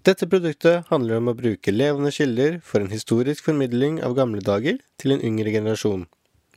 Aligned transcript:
Dette 0.00 0.24
produktet 0.24 0.86
handler 0.88 1.18
om 1.20 1.26
å 1.28 1.36
bruke 1.36 1.72
levende 1.74 2.08
kilder 2.16 2.54
for 2.64 2.80
en 2.80 2.88
historisk 2.88 3.44
formidling 3.44 3.98
av 4.00 4.14
gamle 4.16 4.40
dager 4.40 4.78
til 4.96 5.12
en 5.12 5.20
yngre 5.20 5.52
generasjon, 5.52 6.06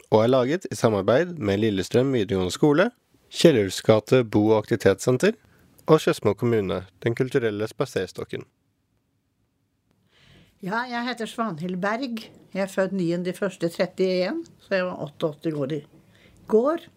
og 0.07 0.21
er 0.21 0.29
laget 0.29 0.67
i 0.71 0.77
samarbeid 0.79 1.33
med 1.35 1.59
Lillestrøm 1.59 2.13
videregående 2.15 2.55
skole, 2.55 2.85
Kjellhus 3.33 3.81
gate 3.83 4.21
bo- 4.23 4.53
og 4.53 4.61
aktivitetssenter 4.61 5.35
og 5.89 5.99
Skedsmo 5.99 6.31
kommune, 6.39 6.85
Den 7.03 7.15
kulturelle 7.19 7.67
spaserstokken. 7.67 8.45
Ja, 10.63 10.85
jeg 10.87 11.03
heter 11.09 11.27
Svanhild 11.27 11.81
Berg. 11.83 12.23
Jeg 12.53 12.63
er 12.63 12.71
født 12.71 12.95
9.1.31, 12.95 14.45
så 14.63 14.75
jeg 14.77 14.85
var 14.87 15.03
88 15.19 15.53
år 15.59 15.75
i 15.75 15.81
går. 16.47 16.87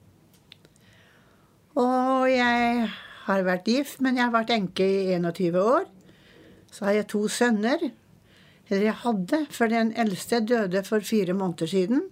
Og 1.74 2.30
jeg 2.30 2.88
har 3.26 3.42
vært 3.42 3.66
gift, 3.66 4.00
men 4.00 4.14
jeg 4.14 4.28
har 4.28 4.36
vært 4.36 4.54
enke 4.54 4.86
i 4.86 5.18
21 5.18 5.58
år. 5.58 5.90
Så 6.76 6.84
har 6.84 6.98
jeg 6.98 7.08
to 7.08 7.22
sønner. 7.32 7.80
Eller 8.68 8.90
jeg 8.90 9.00
hadde, 9.00 9.40
for 9.54 9.72
den 9.72 9.94
eldste 9.96 10.42
døde 10.44 10.82
for 10.84 11.00
fire 11.00 11.32
måneder 11.32 11.70
siden. 11.70 12.02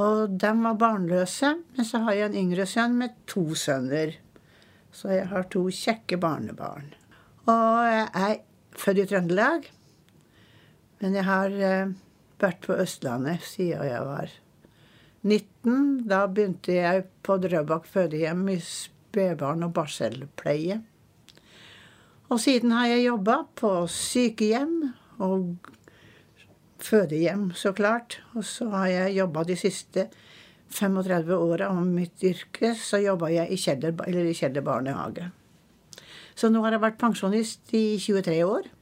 Og 0.00 0.34
de 0.40 0.50
var 0.64 0.80
barnløse. 0.80 1.52
Men 1.76 1.86
så 1.86 2.02
har 2.06 2.18
jeg 2.18 2.32
en 2.32 2.40
yngre 2.40 2.66
sønn 2.66 2.98
med 2.98 3.14
to 3.30 3.44
sønner. 3.54 4.16
Så 4.92 5.12
jeg 5.14 5.28
har 5.30 5.46
to 5.52 5.68
kjekke 5.70 6.18
barnebarn. 6.20 6.90
Og 7.46 7.86
jeg 7.86 8.08
er 8.24 8.36
født 8.78 9.04
i 9.04 9.08
Trøndelag. 9.12 9.68
Men 11.02 11.18
jeg 11.18 11.26
har 11.26 11.54
eh, 11.70 11.92
vært 12.42 12.66
på 12.66 12.76
Østlandet 12.82 13.44
siden 13.46 13.86
jeg 13.86 14.06
var 14.06 14.32
19. 15.22 16.08
Da 16.10 16.24
begynte 16.26 16.74
jeg 16.74 17.06
på 17.22 17.38
Drøbak 17.42 17.86
fødehjem 17.90 18.48
i 18.50 18.58
spedbarn- 18.62 19.66
og 19.66 19.74
barselpleie. 19.76 20.80
Og 22.32 22.38
siden 22.40 22.72
har 22.72 22.86
jeg 22.88 23.04
jobba 23.10 23.42
på 23.60 23.70
sykehjem 23.92 24.76
og 25.20 25.68
fødehjem, 26.80 27.50
så 27.52 27.74
klart. 27.76 28.22
Og 28.32 28.46
så 28.48 28.70
har 28.72 28.86
jeg 28.88 29.18
jobba 29.18 29.44
de 29.44 29.56
siste 29.60 30.06
35 30.72 31.36
åra 31.36 31.68
av 31.68 31.84
mitt 31.84 32.24
yrke, 32.24 32.72
så 32.78 33.02
jobba 33.02 33.28
jeg 33.34 33.52
i 33.52 33.60
Kjeller, 33.60 33.92
eller 34.08 34.30
i 34.30 34.34
Kjeller 34.38 34.64
barnehage. 34.64 35.28
Så 36.32 36.48
nå 36.48 36.64
har 36.64 36.72
jeg 36.72 36.84
vært 36.86 37.00
pensjonist 37.02 37.76
i 37.76 38.00
23 38.00 38.40
år. 38.48 38.72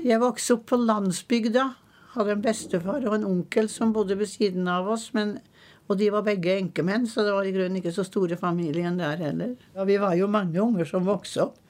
Jeg 0.00 0.22
vokste 0.22 0.56
opp 0.56 0.70
på 0.72 0.80
landsbygda. 0.80 1.68
Hadde 2.16 2.32
en 2.38 2.42
bestefar 2.42 3.04
og 3.04 3.18
en 3.18 3.28
onkel 3.28 3.68
som 3.68 3.92
bodde 3.92 4.16
ved 4.16 4.32
siden 4.32 4.64
av 4.72 4.88
oss. 4.88 5.10
Men, 5.12 5.36
og 5.84 6.00
de 6.00 6.08
var 6.14 6.24
begge 6.24 6.56
enkemenn, 6.56 7.04
så 7.04 7.28
det 7.28 7.36
var 7.36 7.44
i 7.44 7.52
grunnen 7.52 7.82
ikke 7.82 7.92
så 7.92 8.08
store 8.08 8.40
familien 8.40 8.96
der 8.98 9.20
heller. 9.20 9.58
Ja, 9.76 9.84
vi 9.84 10.00
var 10.00 10.16
jo 10.16 10.32
mange 10.32 10.56
unger 10.64 10.88
som 10.88 11.04
vokste 11.04 11.50
opp. 11.50 11.60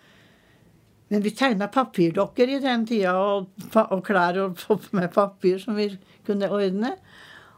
Men 1.11 1.25
vi 1.25 1.33
tegna 1.34 1.66
papirdokker 1.69 2.53
i 2.55 2.61
den 2.62 2.84
tida, 2.86 3.16
og, 3.19 3.50
og 3.83 4.03
klær 4.06 4.39
og 4.44 4.61
med 4.97 5.11
papir 5.14 5.58
som 5.62 5.78
vi 5.78 5.91
kunne 6.27 6.50
ordne. 6.50 6.94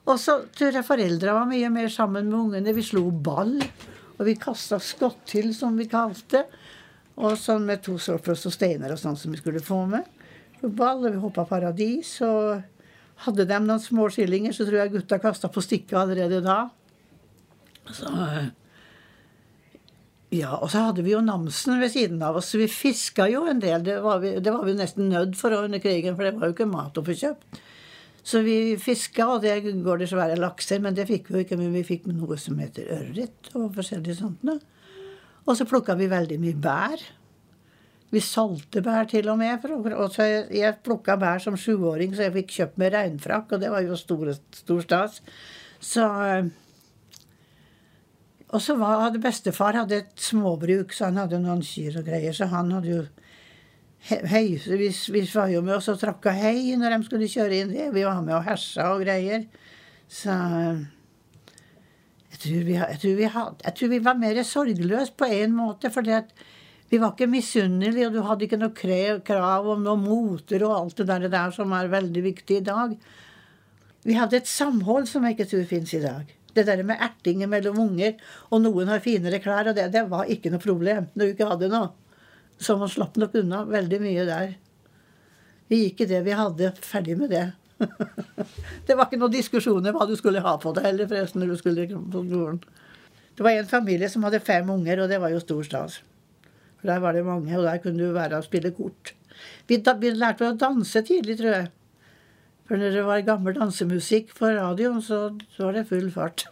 Og 0.08 0.18
så 0.18 0.38
tror 0.56 0.74
jeg 0.74 0.86
foreldra 0.86 1.36
var 1.36 1.50
mye 1.50 1.68
mer 1.70 1.90
sammen 1.92 2.30
med 2.30 2.38
ungene. 2.38 2.74
Vi 2.74 2.84
slo 2.86 3.04
ball, 3.12 3.58
og 4.16 4.24
vi 4.26 4.38
kasta 4.40 4.80
skottil, 4.82 5.52
som 5.54 5.76
vi 5.78 5.86
kalte. 5.90 6.46
Og 7.20 7.36
sånn 7.38 7.68
med 7.68 7.84
to 7.84 7.98
sårfrost 8.00 8.48
og 8.48 8.54
steiner 8.54 8.94
og 8.94 9.00
sånn 9.00 9.18
som 9.20 9.34
vi 9.34 9.38
skulle 9.42 9.62
få 9.62 9.84
med. 9.90 10.08
Slo 10.58 10.72
ball, 10.72 11.04
og 11.04 11.12
vi 11.12 11.22
hoppa 11.22 11.44
paradis. 11.46 12.16
Og 12.24 12.64
hadde 13.26 13.46
de 13.46 13.60
noen 13.62 13.82
små 13.84 14.08
skillinger, 14.10 14.56
så 14.56 14.64
tror 14.66 14.80
jeg 14.80 14.96
gutta 14.96 15.20
kasta 15.22 15.52
på 15.52 15.62
stikket 15.62 15.98
allerede 16.00 16.40
da. 16.42 16.58
Så 17.92 18.08
ja, 20.32 20.54
og 20.56 20.70
så 20.72 20.86
hadde 20.86 21.02
vi 21.04 21.12
jo 21.12 21.20
Namsen 21.20 21.76
ved 21.82 21.92
siden 21.92 22.22
av 22.24 22.38
oss, 22.40 22.54
vi 22.56 22.68
fiska 22.70 23.26
jo 23.28 23.44
en 23.50 23.60
del. 23.60 23.84
Det 23.84 23.98
var 24.00 24.22
vi, 24.22 24.38
det 24.40 24.54
var 24.54 24.64
vi 24.64 24.76
nesten 24.78 25.10
nødt 25.12 25.36
for 25.36 25.52
under 25.58 25.82
krigen, 25.82 26.16
for 26.16 26.24
det 26.24 26.38
var 26.38 26.48
jo 26.48 26.56
ikke 26.56 26.70
mat 26.70 26.96
å 26.96 27.04
få 27.04 27.16
kjøpt. 27.20 27.60
Så 28.22 28.40
vi 28.46 28.76
fiska, 28.78 29.26
og 29.26 29.42
det 29.42 29.58
går 29.82 30.00
det 30.00 30.08
svære 30.12 30.38
lakser, 30.38 30.80
men 30.80 30.94
det 30.96 31.08
fikk 31.08 31.28
vi 31.28 31.36
jo 31.36 31.44
ikke. 31.44 31.58
Men 31.58 31.74
vi 31.74 31.82
fikk 31.84 32.06
noe 32.08 32.38
som 32.40 32.60
heter 32.62 32.92
ørret 32.94 33.50
og 33.58 33.74
forskjellige 33.76 34.20
sånt 34.20 34.46
noe. 34.46 34.62
Og 35.42 35.58
så 35.58 35.66
plukka 35.66 35.96
vi 35.98 36.06
veldig 36.08 36.38
mye 36.40 36.60
bær. 36.64 37.02
Vi 38.12 38.20
solgte 38.22 38.82
bær 38.84 39.08
til 39.10 39.28
og 39.32 39.40
med. 39.40 39.66
Og 39.66 40.14
så 40.14 40.28
jeg, 40.28 40.46
jeg 40.54 40.78
plukka 40.86 41.18
bær 41.18 41.42
som 41.42 41.58
sjuåring, 41.58 42.14
så 42.14 42.28
jeg 42.28 42.36
fikk 42.38 42.56
kjøpt 42.60 42.80
med 42.80 42.94
regnfrakk, 42.94 43.56
og 43.56 43.64
det 43.64 43.72
var 43.74 43.82
jo 43.84 43.98
stor, 43.98 44.32
stor 44.54 44.86
stas. 44.86 45.18
Så 45.82 46.06
eh, 46.22 46.52
og 48.52 48.60
så 48.60 48.76
var, 48.76 49.00
hadde 49.06 49.20
bestefar 49.22 49.78
hadde 49.80 50.02
et 50.02 50.20
småbruk, 50.20 50.92
så 50.92 51.08
han 51.08 51.16
hadde 51.22 51.38
noen 51.40 51.62
kyr 51.64 51.98
og 52.00 52.04
greier. 52.08 52.34
Så 52.36 52.48
han 52.52 52.70
hadde 52.74 52.90
jo 52.90 53.02
he- 54.10 54.22
hei, 54.28 54.46
så 54.60 54.76
vi, 54.76 54.90
var 55.32 55.48
jo 55.52 55.62
med 55.64 55.78
oss 55.78 55.88
og 55.88 56.00
tråkka 56.02 56.34
hei 56.36 56.74
når 56.76 56.96
de 56.98 57.06
skulle 57.06 57.30
kjøre 57.32 57.60
inn. 57.62 57.72
Vi 57.94 58.04
var 58.04 58.20
med 58.20 58.36
og 58.36 58.44
hersa 58.44 58.90
og 58.92 59.04
greier. 59.06 59.46
Så 60.12 60.34
jeg 62.32 62.40
tror 62.42 62.64
vi, 62.68 62.76
jeg 62.76 62.98
tror 63.02 63.16
vi, 63.22 63.30
had- 63.38 63.64
jeg 63.64 63.74
tror 63.78 63.92
vi 63.94 64.02
var 64.04 64.20
mer 64.20 64.42
sorgløse 64.44 65.16
på 65.16 65.28
en 65.32 65.56
måte. 65.56 65.90
For 65.94 66.02
vi 66.92 67.00
var 67.00 67.14
ikke 67.14 67.30
misunnelige, 67.32 68.10
og 68.10 68.12
du 68.12 68.22
hadde 68.26 68.44
ikke 68.44 68.60
noe 68.60 69.20
krav 69.24 69.68
om 69.72 69.82
noe 69.86 69.96
moter 69.96 70.64
og 70.68 70.76
alt 70.76 71.00
det 71.00 71.06
der, 71.08 71.24
det 71.24 71.32
der 71.32 71.50
som 71.56 71.72
er 71.72 71.88
veldig 71.88 72.22
viktig 72.28 72.60
i 72.60 72.64
dag. 72.68 72.96
Vi 74.04 74.16
hadde 74.18 74.36
et 74.42 74.50
samhold 74.50 75.06
som 75.08 75.24
jeg 75.24 75.38
ikke 75.38 75.48
tror 75.54 75.64
fins 75.70 75.94
i 75.96 76.02
dag. 76.04 76.28
Det 76.52 76.66
der 76.68 76.82
med 76.84 77.00
ertinger 77.00 77.48
mellom 77.48 77.78
unger, 77.80 78.18
og 78.50 78.60
noen 78.64 78.90
har 78.92 79.00
finere 79.04 79.40
klær, 79.40 79.70
og 79.70 79.76
det, 79.78 79.88
det 79.94 80.04
var 80.10 80.28
ikke 80.30 80.52
noe 80.52 80.62
problem 80.62 81.08
når 81.14 81.24
du 81.24 81.34
ikke 81.34 81.48
hadde 81.48 81.70
noe. 81.72 81.90
Så 82.62 82.76
man 82.78 82.90
slapp 82.92 83.16
nok 83.18 83.34
unna 83.40 83.64
veldig 83.66 83.98
mye 84.02 84.26
der. 84.28 84.54
Vi 85.72 85.80
gikk 85.86 86.04
i 86.04 86.10
det 86.10 86.20
vi 86.26 86.36
hadde, 86.36 86.74
ferdig 86.84 87.16
med 87.18 87.32
det. 87.32 87.46
det 88.86 88.94
var 88.94 89.08
ikke 89.08 89.18
noen 89.22 89.34
diskusjoner 89.34 89.94
hva 89.94 90.06
du 90.06 90.14
skulle 90.18 90.42
ha 90.44 90.54
på 90.60 90.74
deg 90.76 90.86
heller, 90.86 91.08
forresten, 91.10 91.42
når 91.42 91.54
du 91.54 91.62
skulle 91.62 91.88
på 91.88 92.24
skolen. 92.28 92.60
Det 93.32 93.46
var 93.46 93.56
en 93.56 93.70
familie 93.70 94.10
som 94.12 94.24
hadde 94.26 94.42
fem 94.44 94.68
unger, 94.70 95.02
og 95.02 95.10
det 95.10 95.18
var 95.22 95.32
jo 95.32 95.40
stor 95.42 95.64
stas. 95.66 96.00
For 96.80 96.90
der 96.90 97.00
var 97.02 97.16
det 97.16 97.24
mange, 97.26 97.54
og 97.56 97.64
der 97.64 97.80
kunne 97.82 98.02
du 98.02 98.12
være 98.12 98.42
og 98.42 98.46
spille 98.46 98.74
kort. 98.76 99.14
Vi, 99.66 99.78
da, 99.80 99.96
vi 99.98 100.12
lærte 100.12 100.50
å 100.50 100.58
danse 100.58 101.02
tidlig, 101.06 101.38
tror 101.40 101.56
jeg. 101.56 101.70
For 102.68 102.78
når 102.78 102.94
det 102.94 103.02
var 103.06 103.24
gammel 103.26 103.56
dansemusikk 103.58 104.32
på 104.38 104.52
radioen, 104.56 105.02
så, 105.04 105.24
var 105.58 105.76
det 105.76 105.88
full 105.90 106.08
fart. 106.14 106.46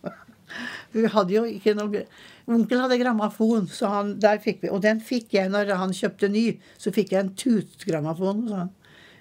vi 0.94 1.06
hadde 1.06 1.36
jo 1.36 1.46
ikke 1.46 1.76
noe 1.78 2.04
Onkel 2.50 2.80
hadde 2.82 2.96
grammofon, 2.98 3.68
så 3.70 3.86
han, 3.92 4.08
der 4.18 4.40
fikk 4.42 4.64
vi, 4.64 4.70
og 4.74 4.80
den 4.82 4.98
fikk 5.06 5.36
jeg 5.36 5.52
når 5.52 5.68
han 5.78 5.92
kjøpte 5.94 6.26
ny. 6.32 6.44
Så 6.82 6.90
fikk 6.90 7.12
jeg 7.14 7.22
en 7.22 7.34
tutgrammofon 7.38 8.40
hos. 8.48 8.70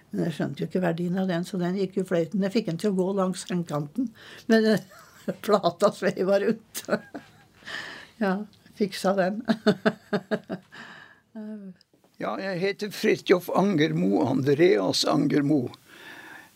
Men 0.10 0.26
jeg 0.26 0.34
skjønte 0.40 0.64
jo 0.64 0.68
ikke 0.70 0.82
verdien 0.82 1.20
av 1.22 1.28
den, 1.30 1.44
så 1.46 1.60
den 1.62 1.78
gikk 1.78 2.00
jo 2.00 2.06
fløyten. 2.10 2.42
Jeg 2.48 2.56
fikk 2.56 2.72
den 2.72 2.80
til 2.82 2.90
å 2.90 2.98
gå 2.98 3.06
langs 3.20 3.44
sengekanten, 3.46 4.10
men 4.50 4.66
plata 5.46 5.92
svei 5.94 6.26
var 6.26 6.42
rundt. 6.42 6.82
ja, 8.24 8.34
fiksa 8.80 9.14
den. 9.20 9.44
Ja, 12.20 12.34
jeg 12.42 12.58
heter 12.64 12.90
Fridtjof 12.96 13.52
Angermo, 13.56 14.24
Andreas 14.26 15.06
Angermo. 15.08 15.68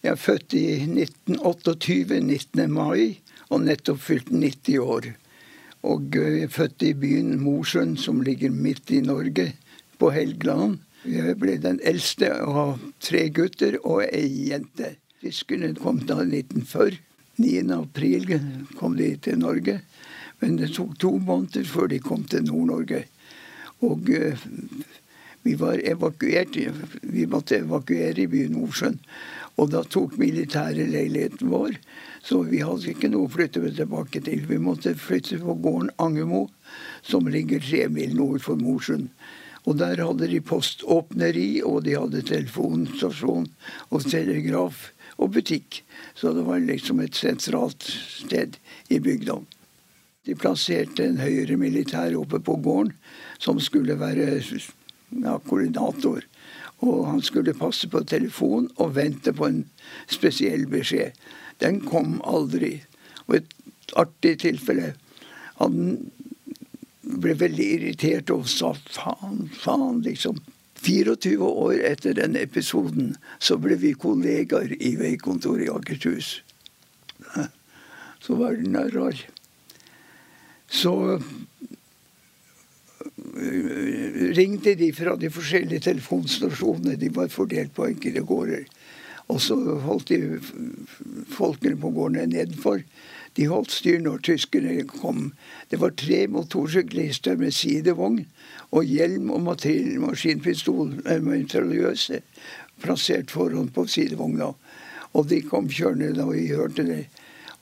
Jeg 0.03 0.11
er 0.11 0.19
født 0.19 0.53
i 0.59 0.65
1928, 0.83 2.17
19. 2.19 2.63
mai, 2.75 3.21
og 3.47 3.61
nettopp 3.63 4.01
fylt 4.03 4.33
90 4.35 4.81
år. 4.83 5.05
Og 5.87 6.17
eh, 6.19 6.33
jeg 6.41 6.47
er 6.49 6.49
født 6.51 6.83
i 6.83 6.89
byen 6.99 7.37
Mosjøen, 7.39 7.93
som 7.95 8.19
ligger 8.19 8.51
midt 8.51 8.91
i 8.91 8.99
Norge, 8.99 9.53
på 10.01 10.09
Helgeland. 10.11 10.81
Jeg 11.07 11.37
ble 11.39 11.55
den 11.63 11.79
eldste 11.87 12.33
av 12.35 12.81
tre 12.99 13.29
gutter 13.31 13.77
og 13.79 14.01
ei 14.09 14.49
jente. 14.49 14.97
Tyskerne 15.23 15.71
kom 15.77 16.01
da 16.03 16.19
1940. 16.25 16.99
9. 17.39 17.61
april 17.77 18.27
kom 18.75 18.97
de 18.99 19.07
til 19.23 19.39
Norge. 19.39 19.77
Men 20.43 20.59
det 20.59 20.73
tok 20.75 20.97
to 20.99 21.13
måneder 21.15 21.63
før 21.63 21.87
de 21.93 22.01
kom 22.03 22.27
til 22.27 22.43
Nord-Norge. 22.49 23.05
Og 23.87 24.11
eh, 24.11 24.43
vi 25.47 25.55
var 25.59 25.79
evakuert. 25.79 26.59
Vi 27.01 27.25
måtte 27.31 27.63
evakuere 27.63 28.23
i 28.23 28.27
byen 28.31 28.59
Mosjøen. 28.59 28.99
Og 29.61 29.69
da 29.69 29.83
tok 29.85 30.15
militæret 30.17 30.89
leiligheten 30.89 31.51
vår. 31.51 31.77
Så 32.25 32.41
vi 32.47 32.63
hadde 32.65 32.89
ikke 32.93 33.11
noe 33.13 33.27
å 33.27 33.33
flytte 33.33 33.61
tilbake 33.61 34.23
til. 34.25 34.41
Vi 34.49 34.57
måtte 34.57 34.95
flytte 34.97 35.37
på 35.43 35.57
gården 35.61 35.91
Angemo, 36.01 36.47
som 37.05 37.29
ligger 37.29 37.61
tre 37.61 37.85
mil 37.91 38.15
nord 38.17 38.41
for 38.45 38.57
Mosjøen. 38.57 39.09
Og 39.63 39.77
der 39.79 40.01
hadde 40.01 40.27
de 40.27 40.41
poståpneri, 40.43 41.61
og 41.63 41.85
de 41.85 41.95
hadde 41.95 42.25
telefonstasjon 42.27 43.47
og 43.93 44.07
telegraf 44.09 44.89
og 45.21 45.35
butikk. 45.37 45.83
Så 46.17 46.33
det 46.35 46.43
var 46.47 46.63
liksom 46.63 47.03
et 47.03 47.15
sentralt 47.15 47.85
sted 47.87 48.57
i 48.89 48.99
bygda. 49.03 49.37
De 50.23 50.35
plasserte 50.39 51.05
en 51.05 51.19
høyere 51.19 51.57
militær 51.59 52.15
oppe 52.15 52.39
på 52.39 52.57
gården 52.63 52.93
som 53.43 53.59
skulle 53.59 53.99
være 53.99 54.37
ja, 54.39 55.37
koordinator. 55.47 56.23
Og 56.83 57.05
han 57.07 57.21
skulle 57.23 57.55
passe 57.55 57.87
på 57.87 58.03
telefon 58.09 58.67
og 58.75 58.95
vente 58.97 59.33
på 59.35 59.47
en 59.47 59.61
spesiell 60.11 60.65
beskjed. 60.71 61.15
Den 61.63 61.79
kom 61.87 62.17
aldri. 62.27 62.81
Og 63.27 63.39
et 63.39 63.95
artig 63.99 64.37
tilfelle. 64.43 64.93
Han 65.61 65.77
ble 67.03 67.35
veldig 67.39 67.67
irritert 67.77 68.31
og 68.33 68.47
sa 68.51 68.73
faen, 68.89 69.47
faen, 69.53 70.01
liksom. 70.05 70.39
24 70.83 71.37
år 71.47 71.77
etter 71.87 72.17
den 72.17 72.35
episoden 72.35 73.13
så 73.39 73.55
ble 73.61 73.77
vi 73.79 73.93
kollegaer 73.95 74.73
i 74.83 74.97
veikontoret 74.99 75.69
i 75.69 75.71
Akershus. 75.71 76.41
Så 78.23 78.35
var 78.39 78.57
den 78.59 78.75
rar. 78.91 79.15
Så 80.67 80.93
ringte 84.37 84.75
de 84.79 84.91
fra 84.95 85.15
de 85.19 85.29
forskjellige 85.33 85.87
telefonstasjonene. 85.89 86.97
De 86.99 87.09
var 87.13 87.31
fordelt 87.33 87.73
på 87.75 87.87
enkelte 87.87 88.25
gårder. 88.27 88.65
Og 89.31 89.39
så 89.41 89.55
holdt 89.85 90.11
de 90.11 90.39
folkene 91.31 91.79
på 91.79 91.93
gårdene 91.95 92.27
nedenfor 92.27 92.81
de 93.37 93.47
holdt 93.49 93.73
styr 93.73 94.01
når 94.01 94.21
tyskerne 94.27 94.83
kom. 94.89 95.31
Det 95.71 95.79
var 95.81 95.95
tre 95.97 96.25
motorsyklister 96.29 97.39
med 97.39 97.55
sidevogn 97.55 98.19
og 98.71 98.85
hjelm 98.85 99.31
og 99.33 99.41
maskinpistol, 99.47 100.93
mitraljøse, 101.25 102.21
plassert 102.83 103.33
foran 103.33 103.71
på 103.73 103.87
sidevogna. 103.89 104.51
Og 105.13 105.29
de 105.29 105.41
kom 105.45 105.69
kjørende 105.69 106.13
da 106.17 106.27
vi 106.29 106.47
hørte 106.53 106.85
det. 106.85 107.03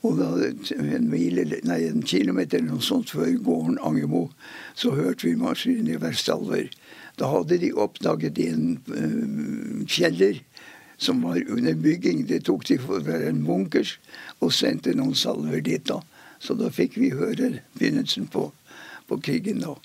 Og 0.02 0.18
da 0.18 0.28
en, 0.42 1.08
mil, 1.10 1.38
nei, 1.62 1.78
en 1.86 2.02
kilometer 2.02 2.58
eller 2.58 2.74
noe 2.74 2.82
sånt 2.82 3.12
før 3.14 3.36
gården 3.46 3.78
Angemo, 3.86 4.24
så 4.74 4.90
hørte 4.96 5.28
vi 5.28 5.36
maskingeværssalver. 5.38 6.72
Da 7.20 7.28
hadde 7.30 7.60
de 7.62 7.70
oppdaget 7.78 8.40
en 8.42 8.80
uh, 8.90 9.84
kjeller 9.86 10.40
som 11.02 11.22
var 11.22 11.38
under 11.50 11.74
bygging. 11.74 12.26
Det 12.26 12.42
tok 12.48 12.66
de 12.66 12.80
for 12.82 12.98
å 12.98 13.06
være 13.06 13.30
en 13.30 13.44
bunkers 13.46 13.96
og 14.40 14.54
sendte 14.54 14.94
noen 14.98 15.14
salver 15.18 15.62
dit. 15.62 15.84
da. 15.86 16.00
Så 16.42 16.58
da 16.58 16.70
fikk 16.74 16.98
vi 16.98 17.12
høre 17.14 17.54
begynnelsen 17.78 18.26
på, 18.32 18.48
på 19.06 19.18
krigen. 19.22 19.62
da. 19.62 19.76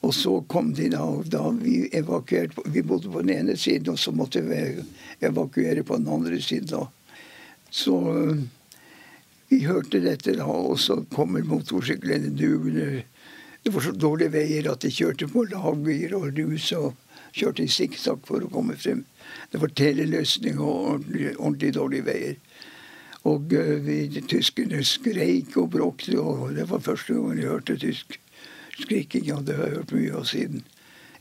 Og 0.00 0.14
så 0.14 0.38
kom 0.48 0.72
de 0.78 0.88
da, 0.92 1.02
og 1.02 1.26
da 1.32 1.48
vi 1.50 1.88
evakuerte 1.92 2.62
Vi 2.70 2.84
bodde 2.86 3.10
på 3.10 3.24
den 3.24 3.34
ene 3.34 3.56
siden, 3.56 3.92
og 3.92 3.98
så 3.98 4.12
måtte 4.14 4.40
vi 4.46 4.78
evakuere 5.20 5.82
på 5.82 5.98
den 5.98 6.08
andre 6.08 6.40
siden. 6.40 6.68
da. 6.70 6.86
Så 7.70 7.98
vi 9.48 9.62
hørte 9.64 10.00
dette, 10.04 10.34
da, 10.36 10.44
og 10.44 10.78
så 10.80 11.00
kommer 11.14 11.46
motorsyklene 11.46 12.34
dugende. 12.36 13.04
Det 13.64 13.72
var 13.74 13.84
så 13.84 13.92
dårlige 13.96 14.34
veier 14.34 14.70
at 14.70 14.84
de 14.84 14.92
kjørte 14.92 15.28
på 15.32 15.46
lager 15.48 16.14
og 16.18 16.30
rus 16.36 16.70
og 16.76 16.94
kjørte 17.36 17.64
i 17.64 17.72
sikksakk 17.72 18.26
for 18.28 18.44
å 18.44 18.50
komme 18.52 18.76
frem. 18.78 19.04
Det 19.52 19.60
var 19.62 19.72
teleløsning 19.76 20.60
og 20.60 20.76
ordentlig, 20.92 21.32
ordentlig 21.36 21.72
dårlige 21.76 22.06
veier. 22.06 22.38
Og 23.28 23.52
uh, 23.52 23.74
vi, 23.84 23.98
tyskerne 24.30 24.84
skreik 24.86 25.56
og 25.60 25.72
bråkte, 25.74 26.16
og 26.20 26.54
det 26.56 26.68
var 26.70 26.84
første 26.84 27.16
gang 27.16 27.40
jeg 27.40 27.52
hørte 27.52 27.78
tysk 27.80 28.18
skriking. 28.78 29.32
Og 29.34 29.46
det 29.48 29.56
har 29.58 29.68
jeg 29.68 29.80
hørt 29.80 29.96
mye 29.96 30.14
av 30.20 30.28
siden. 30.30 30.64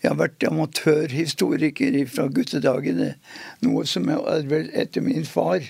Jeg 0.03 0.11
har 0.11 0.19
vært 0.19 0.45
amatørhistoriker 0.45 1.97
fra 2.11 2.27
guttedagene. 2.29 3.15
Noe 3.65 3.87
som 3.89 4.11
er 4.13 4.45
vel 4.51 4.69
etter 4.77 5.01
min 5.01 5.25
far. 5.25 5.65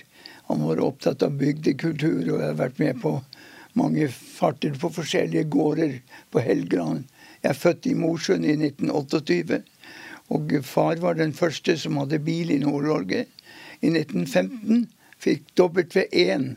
Han 0.48 0.64
var 0.64 0.80
opptatt 0.80 1.22
av 1.22 1.36
bygdekultur, 1.40 2.22
og 2.24 2.40
jeg 2.40 2.46
har 2.46 2.58
vært 2.58 2.78
med 2.80 3.00
på 3.02 3.18
mange 3.78 4.08
farter 4.12 4.76
på 4.80 4.90
forskjellige 4.96 5.48
gårder 5.52 5.98
på 6.32 6.42
Helgeland. 6.42 7.04
Jeg 7.42 7.52
er 7.52 7.58
født 7.58 7.86
i 7.86 7.94
Mosjøen 7.94 8.46
i 8.48 8.54
1928. 8.56 9.60
Og 10.34 10.54
far 10.64 11.00
var 11.00 11.18
den 11.18 11.34
første 11.36 11.76
som 11.80 12.00
hadde 12.00 12.20
bil 12.24 12.50
i 12.52 12.60
Nord-Norge. 12.62 13.26
I 13.80 13.92
1915 13.92 14.88
fikk 15.20 15.44
W1 15.60 16.56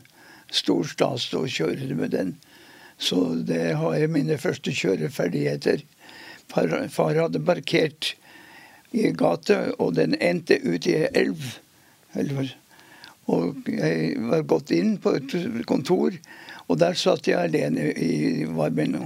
stor 0.52 0.88
stas 0.88 1.28
til 1.30 1.44
å 1.44 1.52
kjøre 1.52 1.96
med 1.96 2.16
den. 2.16 2.34
Så 2.98 3.20
det 3.48 3.74
har 3.80 3.96
jeg 3.98 4.12
mine 4.12 4.38
første 4.38 4.74
kjøreferdigheter. 4.76 5.84
Far, 6.52 7.16
hadde 7.16 7.40
parkert 7.44 8.14
i 8.92 9.08
gate, 9.16 9.58
og 9.80 9.94
den 9.96 10.16
endte 10.20 10.58
ut 10.60 10.86
i 10.86 10.98
elv. 11.08 11.54
Og 13.30 13.68
jeg 13.70 14.16
var 14.26 14.46
gått 14.50 14.72
inn 14.74 14.96
på 15.02 15.14
et 15.18 15.34
kontor, 15.68 16.16
og 16.66 16.78
der 16.80 16.96
satt 16.98 17.28
jeg 17.30 17.38
alene 17.38 17.92
i 17.94 18.44
varmen. 18.50 18.96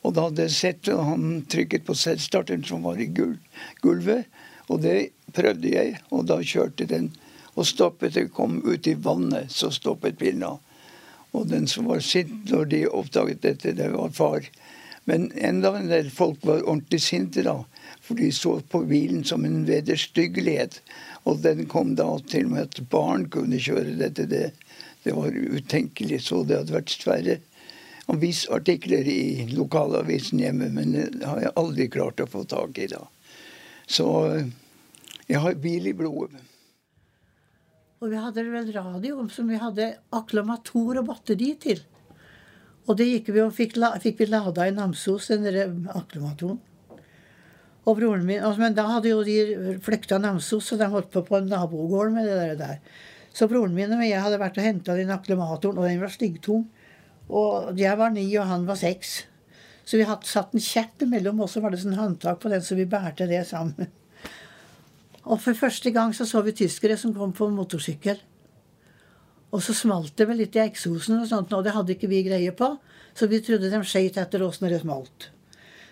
Og 0.00 0.14
da 0.16 0.26
hadde 0.26 0.46
jeg 0.46 0.56
sett 0.56 0.90
og 0.94 1.04
han 1.04 1.42
trykket 1.50 1.84
på 1.86 1.96
selvstarteren 1.98 2.64
som 2.66 2.86
var 2.86 3.00
i 3.00 3.10
gulvet. 3.10 4.26
Og 4.70 4.80
det 4.84 5.10
prøvde 5.34 5.74
jeg, 5.74 5.98
og 6.10 6.26
da 6.30 6.38
kjørte 6.40 6.86
den. 6.88 7.10
Og 7.58 7.66
stoppet 7.68 8.14
den 8.16 8.30
kom 8.32 8.60
ut 8.64 8.86
i 8.88 8.96
vannet, 8.96 9.50
så 9.52 9.70
stoppet 9.74 10.18
bilen 10.18 10.46
Og 11.32 11.48
den 11.48 11.66
som 11.66 11.86
var 11.86 12.00
sint 12.00 12.50
når 12.50 12.64
de 12.64 12.86
oppdaget 12.88 13.42
dette, 13.42 13.72
det 13.72 13.90
var 13.92 14.10
far. 14.10 14.46
Men 15.04 15.30
enda 15.34 15.74
en 15.76 15.90
del 15.90 16.10
folk 16.10 16.38
var 16.46 16.62
ordentlig 16.62 17.00
sinte 17.02 17.42
da. 17.42 17.60
For 18.00 18.14
de 18.18 18.30
så 18.32 18.60
på 18.60 18.82
bilen 18.86 19.24
som 19.24 19.44
en 19.44 19.64
vederstyggelighet. 19.66 20.80
Og 21.30 21.42
den 21.44 21.66
kom 21.70 21.94
da 21.98 22.08
til 22.30 22.48
og 22.48 22.56
med 22.56 22.66
at 22.66 22.80
barn 22.90 23.28
kunne 23.30 23.60
kjøre 23.62 23.94
dette. 24.00 24.26
Det, 24.30 24.50
det 25.04 25.14
var 25.14 25.30
utenkelig. 25.30 26.22
Så 26.26 26.42
det 26.48 26.58
hadde 26.58 26.76
vært 26.80 26.94
sverre 26.96 27.38
avisartikler 28.10 29.06
i 29.06 29.46
lokalavisen 29.54 30.40
hjemme, 30.42 30.70
men 30.74 30.96
det 30.96 31.26
har 31.26 31.44
jeg 31.44 31.56
aldri 31.60 31.86
klart 31.92 32.22
å 32.22 32.28
få 32.30 32.42
tak 32.50 32.80
i 32.82 32.88
da. 32.90 33.04
Så 33.90 34.06
jeg 35.30 35.42
har 35.42 35.60
bil 35.62 35.86
i 35.86 35.94
blodet. 35.94 36.42
Og 38.00 38.08
vi 38.10 38.18
hadde 38.18 38.42
vel 38.48 38.72
radio 38.72 39.26
som 39.30 39.50
vi 39.50 39.60
hadde 39.60 39.92
akklamator 40.16 41.02
og 41.02 41.08
batteri 41.10 41.52
til. 41.60 41.82
Og 42.88 42.96
det 42.96 43.06
gikk 43.10 43.28
vi 43.36 43.42
og 43.44 43.52
fikk, 43.54 43.76
fikk 44.02 44.22
vi 44.22 44.30
lada 44.30 44.66
i 44.66 44.72
Namsos, 44.74 45.28
den 45.28 45.84
akklamatoren. 45.92 46.58
Og 47.88 47.96
broren 47.96 48.26
min, 48.26 48.42
altså, 48.42 48.60
Men 48.60 48.76
da 48.76 48.86
hadde 48.88 49.12
jo 49.12 49.22
de 49.24 49.78
flykta 49.82 50.18
Namsos, 50.20 50.66
så 50.68 50.76
de 50.76 50.88
holdt 50.90 51.10
på 51.14 51.22
på 51.24 51.38
en 51.38 51.48
nabogård 51.48 52.12
med 52.12 52.28
det 52.28 52.58
der. 52.60 52.78
Så 53.32 53.48
broren 53.48 53.74
min 53.74 53.92
og 53.94 54.04
jeg 54.04 54.20
hadde 54.20 54.40
vært 54.40 54.58
og 54.58 54.66
henta 54.66 54.96
den 54.98 55.12
akklamatoren, 55.14 55.78
og 55.78 55.88
den 55.88 56.00
var 56.02 56.12
styggtung. 56.12 56.66
Og 57.30 57.78
jeg 57.78 57.96
var 57.98 58.10
ni, 58.10 58.26
og 58.36 58.48
han 58.50 58.66
var 58.66 58.76
seks. 58.76 59.22
Så 59.86 59.98
vi 59.98 60.06
hadde 60.06 60.28
satt 60.28 60.52
en 60.54 60.62
kjepp 60.62 61.06
imellom 61.06 61.40
og 61.40 61.56
var 61.62 61.72
det 61.72 61.80
sånn 61.82 61.98
håndtak 61.98 62.42
på 62.42 62.50
den, 62.52 62.62
så 62.62 62.76
vi 62.78 62.88
bærte 62.90 63.26
det 63.30 63.46
sammen. 63.48 63.88
Og 65.24 65.40
for 65.40 65.56
første 65.56 65.90
gang 65.94 66.12
så 66.16 66.26
så 66.28 66.42
vi 66.42 66.56
tyskere 66.56 66.96
som 66.98 67.14
kom 67.14 67.32
på 67.36 67.48
motorsykkel. 67.54 68.20
Og 69.50 69.62
så 69.64 69.74
smalt 69.74 70.14
det 70.18 70.28
vel 70.30 70.38
litt 70.42 70.56
i 70.56 70.62
eksosen, 70.62 71.18
og 71.20 71.28
sånt, 71.28 71.52
og 71.52 71.64
det 71.66 71.74
hadde 71.74 71.96
ikke 71.96 72.10
vi 72.10 72.22
greie 72.26 72.54
på. 72.54 72.70
Så 73.14 73.26
vi 73.30 73.42
trodde 73.42 73.70
de 73.70 73.82
skøyt 73.82 74.18
etter 74.22 74.42
oss 74.46 74.60
når 74.62 74.76
det 74.76 74.82
smalt. 74.84 75.30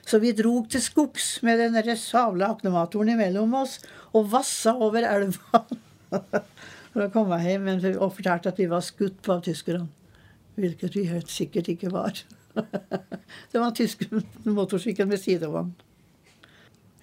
Så 0.08 0.20
vi 0.22 0.32
drog 0.32 0.70
til 0.72 0.80
skogs 0.80 1.26
med 1.44 1.60
den 1.60 1.76
savla 2.00 2.48
aknematoren 2.54 3.12
imellom 3.12 3.52
oss 3.60 3.76
og 4.16 4.30
vassa 4.32 4.72
over 4.72 5.04
elva 5.04 5.60
for 6.92 7.04
å 7.04 7.10
komme 7.12 7.36
hjem 7.44 7.68
og 7.90 8.14
fortalte 8.16 8.48
at 8.48 8.60
vi 8.60 8.70
var 8.70 8.84
skutt 8.84 9.18
på 9.24 9.34
av 9.36 9.42
tyskerne. 9.44 9.88
Hvilket 10.58 10.96
vi 10.96 11.04
helt 11.10 11.28
sikkert 11.30 11.68
ikke 11.70 11.92
var. 11.92 12.16
det 13.52 13.60
var 13.60 13.68
en 13.68 13.76
tysk 13.76 14.06
motorsykkel 14.48 15.10
med 15.10 15.20
sidevogn. 15.22 15.74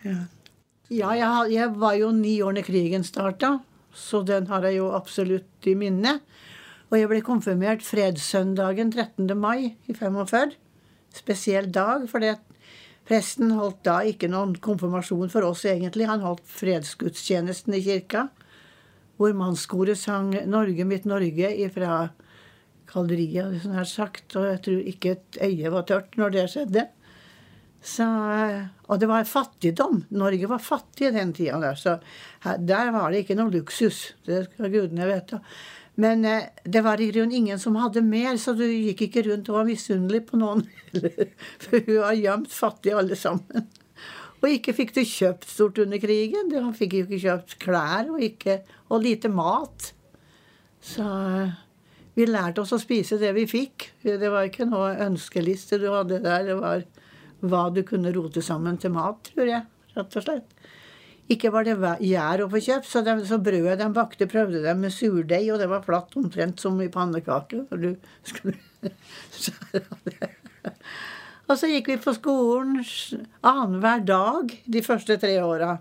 Ja, 0.03 0.17
ja 0.89 1.13
jeg, 1.19 1.53
jeg, 1.53 1.69
var 1.77 1.95
jo 2.01 2.09
ni 2.11 2.39
år 2.43 2.57
da 2.57 2.65
krigen 2.65 3.05
starta, 3.07 3.59
så 3.93 4.23
den 4.25 4.49
har 4.49 4.65
jeg 4.65 4.79
jo 4.79 4.89
absolutt 4.97 5.69
i 5.69 5.77
minne. 5.77 6.17
Og 6.89 6.97
jeg 6.99 7.09
ble 7.13 7.21
konfirmert 7.25 7.85
fredssøndagen 7.85 8.91
13. 8.91 9.29
mai 9.37 9.77
i 9.85 9.93
45. 9.93 10.57
Spesiell 11.15 11.69
dag, 11.71 12.09
for 12.09 12.25
presten 13.05 13.53
holdt 13.57 13.83
da 13.85 13.99
ikke 14.07 14.29
noen 14.31 14.55
konfirmasjon 14.61 15.31
for 15.33 15.45
oss, 15.47 15.65
egentlig. 15.69 16.07
Han 16.09 16.25
holdt 16.25 16.45
fredsgudstjenesten 16.49 17.77
i 17.77 17.83
kirka, 17.85 18.27
hvor 19.15 19.35
mannskoret 19.37 19.97
sang 19.97 20.33
'Norge 20.33 20.85
mitt 20.85 21.05
Norge' 21.05 21.53
ifra 21.65 22.09
kalderiet, 22.89 23.61
som 23.61 23.71
jeg 23.71 23.79
har 23.79 23.89
sagt. 23.89 24.35
Og 24.35 24.49
jeg 24.49 24.61
tror 24.65 24.91
ikke 24.91 25.15
et 25.15 25.39
øye 25.41 25.71
var 25.71 25.87
tørt 25.87 26.17
når 26.17 26.35
det 26.35 26.49
skjedde. 26.51 26.87
Så, 27.85 28.05
og 28.89 28.99
det 28.99 29.07
var 29.07 29.27
fattigdom. 29.29 30.05
Norge 30.17 30.49
var 30.49 30.61
fattig 30.63 31.11
den 31.13 31.33
tida 31.37 31.59
der. 31.61 31.75
Så 31.77 31.99
der 32.41 32.91
var 32.91 33.11
det 33.11 33.23
ikke 33.23 33.37
noe 33.37 33.53
luksus. 33.53 34.15
Det 34.25 34.47
skal 34.47 34.71
gudene 34.73 35.05
vite. 35.05 35.41
Men 36.01 36.25
eh, 36.27 36.49
det 36.63 36.83
var 36.83 37.01
i 37.01 37.09
grunnen 37.11 37.35
ingen 37.35 37.59
som 37.59 37.77
hadde 37.79 38.03
mer, 38.03 38.35
så 38.41 38.53
du 38.57 38.65
gikk 38.65 39.07
ikke 39.07 39.25
rundt 39.29 39.49
og 39.51 39.61
var 39.61 39.67
misunnelig 39.69 40.25
på 40.29 40.39
noen. 40.41 40.65
For 41.63 41.79
hun 41.79 42.01
var 42.03 42.19
gjemt 42.19 42.53
fattig, 42.53 42.95
alle 42.95 43.17
sammen. 43.19 43.67
Og 44.41 44.51
ikke 44.51 44.75
fikk 44.77 44.91
du 44.97 45.01
kjøpt 45.07 45.47
stort 45.49 45.79
under 45.81 46.01
krigen. 46.01 46.51
Du 46.51 46.57
fikk 46.77 46.97
jo 46.97 47.05
ikke 47.05 47.21
kjøpt 47.23 47.55
klær 47.63 48.11
og, 48.11 48.19
ikke, 48.21 48.59
og 48.91 49.05
lite 49.05 49.31
mat. 49.31 49.93
Så 50.85 51.05
vi 52.15 52.27
lærte 52.29 52.61
oss 52.61 52.75
å 52.75 52.79
spise 52.81 53.17
det 53.21 53.31
vi 53.35 53.47
fikk. 53.49 53.89
Det 54.03 54.29
var 54.29 54.45
ikke 54.47 54.67
noe 54.69 54.93
ønskeliste 55.07 55.79
du 55.81 55.87
hadde 55.93 56.21
der. 56.23 56.45
Det 56.51 56.59
var 56.59 56.85
hva 57.45 57.63
du 57.73 57.81
kunne 57.87 58.13
rote 58.15 58.43
sammen 58.45 58.77
til 58.81 58.93
mat, 58.95 59.31
tror 59.31 59.49
jeg. 59.49 59.65
Rett 59.95 60.19
og 60.19 60.27
slett. 60.27 60.53
Ikke 61.31 61.49
var 61.49 61.63
det 61.65 61.73
gjær 62.05 62.43
å 62.43 62.49
få 62.51 62.59
kjøpt, 62.61 62.85
så, 62.85 63.01
så 63.25 63.39
brødet 63.41 63.79
de 63.79 63.85
bakte, 63.93 64.27
prøvde 64.29 64.59
de 64.61 64.73
med 64.77 64.93
surdeig, 64.93 65.47
og 65.53 65.59
det 65.61 65.67
var 65.71 65.85
flatt 65.85 66.13
omtrent 66.19 66.59
som 66.61 66.81
i 66.83 66.89
pannekake. 66.93 67.63
Og, 67.73 67.85
og 71.49 71.55
så 71.57 71.65
gikk 71.71 71.87
vi 71.89 71.97
på 72.03 72.13
skolen 72.13 72.85
annenhver 73.41 73.99
dag 74.05 74.53
de 74.69 74.81
første 74.85 75.17
tre 75.21 75.41
åra. 75.41 75.79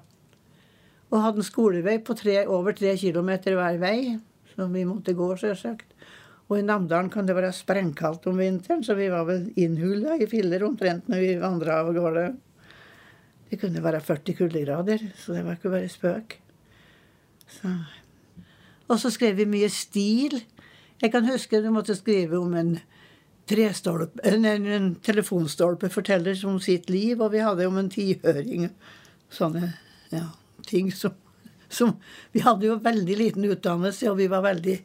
Og 1.12 1.20
hadde 1.20 1.38
en 1.44 1.50
skolevei 1.50 1.98
på 2.00 2.16
tre, 2.16 2.46
over 2.48 2.72
tre 2.76 2.96
kilometer 2.98 3.54
hver 3.58 3.76
vei, 3.82 4.18
som 4.54 4.72
vi 4.72 4.84
måtte 4.88 5.12
gå, 5.18 5.36
selvsagt. 5.36 5.88
Og 6.48 6.58
i 6.60 6.64
Namdalen 6.64 7.10
kan 7.12 7.26
det 7.28 7.36
være 7.36 7.52
sprengkaldt 7.56 8.26
om 8.32 8.40
vinteren, 8.40 8.84
så 8.84 8.92
vi 8.96 9.12
var 9.12 9.24
vel 9.28 9.42
innhulla 9.60 10.16
i 10.20 10.26
filler 10.28 10.64
omtrent 10.64 11.08
når 11.08 11.18
vi 11.20 11.40
vandra 11.40 11.72
av 11.82 11.92
gårde. 11.96 12.26
Det 13.50 13.60
kunne 13.60 13.82
være 13.84 14.00
40 14.00 14.34
kuldegrader, 14.38 15.04
så 15.18 15.36
det 15.36 15.44
var 15.44 15.58
ikke 15.58 15.70
bare 15.70 15.88
spøk. 15.88 16.38
Så. 17.48 17.70
Og 18.88 19.00
så 19.00 19.10
skrev 19.12 19.36
vi 19.36 19.46
mye 19.48 19.68
stil. 19.72 20.40
Jeg 21.02 21.12
kan 21.12 21.26
huske 21.28 21.60
du 21.62 21.70
måtte 21.72 21.96
skrive 21.96 22.38
om 22.38 22.54
en, 22.56 22.78
en, 23.52 24.46
en 24.46 24.94
telefonstolpe 25.04 25.90
forteller 25.92 26.38
om 26.48 26.60
sitt 26.60 26.90
liv, 26.90 27.20
og 27.20 27.32
vi 27.32 27.44
hadde 27.44 27.68
om 27.68 27.78
en 27.80 27.90
tihøring. 27.92 28.68
Sånne 29.32 29.72
ja, 30.12 30.28
ting 30.66 30.92
som, 30.92 31.14
som 31.68 31.96
Vi 32.32 32.44
hadde 32.44 32.68
jo 32.68 32.78
veldig 32.82 33.16
liten 33.18 33.48
utdannelse, 33.48 34.10
og 34.10 34.18
vi 34.20 34.30
var 34.30 34.44
veldig 34.44 34.78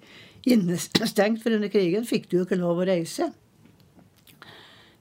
innestengt, 0.50 1.44
for 1.44 1.56
under 1.56 1.72
krigen 1.72 2.08
fikk 2.08 2.30
du 2.30 2.40
jo 2.40 2.48
ikke 2.48 2.60
lov 2.60 2.82
å 2.82 2.88
reise. 2.88 3.32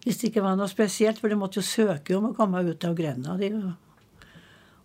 Hvis 0.04 0.20
det 0.20 0.30
ikke 0.30 0.44
var 0.44 0.56
noe 0.58 0.70
spesielt, 0.70 1.18
for 1.20 1.30
de 1.30 1.38
måtte 1.38 1.60
jo 1.60 1.66
søke 1.66 2.16
om 2.16 2.30
å 2.30 2.34
komme 2.36 2.62
ut 2.64 2.84
av 2.86 2.96
grenda 2.96 3.36
De. 3.40 3.50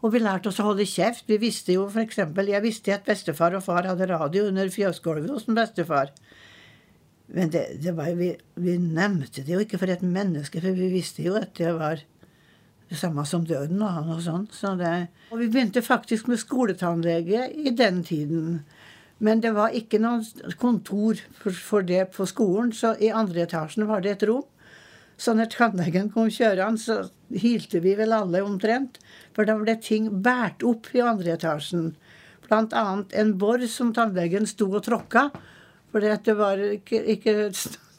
Og 0.04 0.12
vi 0.12 0.20
lærte 0.20 0.50
oss 0.52 0.60
å 0.60 0.68
holde 0.68 0.86
kjeft. 0.90 1.30
Vi 1.30 1.38
visste 1.40 1.78
jo 1.78 1.86
for 1.88 2.04
eksempel, 2.04 2.50
Jeg 2.52 2.66
visste 2.66 2.96
at 2.96 3.06
bestefar 3.08 3.56
og 3.56 3.64
far 3.64 3.88
hadde 3.88 4.10
radio 4.10 4.50
under 4.50 4.68
fjøsgulvet 4.70 5.32
hos 5.32 5.48
en 5.48 5.56
bestefar. 5.56 6.12
Men 7.34 7.50
det, 7.54 7.64
det 7.82 7.94
var, 7.96 8.12
vi, 8.18 8.34
vi, 8.60 8.78
nevnte 8.78 9.46
det 9.46 9.56
jo 9.56 9.62
ikke 9.64 9.80
for 9.80 9.90
et 9.94 10.04
menneske, 10.04 10.60
for 10.60 10.76
vi 10.76 10.90
visste 10.92 11.24
jo 11.24 11.38
at 11.40 11.56
det 11.58 11.72
var 11.78 12.04
det 12.90 13.00
samme 13.00 13.24
som 13.26 13.46
døden 13.48 13.80
og 13.82 14.04
noe 14.10 14.20
sånt. 14.22 14.52
Så 14.54 14.76
det, 14.78 14.92
og 15.32 15.40
vi 15.40 15.48
begynte 15.54 15.82
faktisk 15.82 16.28
med 16.28 16.42
skoletannlege 16.42 17.48
i 17.64 17.72
den 17.72 18.04
tiden. 18.04 18.60
Men 19.24 19.40
det 19.40 19.54
var 19.56 19.72
ikke 19.72 20.02
noe 20.04 20.52
kontor 20.60 21.22
for, 21.40 21.56
for 21.56 21.88
det 21.88 22.10
på 22.12 22.28
skolen, 22.28 22.74
så 22.76 22.92
i 23.00 23.14
andre 23.14 23.48
etasjen 23.48 23.88
var 23.88 24.04
det 24.04 24.18
et 24.18 24.28
rom. 24.28 24.44
Så 25.24 25.32
når 25.38 25.54
tannlegen 25.54 26.10
kom 26.12 26.28
kjørende, 26.34 26.82
så 26.82 27.40
hylte 27.40 27.80
vi 27.84 27.94
vel 27.96 28.12
alle 28.16 28.42
omtrent. 28.44 28.98
For 29.36 29.48
da 29.48 29.56
ble 29.60 29.78
ting 29.80 30.10
båret 30.26 30.66
opp 30.68 30.90
i 30.92 31.04
andre 31.04 31.38
etasjen. 31.38 31.94
Annet 32.54 33.16
en 33.18 33.32
bor 33.40 33.64
som 33.72 33.94
tannlegen 33.96 34.46
sto 34.50 34.68
og 34.68 34.84
tråkka. 34.86 35.30
For 35.94 36.04
det 36.04 36.36
var 36.36 36.60
ikke, 36.60 37.00
ikke, 37.16 37.36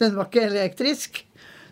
den 0.02 0.18
var 0.18 0.28
ikke 0.28 0.44
elektrisk. 0.50 1.22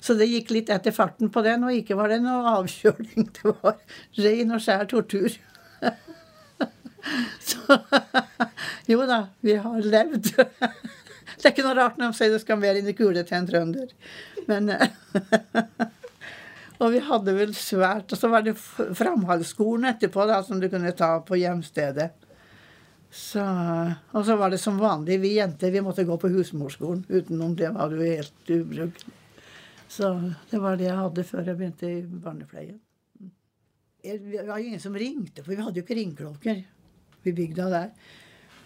Så 0.03 0.17
det 0.19 0.31
gikk 0.31 0.51
litt 0.57 0.73
etter 0.73 0.95
farten 0.95 1.31
på 1.31 1.45
den, 1.47 1.69
og 1.69 1.77
ikke 1.77 1.99
var 1.99 2.11
det 2.11 2.23
noe 2.25 2.57
avkjøling. 2.57 3.29
Det 3.37 3.53
var 3.61 3.77
ren 4.25 4.57
og 4.57 4.65
skjær 4.65 4.89
tortur. 4.91 5.37
Så 7.43 7.79
jo 8.91 9.05
da, 9.07 9.27
vi 9.43 9.59
har 9.61 9.87
levd. 9.95 10.33
Det 11.43 11.51
er 11.51 11.57
ikke 11.57 11.67
noe 11.67 11.75
rart 11.75 11.99
når 11.99 12.13
de 12.13 12.19
sier 12.21 12.31
det 12.31 12.43
skal 12.45 12.61
mer 12.63 12.79
inn 12.79 12.87
i 12.87 12.95
kule 12.95 13.25
til 13.27 13.39
en 13.41 13.49
trønder. 13.49 13.91
Men 14.47 14.71
Og 16.83 16.91
vi 16.91 17.01
hadde 17.07 17.35
vel 17.37 17.53
svært 17.55 18.11
Og 18.11 18.19
så 18.19 18.31
var 18.31 18.43
det 18.47 18.57
framhaldsskolen 18.59 19.91
etterpå 19.93 20.27
da, 20.27 20.41
som 20.47 20.61
du 20.63 20.69
kunne 20.71 20.91
ta 20.99 21.15
på 21.27 21.39
hjemstedet. 21.39 22.11
Så, 23.13 23.43
og 24.17 24.25
så 24.25 24.39
var 24.41 24.55
det 24.55 24.59
som 24.63 24.79
vanlig, 24.81 25.19
vi 25.21 25.35
jenter 25.37 25.71
vi 25.71 25.83
måtte 25.85 26.07
gå 26.09 26.17
på 26.17 26.31
husmorskolen. 26.33 27.03
Utenom 27.11 27.53
det 27.59 27.69
var 27.75 27.93
det 27.93 27.99
jo 27.99 28.07
helt 28.09 28.53
ubrukelig. 28.57 29.19
Så 29.93 30.09
det 30.49 30.63
var 30.63 30.79
det 30.81 30.87
jeg 30.87 30.97
hadde 30.97 31.25
før 31.29 31.51
jeg 31.51 31.59
begynte 31.59 31.91
i 31.91 31.99
barnepleien. 32.25 32.79
Det 34.03 34.47
var 34.49 34.57
jo 34.57 34.71
ingen 34.71 34.81
som 34.81 34.97
ringte, 34.97 35.45
for 35.45 35.53
vi 35.53 35.61
hadde 35.61 35.79
jo 35.79 35.85
ikke 35.85 35.99
ringeklokker 35.99 36.63
i 37.29 37.35
bygda 37.37 37.69
der. 37.75 37.91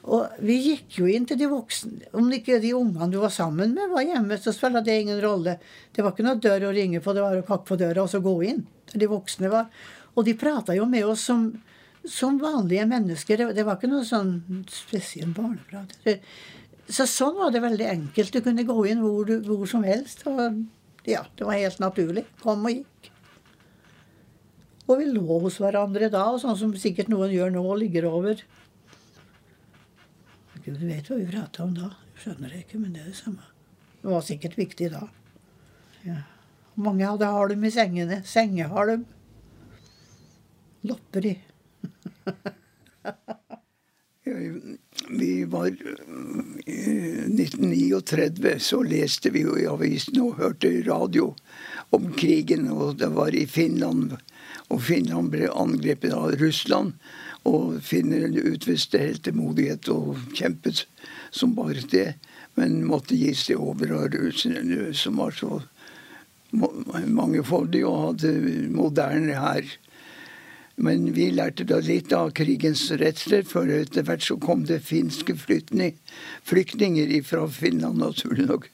Og 0.06 0.38
vi 0.46 0.56
gikk 0.62 1.00
jo 1.00 1.08
inn 1.10 1.24
til 1.26 1.38
de 1.40 1.48
voksne. 1.50 2.10
Om 2.14 2.28
ikke 2.36 2.60
de 2.62 2.72
ungene 2.78 3.10
du 3.10 3.18
var 3.18 3.32
sammen 3.34 3.72
med, 3.74 3.90
var 3.90 4.06
hjemme, 4.06 4.38
så 4.38 4.54
spilte 4.54 4.84
det 4.86 5.00
ingen 5.02 5.18
rolle. 5.22 5.56
Det 5.90 6.04
var 6.04 6.14
ikke 6.14 6.26
noe 6.28 6.38
dør 6.42 6.68
å 6.68 6.74
ringe 6.76 7.00
på, 7.02 7.14
det 7.16 7.24
var 7.24 7.38
å 7.38 7.46
kakke 7.46 7.66
på 7.72 7.78
døra 7.80 8.04
og 8.04 8.12
så 8.12 8.20
gå 8.22 8.36
inn. 8.46 8.62
Der 8.92 9.02
de 9.02 9.08
voksne 9.10 9.50
var. 9.50 9.66
Og 10.14 10.28
de 10.28 10.36
prata 10.38 10.76
jo 10.76 10.86
med 10.88 11.08
oss 11.10 11.26
som, 11.26 11.48
som 12.06 12.38
vanlige 12.38 12.86
mennesker. 12.88 13.48
Det, 13.50 13.66
var 13.66 13.80
ikke 13.80 13.90
noe 13.90 14.06
sånn 14.06 14.38
spesiell 14.70 15.34
barneprat. 15.34 15.98
Så 16.86 17.08
sånn 17.10 17.34
var 17.40 17.50
det 17.50 17.64
veldig 17.66 17.90
enkelt. 17.90 18.32
Du 18.32 18.46
kunne 18.46 18.66
gå 18.68 18.78
inn 18.86 19.02
hvor, 19.02 19.26
du, 19.26 19.40
hvor 19.42 19.66
som 19.68 19.82
helst. 19.84 20.22
Og 20.30 20.62
ja, 21.08 21.24
det 21.34 21.50
var 21.50 21.58
helt 21.58 21.82
naturlig. 21.82 22.28
Kom 22.44 22.62
og 22.62 22.78
gikk. 22.78 23.10
Og 24.86 25.00
vi 25.00 25.08
lå 25.10 25.40
hos 25.42 25.58
hverandre 25.58 26.06
da, 26.14 26.28
og 26.30 26.38
sånn 26.38 26.54
som 26.58 26.72
sikkert 26.78 27.10
noen 27.10 27.32
gjør 27.34 27.50
nå, 27.56 27.64
ligger 27.82 28.06
over. 28.06 28.38
Du 30.66 30.86
vet 30.86 31.06
hva 31.06 31.16
vi 31.20 31.26
prata 31.30 31.62
om 31.62 31.74
da. 31.76 31.92
Skjønner 32.18 32.50
det 32.50 32.64
ikke, 32.64 32.80
men 32.82 32.94
det 32.94 33.04
er 33.04 33.12
det 33.12 33.20
samme. 33.20 33.44
Det 34.00 34.10
var 34.10 34.24
sikkert 34.26 34.56
viktig 34.58 34.88
da. 34.90 35.04
Ja. 36.02 36.16
Mange 36.74 37.06
hadde 37.06 37.28
halm 37.30 37.62
i 37.64 37.70
sengene. 37.70 38.18
Sengehalm. 38.26 39.04
Lopper 40.86 41.28
i. 41.30 41.34
vi 45.20 45.44
var 45.46 45.68
I 45.70 45.72
1939 47.30 48.58
så 48.58 48.82
leste 48.82 49.30
vi 49.30 49.44
jo 49.46 49.54
i 49.54 49.68
avisen 49.70 50.18
og 50.24 50.40
hørte 50.42 50.72
radio 50.88 51.30
om 51.94 52.10
krigen. 52.18 52.66
Og 52.74 52.98
det 52.98 53.12
var 53.14 53.34
i 53.38 53.46
Finland. 53.46 54.18
Og 54.66 54.82
Finland 54.82 55.30
ble 55.30 55.46
angrepet 55.54 56.10
av 56.10 56.34
Russland 56.42 56.98
og 57.46 57.78
finner 57.86 58.26
utviste 58.50 59.00
heltemodighet 59.00 59.88
og 59.92 60.18
kjempet 60.34 60.84
som 61.30 61.54
bare 61.56 61.84
det. 61.92 62.16
Men 62.56 62.82
måtte 62.88 63.16
gis 63.18 63.46
seg 63.46 63.60
over 63.60 63.92
av 63.98 64.14
som 64.96 65.18
var 65.20 65.34
så 65.36 65.60
mangefoldige 66.52 67.88
og 67.88 68.02
hadde 68.10 68.32
moderne 68.72 69.36
hær. 69.40 69.66
Men 70.76 71.12
vi 71.16 71.30
lærte 71.32 71.64
da 71.64 71.78
litt 71.80 72.12
av 72.12 72.34
krigens 72.36 72.90
redsler, 73.00 73.46
for 73.48 73.68
etter 73.72 74.04
hvert 74.04 74.24
så 74.24 74.36
kom 74.40 74.66
det 74.68 74.82
finske 74.84 75.36
flyktninger 75.40 77.14
fra 77.24 77.46
Finland, 77.48 77.96
naturlig 78.02 78.48
nok. 78.50 78.66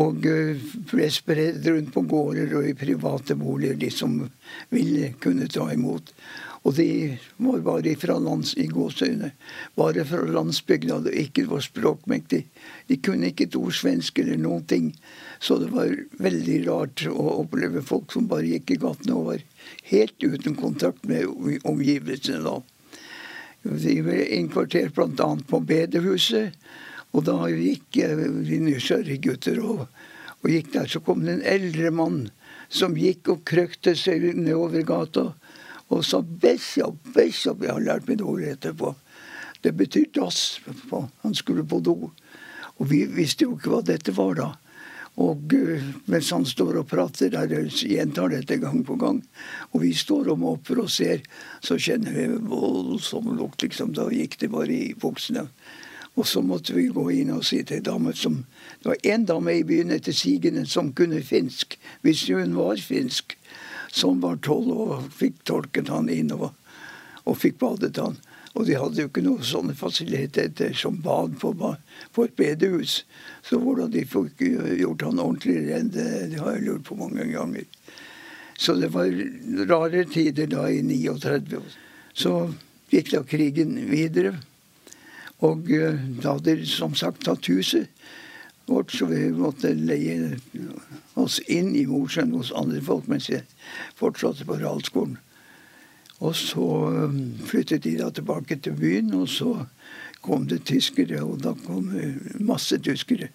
Og 0.00 0.24
eh, 0.24 0.62
ble 0.88 1.08
spredt 1.12 1.66
rundt 1.66 1.92
på 1.92 2.04
gårder 2.08 2.54
og 2.56 2.68
i 2.70 2.76
private 2.78 3.36
boliger, 3.36 3.76
de 3.76 3.90
som 3.92 4.16
ville 4.72 5.12
kunne 5.20 5.50
ta 5.52 5.66
imot. 5.74 6.14
Og 6.68 6.74
de 6.76 7.16
var 7.40 7.62
bare 7.64 7.94
fra 7.96 8.18
lands, 8.20 8.52
i 8.60 8.66
gåsøyne, 8.68 9.30
bare 9.80 10.04
fra 10.04 10.26
landsbygda 10.28 10.98
og 10.98 11.08
ikke 11.08 11.46
var 11.48 11.64
språkmektig. 11.64 12.42
De 12.90 12.98
kunne 13.00 13.30
ikke 13.30 13.46
et 13.48 13.56
ord 13.56 13.72
svensk 13.72 14.20
eller 14.20 14.36
noen 14.40 14.66
ting. 14.68 14.90
Så 15.40 15.56
det 15.62 15.70
var 15.72 15.94
veldig 16.20 16.58
rart 16.68 17.06
å 17.08 17.30
oppleve 17.38 17.80
folk 17.86 18.12
som 18.12 18.28
bare 18.28 18.50
gikk 18.50 18.74
i 18.74 18.80
gatene 18.82 19.16
og 19.16 19.30
var 19.30 19.46
helt 19.88 20.20
uten 20.20 20.58
kontakt 20.58 21.08
med 21.08 21.32
omgivelsene 21.64 22.44
da. 22.44 22.58
De 23.64 23.96
ble 24.04 24.20
innkvartert 24.36 24.94
bl.a. 24.96 25.30
på 25.48 25.64
bedehuset. 25.64 26.56
Og 27.16 27.24
da 27.26 27.48
gikk 27.50 27.96
vi 27.96 28.60
nysgjerrige 28.62 29.24
gutter 29.24 29.64
og, 29.64 29.86
og 30.44 30.52
gikk 30.52 30.74
der. 30.76 30.86
Så 30.92 31.00
kom 31.04 31.24
det 31.24 31.38
en 31.38 31.48
eldre 31.56 31.90
mann 31.90 32.20
som 32.70 32.94
gikk 33.00 33.32
og 33.32 33.46
krøkte 33.48 33.96
seg 33.98 34.28
nedover 34.36 34.84
gata 34.86 35.30
og 35.90 36.04
så 36.04 36.22
'Bishop, 36.22 36.96
Bishop'. 37.14 37.64
Jeg 37.64 37.72
har 37.72 37.80
lært 37.80 38.08
meg 38.08 38.22
ordet 38.22 38.56
etterpå. 38.56 38.94
Det 39.64 39.76
betyr 39.76 40.04
dass. 40.14 40.60
Han 41.22 41.34
skulle 41.34 41.66
på 41.66 41.80
do. 41.80 42.10
Og 42.78 42.90
vi 42.90 43.04
visste 43.04 43.44
jo 43.44 43.56
ikke 43.56 43.70
hva 43.70 43.82
dette 43.84 44.16
var 44.16 44.34
da. 44.38 44.48
Og 45.20 45.52
uh, 45.52 45.82
mens 46.06 46.30
han 46.30 46.46
står 46.46 46.78
og 46.80 46.86
prater, 46.88 47.28
der 47.34 47.50
gjentar 47.68 48.30
dette 48.32 48.56
gang 48.62 48.84
på 48.86 48.94
gang, 48.96 49.18
og 49.74 49.82
vi 49.82 49.90
står 49.92 50.30
og 50.32 50.38
måper 50.38 50.80
og 50.80 50.90
ser, 50.90 51.20
så 51.60 51.76
kjenner 51.76 52.14
vi 52.14 52.38
voldsom 52.46 53.34
lukt, 53.36 53.60
liksom. 53.66 53.92
Da 53.92 54.06
gikk 54.08 54.38
det 54.40 54.52
bare 54.54 54.72
i 54.72 54.94
buksene. 54.94 55.48
Og 56.16 56.26
så 56.26 56.40
måtte 56.42 56.74
vi 56.74 56.88
gå 56.90 57.04
inn 57.20 57.34
og 57.34 57.44
si 57.46 57.60
til 57.62 57.78
ei 57.78 57.84
dame 57.86 58.14
som 58.16 58.44
Det 58.82 58.88
var 58.88 59.04
én 59.04 59.26
dame 59.26 59.58
i 59.58 59.64
byen 59.64 59.92
etter 59.92 60.12
sigende 60.16 60.64
som 60.66 60.92
kunne 60.92 61.20
finsk, 61.22 61.76
hvis 62.02 62.26
hun 62.28 62.56
var 62.56 62.80
finsk. 62.80 63.36
Som 63.92 64.20
var 64.22 64.40
tolv 64.44 64.70
og 64.70 65.06
fikk 65.14 65.42
tolket 65.48 65.90
han 65.90 66.10
inn 66.12 66.32
og, 66.36 66.50
og 67.24 67.38
fikk 67.38 67.58
badet 67.62 67.96
han. 68.00 68.18
Og 68.58 68.66
de 68.66 68.74
hadde 68.74 68.98
jo 69.04 69.08
ikke 69.10 69.22
noen 69.22 69.46
sånne 69.46 69.76
fasiliteter 69.78 70.72
som 70.74 70.98
bad 71.04 71.36
på, 71.38 71.52
på 71.54 72.24
et 72.26 72.36
bedehus. 72.38 73.04
Så 73.46 73.60
hvordan 73.62 73.92
de 73.94 74.02
fikk 74.08 74.42
gjort 74.80 75.04
han 75.06 75.22
ordentlig 75.22 75.60
ren, 75.68 75.92
det, 75.94 76.08
det 76.32 76.40
har 76.42 76.56
jeg 76.56 76.66
lurt 76.66 76.88
på 76.88 76.98
mange 76.98 77.28
ganger. 77.30 77.68
Så 78.60 78.74
det 78.76 78.90
var 78.92 79.08
rare 79.70 80.04
tider 80.10 80.50
da 80.50 80.66
i 80.68 80.82
39. 80.82 81.62
Så 82.12 82.34
gikk 82.90 83.14
da 83.14 83.22
krigen 83.24 83.78
videre. 83.88 84.34
Og 85.46 85.70
uh, 85.70 85.96
da 86.20 86.34
hadde 86.34 86.58
de 86.58 86.66
som 86.68 86.92
sagt 86.98 87.24
tatt 87.24 87.48
huset 87.48 87.88
vårt, 88.70 88.92
så 88.94 89.08
vi 89.10 89.28
måtte 89.34 89.72
leie 89.74 90.36
oss 91.18 91.40
inn 91.50 91.74
i 91.76 91.86
Mosjøen 91.90 92.34
hos 92.36 92.52
andre 92.56 92.82
folk 92.84 93.08
mens 93.10 93.28
jeg 93.30 93.44
fortsatte 93.98 94.46
på 94.48 94.60
realskolen. 94.60 95.18
Og 96.20 96.36
så 96.36 96.66
um, 97.08 97.20
flyttet 97.48 97.86
de 97.86 97.96
da 97.96 98.10
tilbake 98.12 98.58
til 98.60 98.76
byen, 98.76 99.14
og 99.16 99.28
så 99.32 99.54
kom 100.20 100.44
det 100.50 100.66
tyskere, 100.68 101.22
og 101.24 101.40
da 101.44 101.54
kom 101.64 101.88
masse 102.44 102.76
tyskere. 102.84 103.30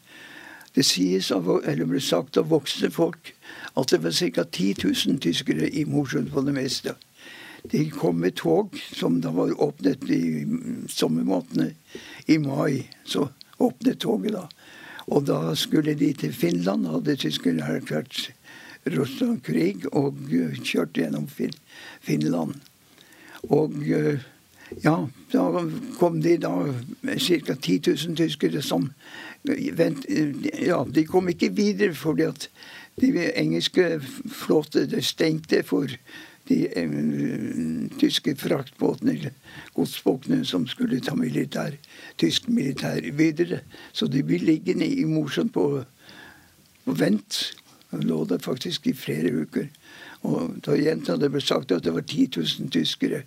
Det 0.76 0.84
sies 0.84 1.32
eller 1.32 1.88
ble 1.88 2.02
sagt 2.04 2.38
av 2.38 2.52
voksne 2.52 2.92
folk 2.92 3.32
at 3.80 3.92
det 3.92 4.02
var 4.04 4.16
ca. 4.16 4.44
10 4.44 4.76
000 4.84 5.20
tyskere 5.24 5.70
i 5.72 5.86
Mosjøen 5.88 6.28
på 6.32 6.44
det 6.44 6.56
meste. 6.56 6.96
De 7.72 7.88
kom 7.90 8.20
med 8.22 8.36
tog 8.38 8.76
som 8.94 9.22
da 9.24 9.32
var 9.34 9.56
åpnet 9.62 10.04
i 10.12 10.46
sommermånedene. 10.92 11.72
I 12.28 12.38
mai 12.38 12.86
så 13.08 13.30
åpnet 13.58 14.04
toget 14.04 14.36
da. 14.36 14.44
Og 15.08 15.26
da 15.28 15.56
skulle 15.56 15.94
de 15.98 16.14
til 16.18 16.34
Finland, 16.34 16.88
hadde 16.90 17.18
tyskerne 17.22 17.66
erklært 17.78 18.32
Russland-krig, 18.90 19.86
og 19.94 20.18
kjørt 20.64 20.98
gjennom 20.98 21.28
Finland. 22.02 22.56
Og 23.50 23.76
eh, 23.86 24.24
ja, 24.84 24.96
da 25.32 25.66
kom 26.00 26.22
de 26.22 26.38
da 26.42 26.54
ca. 27.04 27.56
10 27.56 27.82
000 27.88 28.18
tyskere 28.18 28.62
som 28.66 28.90
vent, 29.46 30.06
Ja, 30.66 30.84
de 30.90 31.06
kom 31.06 31.30
ikke 31.30 31.54
videre 31.54 31.94
fordi 31.94 32.26
at 32.30 32.50
de 33.02 33.12
engelske 33.36 34.00
flåte 34.32 34.88
stengte 35.04 35.62
for 35.68 35.92
de 36.50 36.58
eh, 36.78 36.96
tyske 38.00 38.36
fraktbåtene, 38.38 39.32
godsbåtene, 39.74 40.44
som 40.46 40.68
skulle 40.70 41.02
ta 41.04 41.16
militær, 41.18 41.78
tysk 42.22 42.50
militær 42.50 43.02
videre. 43.18 43.64
Så 43.94 44.10
de 44.12 44.24
ble 44.26 44.40
liggende 44.44 44.88
i 44.88 45.06
Mosjøen 45.10 45.50
på, 45.54 45.68
på 46.86 46.98
vent. 47.00 47.42
De 47.92 48.02
lå 48.06 48.24
der 48.30 48.44
faktisk 48.44 48.88
i 48.88 48.96
flere 48.98 49.32
uker. 49.46 49.70
Og 50.26 50.58
da 50.66 50.78
jenta 50.78 51.18
det 51.22 51.32
ble 51.34 51.42
sagt 51.44 51.74
at 51.74 51.86
det 51.86 51.94
var 51.94 52.06
10 52.06 52.30
000 52.38 52.74
tyskere, 52.74 53.24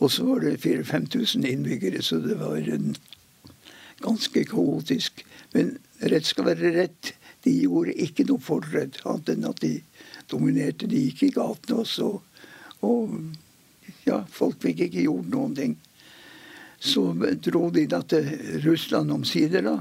og 0.00 0.08
så 0.12 0.24
var 0.24 0.40
det 0.40 0.62
4000-5000 0.62 1.44
innbyggere, 1.44 2.00
så 2.02 2.16
det 2.24 2.38
var 2.40 2.60
ganske 4.00 4.44
kaotisk. 4.48 5.24
Men 5.52 5.74
rett 6.00 6.24
skal 6.24 6.48
være 6.48 6.72
rett. 6.78 7.12
De 7.44 7.52
gjorde 7.52 7.96
ikke 8.00 8.24
noe 8.28 8.40
forberedt, 8.40 9.02
annet 9.04 9.34
enn 9.34 9.48
at 9.48 9.60
de 9.60 9.74
dominerte. 10.32 10.88
De 10.88 11.04
gikk 11.06 11.26
i 11.28 11.34
gatene 11.36 11.82
også. 11.84 12.08
Og 12.86 13.16
ja, 14.06 14.22
folk 14.30 14.60
fikk 14.62 14.86
ikke 14.86 15.06
gjort 15.06 15.30
noen 15.32 15.56
ting. 15.56 15.78
Så 16.80 17.10
dro 17.44 17.68
de 17.70 17.84
da 17.90 18.00
til 18.08 18.28
Russland 18.64 19.12
omsider, 19.12 19.66
da. 19.66 19.78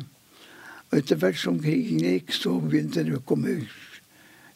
Og 0.90 0.98
etter 0.98 1.20
hvert 1.22 1.38
som 1.38 1.60
krigen 1.62 2.02
gikk, 2.02 2.34
så 2.34 2.56
begynte 2.60 3.06
det 3.06 3.20
å 3.20 3.24
komme 3.26 3.62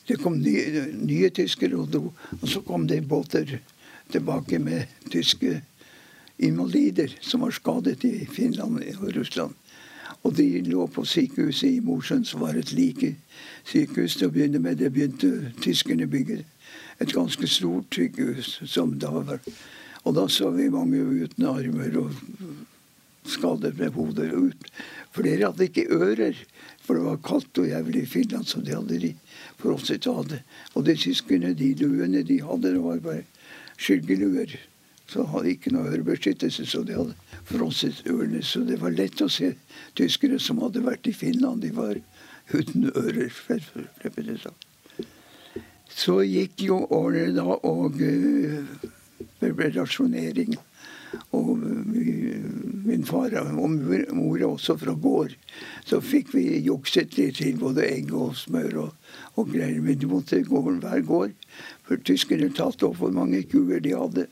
det 0.07 0.17
kom 0.19 0.35
nye, 0.35 0.88
nye 1.00 1.29
tyskere, 1.31 1.77
og, 1.79 1.93
og, 1.95 2.47
så 2.50 2.59
kom 2.67 2.88
det 2.88 3.05
båter 3.07 3.59
tilbake 4.12 4.59
med 4.59 4.91
tyske 5.13 5.62
invalider 6.43 7.13
som 7.23 7.45
var 7.45 7.55
skadet 7.55 8.03
i 8.03 8.25
Finland 8.27 8.81
og 8.97 9.13
Russland. 9.15 9.53
Og 10.23 10.36
de 10.36 10.62
lå 10.67 10.88
på 10.91 11.06
sykehuset 11.08 11.69
i 11.69 11.79
Mosjøen, 11.84 12.25
som 12.25 12.43
var 12.43 12.60
et 12.60 12.71
like 12.75 13.13
sykehus 13.67 14.17
til 14.19 14.27
å 14.27 14.34
begynne 14.36 14.60
med. 14.60 14.79
Det 14.79 14.91
begynte 14.91 15.53
tyskerne 15.63 16.08
å 16.08 16.12
bygge 16.12 16.43
et 17.03 17.15
ganske 17.15 17.47
stort 17.47 17.93
sykehus. 17.93 18.59
som 18.65 18.97
da 18.99 19.11
var 19.11 19.39
Og 20.03 20.15
da 20.15 20.27
så 20.27 20.49
vi 20.51 20.69
mange 20.69 20.99
uten 20.99 21.45
armer 21.47 21.97
og 21.97 22.11
skadet 23.23 23.77
med 23.79 23.93
hodet 23.95 24.33
ut. 24.33 24.65
Flere 25.15 25.47
hadde 25.47 25.69
ikke 25.69 25.87
ører, 25.95 26.35
for 26.83 26.97
det 26.97 27.05
var 27.05 27.21
kaldt 27.23 27.61
og 27.61 27.69
jævlig 27.69 28.03
i 28.03 28.09
Finland, 28.09 28.47
så 28.47 28.59
de 28.59 28.75
hadde 28.75 28.99
de 28.99 29.13
frosset 29.61 30.07
av 30.07 30.27
det. 30.27 30.41
Og 30.75 30.83
de 30.83 30.95
tyskerne, 30.99 31.53
de 31.55 31.73
luene 31.79 32.23
de 32.27 32.41
hadde, 32.43 32.73
det 32.73 32.83
var 32.83 32.99
bare 33.05 33.23
skyggeluer. 33.77 34.57
Så 35.07 35.23
hadde 35.29 35.53
ikke 35.53 35.71
noe 35.71 35.91
ørebeskyttelse, 35.93 36.65
så 36.67 36.83
de 36.83 36.97
hadde 36.97 37.15
frosset 37.47 38.03
ørene. 38.09 38.43
Så 38.43 38.65
det 38.67 38.81
var 38.81 38.95
lett 38.95 39.23
å 39.23 39.31
se 39.31 39.53
tyskere 39.95 40.39
som 40.39 40.61
hadde 40.63 40.83
vært 40.83 41.07
i 41.07 41.15
Finland. 41.15 41.63
De 41.63 41.71
var 41.75 41.99
uten 42.51 42.91
ører. 42.91 43.31
Det. 45.93 45.99
Så 45.99 46.23
gikk 46.23 46.62
jo 46.62 46.84
årene 46.89 47.34
da, 47.36 47.58
og 47.63 47.97
det 47.97 48.13
eh, 49.39 49.53
ble 49.53 49.71
rasjonering. 49.75 50.58
Og 51.34 51.60
min 52.88 53.03
far 53.06 53.34
og 53.38 53.53
mor 54.17 54.45
også 54.47 54.75
fra 54.82 54.93
gård. 54.97 55.36
Så 55.86 55.99
fikk 56.01 56.34
vi 56.34 56.60
jukset 56.65 57.17
litt 57.17 57.38
til 57.38 57.60
både 57.62 57.86
egg 57.86 58.13
og 58.17 58.34
smør 58.38 58.79
og, 58.88 59.12
og 59.38 59.51
greier. 59.53 59.82
Men 59.82 59.99
de 60.01 60.10
måtte 60.10 60.41
gå 60.47 60.62
hver 60.65 61.03
gård. 61.06 61.36
For 61.86 62.01
tyskerne 62.01 62.49
tatt 62.49 62.84
opp 62.84 62.97
hvor 62.97 63.13
mange 63.13 63.43
kuer 63.45 63.84
de 63.84 63.93
hadde. 63.93 64.25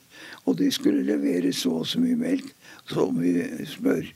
Og 0.46 0.58
de 0.58 0.72
skulle 0.74 1.06
levere 1.06 1.54
så 1.54 1.84
og 1.84 1.88
så 1.88 2.02
mye 2.02 2.18
melk, 2.18 2.50
så 2.90 3.08
mye 3.14 3.68
smør 3.70 4.10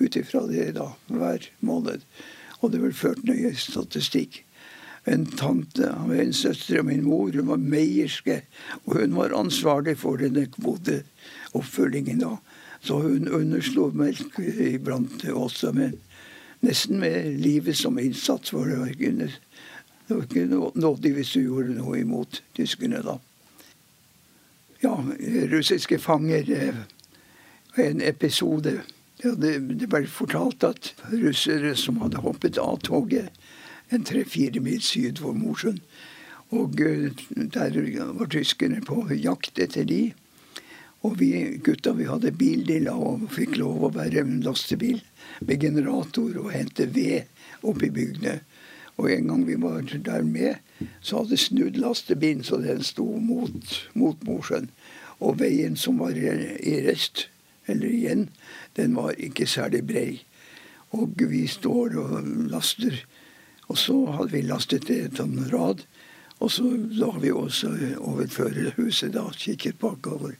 ut 0.00 0.16
ifra 0.16 0.44
det 0.48 0.74
da, 0.76 0.90
hver 1.08 1.48
måned. 1.64 2.04
Og 2.60 2.72
det 2.72 2.84
ble 2.84 2.92
ført 2.92 3.24
nøye 3.24 3.54
statistikk 3.56 4.42
en 5.04 5.26
tante 5.26 5.92
av 5.92 6.12
en 6.12 6.32
søster 6.32 6.80
og 6.80 6.88
min 6.90 7.04
mor. 7.04 7.32
Hun 7.32 7.48
var 7.48 7.62
meierske, 7.62 8.42
og 8.84 9.00
hun 9.00 9.16
var 9.16 9.36
ansvarlig 9.36 9.96
for 10.02 10.20
denne 10.20 10.46
kvoteoppfølgingen. 10.56 12.20
da. 12.20 12.36
Så 12.82 13.00
hun 13.00 13.28
underslo 13.28 13.90
melk 13.92 14.38
iblant 14.40 15.24
også, 15.24 15.72
men 15.72 15.96
nesten 16.60 17.00
med 17.00 17.40
livet 17.40 17.76
som 17.76 17.98
innsats. 17.98 18.50
For 18.50 18.68
det 18.68 18.78
var 18.78 18.92
ikke, 18.92 19.30
det 20.08 20.22
ikke 20.22 20.46
nådig 20.74 21.14
hvis 21.16 21.34
du 21.36 21.40
gjorde 21.40 21.76
noe 21.80 22.00
imot 22.00 22.42
tyskerne 22.56 23.02
da. 23.04 23.18
Ja, 24.80 24.96
russiske 25.52 25.98
fanger 26.00 26.48
eh, 26.56 26.86
En 27.78 28.00
episode. 28.02 28.80
Det 29.22 29.86
ble 29.88 30.00
fortalt 30.10 30.64
at 30.64 30.88
russere 31.12 31.76
som 31.78 32.00
hadde 32.02 32.18
hoppet 32.24 32.58
av 32.58 32.80
toget 32.82 33.30
en 33.90 34.06
tre-fire 34.06 34.62
mil 34.62 34.82
syd 34.82 35.20
for 35.22 35.36
Mosjøen. 35.36 35.80
Og 36.50 36.80
eh, 36.82 37.10
der 37.54 37.78
var 38.18 38.30
tyskerne 38.30 38.82
på 38.86 39.04
jakt 39.14 39.58
etter 39.58 39.86
de. 39.86 40.02
Og 41.06 41.16
vi 41.20 41.32
gutta 41.64 41.94
vi 41.96 42.08
hadde 42.10 42.34
bil 42.36 42.66
de 42.68 42.80
la 42.84 42.94
og 42.94 43.30
fikk 43.32 43.56
lov 43.60 43.86
å 43.86 43.92
være 43.94 44.20
en 44.20 44.40
lastebil 44.44 45.00
med 45.40 45.62
generator 45.62 46.36
og 46.42 46.50
hente 46.52 46.86
ved 46.92 47.30
oppe 47.62 47.88
i 47.88 47.94
bygdene. 47.94 48.40
Og 49.00 49.08
en 49.14 49.30
gang 49.30 49.46
vi 49.48 49.56
var 49.56 49.86
der 50.04 50.26
med, 50.26 50.58
så 51.00 51.22
hadde 51.22 51.38
snudd 51.40 51.78
lastebilen 51.80 52.44
så 52.44 52.58
den 52.60 52.82
sto 52.84 53.06
mot, 53.16 53.76
mot 53.96 54.26
Mosjøen. 54.28 54.68
Og 55.24 55.38
veien 55.40 55.76
som 55.76 56.00
var 56.00 56.16
i 56.16 56.76
rest, 56.84 57.28
eller 57.68 57.88
igjen, 57.88 58.28
den 58.76 58.96
var 58.96 59.16
ikke 59.16 59.48
særlig 59.48 59.86
brei. 59.88 60.10
Og 60.96 61.16
vi 61.30 61.46
står 61.48 61.96
og 62.00 62.28
laster 62.52 63.00
og 63.70 63.78
så 63.78 63.96
hadde 64.16 64.34
vi 64.34 64.42
lastet 64.48 64.90
et 64.90 65.20
sånn 65.20 65.38
rad. 65.52 65.84
Og 66.40 66.50
så 66.50 66.64
la 66.96 67.10
vi 67.20 67.30
også 67.30 67.70
over 68.00 68.26
førerhuset 68.32 69.14
da, 69.14 69.28
kikket 69.36 69.78
bakover. 69.78 70.34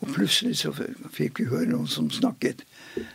Og 0.00 0.12
plutselig 0.14 0.60
så 0.62 0.72
fikk 1.12 1.42
vi 1.42 1.48
høre 1.50 1.72
noen 1.72 1.90
som 1.90 2.08
snakket. 2.12 2.62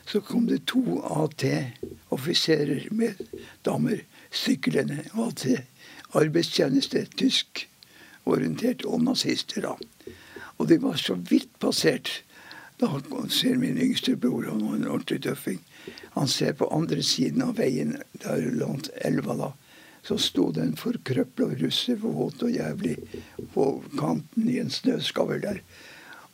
Så 0.10 0.22
kom 0.26 0.46
det 0.50 0.66
to 0.70 1.00
AT-offiserer 1.02 2.90
med 2.92 3.20
damer 3.66 4.04
syklende. 4.30 5.06
AT 5.16 5.46
arbeidstjeneste, 6.18 7.06
tysk 7.18 7.68
orientert, 8.26 8.86
og 8.86 9.04
nazister, 9.06 9.66
da. 9.66 10.14
Og 10.58 10.68
de 10.70 10.80
var 10.82 10.98
så 11.00 11.16
vidt 11.30 11.52
passert. 11.62 12.24
Da 12.80 12.90
ser 13.30 13.58
min 13.60 13.78
yngste 13.78 14.16
bror, 14.16 14.50
han 14.50 14.66
var 14.66 14.76
en 14.76 14.88
ordentlig 14.88 15.24
tøffing. 15.24 15.62
Han 16.16 16.28
ser 16.28 16.54
på 16.60 16.70
andre 16.74 17.04
siden 17.06 17.44
av 17.46 17.58
veien, 17.60 17.98
der 18.24 18.50
langt 18.60 18.90
elva 19.06 19.36
da, 19.40 19.52
så 20.04 20.18
sto 20.18 20.50
det 20.56 20.64
en 20.64 20.80
forkrøpla 20.80 21.52
russer, 21.60 22.00
våt 22.02 22.44
og 22.46 22.56
jævlig, 22.56 22.96
på 23.54 23.68
kanten 24.00 24.50
i 24.50 24.60
en 24.62 24.72
snøskavl 24.74 25.42
der. 25.44 25.62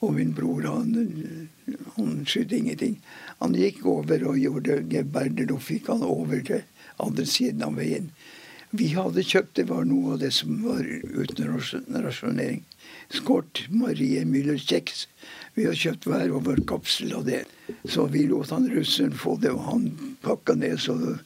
Og 0.03 0.13
min 0.17 0.33
bror, 0.37 0.67
han, 0.67 1.49
han 1.95 2.15
skydde 2.29 2.57
ingenting. 2.57 2.97
Han 3.39 3.55
gikk 3.57 3.85
over 3.89 4.25
og 4.29 4.39
gjorde 4.39 4.81
geberder, 4.91 5.53
og 5.55 5.63
fikk 5.65 5.89
han 5.93 6.05
over 6.05 6.43
til 6.45 6.63
andre 7.01 7.25
siden 7.25 7.63
av 7.65 7.79
veien. 7.79 8.11
vi 8.75 8.89
hadde 8.91 9.23
kjøpt, 9.23 9.55
det 9.55 9.69
var 9.69 9.85
noe 9.87 10.13
av 10.13 10.19
det 10.19 10.33
som 10.35 10.57
var 10.63 10.83
uten 10.83 11.47
rasjonering. 12.03 12.63
Skort 13.09 13.65
Marie 13.69 14.25
Müller 14.27 14.59
kjeks. 14.59 15.07
Vi 15.55 15.63
har 15.65 15.77
kjøpt 15.79 16.07
hver 16.09 16.33
vår 16.33 16.59
kapsel 16.67 17.13
av 17.15 17.23
det. 17.29 17.45
Så 17.83 18.05
vi 18.05 18.27
lot 18.27 18.49
han 18.49 18.69
russeren 18.69 19.13
få 19.17 19.37
det, 19.41 19.51
og 19.51 19.63
han 19.69 19.87
pakka 20.21 20.53
ned. 20.53 20.77
Så, 20.79 21.17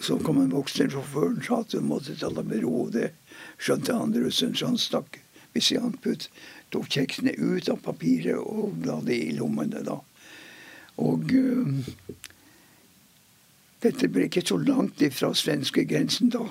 så 0.00 0.18
kom 0.22 0.38
en 0.42 0.54
voksen 0.54 0.90
sjåføren 0.90 1.40
og 1.40 1.46
sa 1.46 1.60
at 1.64 1.74
du 1.74 1.80
måtte 1.82 2.14
ta 2.18 2.30
det 2.34 2.46
med 2.46 2.62
ro. 2.64 2.86
Det 2.92 3.10
skjønte 3.58 3.96
han 3.98 4.14
russeren, 4.14 4.54
så 4.54 4.70
han 4.70 4.78
stakk 4.78 5.20
putt, 6.02 6.28
tok 6.70 6.86
kjeksene 6.88 7.32
ut 7.38 7.68
av 7.68 7.80
papiret 7.82 8.38
og 8.38 8.86
la 8.86 9.00
det 9.02 9.16
i 9.18 9.32
lommene. 9.34 9.82
da. 9.82 9.98
Og 10.98 11.32
uh, 11.34 12.14
dette 13.82 14.08
ble 14.08 14.28
ikke 14.28 14.46
så 14.46 14.58
langt 14.58 15.02
ifra 15.02 15.32
svenskegrensen 15.34 16.30
da. 16.30 16.46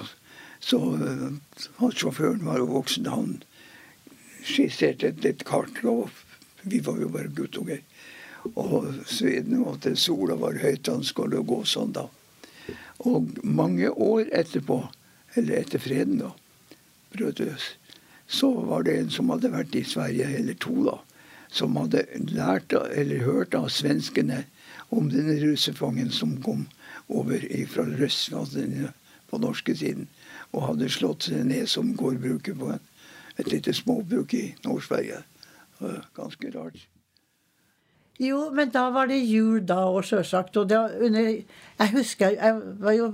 Så 0.60 0.78
uh, 0.99 1.32
sjåføren 1.95 2.43
var 2.43 2.60
jo 2.60 2.73
voksen. 2.73 3.08
Han 3.08 3.41
skisserte 4.43 5.13
et, 5.13 5.25
et 5.25 5.45
kart. 5.45 5.84
og 5.86 6.10
Vi 6.63 6.80
var 6.84 6.99
jo 6.99 7.10
bare 7.10 7.32
guttunger. 7.32 7.80
Og 8.55 8.88
Sveden 9.09 9.62
og 9.63 9.77
at 9.77 9.97
sola 9.99 10.38
var 10.39 10.57
høyt, 10.62 10.88
han 10.88 11.03
skulle 11.03 11.43
gå 11.45 11.62
sånn 11.67 11.93
da. 11.95 12.07
Og 13.07 13.29
mange 13.43 13.89
år 13.91 14.27
etterpå, 14.35 14.81
eller 15.39 15.62
etter 15.62 15.79
freden, 15.79 16.19
da, 16.23 16.33
brøt 17.13 17.41
så 18.29 18.49
var 18.53 18.83
det 18.85 18.93
en 18.93 19.07
som 19.09 19.31
hadde 19.33 19.49
vært 19.49 19.75
i 19.75 19.81
Sverige, 19.88 20.27
eller 20.38 20.57
to, 20.62 20.75
da, 20.85 20.99
som 21.49 21.77
hadde 21.79 22.05
lært 22.29 22.75
eller 22.77 23.25
hørt 23.25 23.55
av 23.57 23.71
svenskene 23.73 24.43
om 24.93 25.09
denne 25.09 25.39
russefangen 25.41 26.12
som 26.13 26.35
kom 26.45 26.67
over 27.09 27.41
fra 27.71 27.88
Røstlandet 27.89 28.93
på 29.29 29.41
norske 29.41 29.73
siden, 29.77 30.05
og 30.53 30.67
hadde 30.67 30.91
slått 30.93 31.29
seg 31.29 31.45
ned 31.49 31.69
som 31.69 31.95
gårdbruker 31.97 32.57
på 32.57 32.75
et 33.39 33.49
lite 33.49 33.73
småbruk 33.73 34.33
i 34.38 34.45
Nord-Sverige. 34.65 35.23
Ganske 36.17 36.53
rart. 36.53 36.85
Jo, 38.19 38.49
men 38.51 38.71
da 38.73 38.89
var 38.91 39.08
det 39.08 39.21
jul 39.23 39.62
da 39.63 39.86
òg, 39.88 40.01
sjølsagt. 40.03 40.58
Og 40.60 40.71
under 40.73 41.29
Jeg 41.29 41.93
husker 41.93 42.36
jeg 42.36 42.58
var 42.82 42.97
jo 42.97 43.12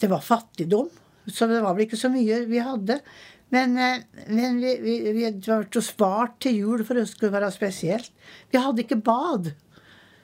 Det 0.00 0.08
var 0.08 0.22
fattigdom, 0.22 0.88
så 1.26 1.46
det 1.50 1.60
var 1.60 1.74
vel 1.74 1.84
ikke 1.88 1.98
så 1.98 2.08
mye 2.08 2.44
vi 2.48 2.62
hadde. 2.62 3.00
Men, 3.50 3.76
eh, 3.76 4.04
men 4.28 4.60
vi, 4.60 4.74
vi, 4.80 5.12
vi 5.12 5.24
hadde 5.24 5.82
spart 5.82 6.36
til 6.44 6.60
jul 6.60 6.84
for 6.84 6.94
det 6.94 7.08
skulle 7.08 7.32
være 7.32 7.50
spesielt. 7.50 8.12
Vi 8.52 8.60
hadde 8.60 8.84
ikke 8.84 9.00
bad. 9.02 9.50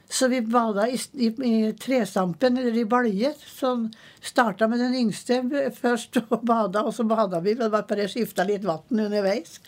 Så 0.09 0.28
vi 0.28 0.40
bada 0.46 0.87
i, 0.88 0.98
i, 1.16 1.30
i 1.48 1.72
trestampen 1.80 2.59
eller 2.61 2.76
i 2.78 2.85
balje. 2.88 3.33
Som 3.48 3.88
starta 4.22 4.68
med 4.68 4.78
den 4.85 4.94
yngste 5.00 5.40
først 5.74 6.20
og 6.22 6.44
bada, 6.46 6.85
og 6.85 6.94
så 6.94 7.07
bada 7.09 7.40
vi. 7.44 7.57
Det 7.59 7.70
var 7.72 7.88
bare 7.88 8.09
skifta 8.12 8.46
litt 8.46 8.64
vann 8.68 9.04
underveis. 9.09 9.59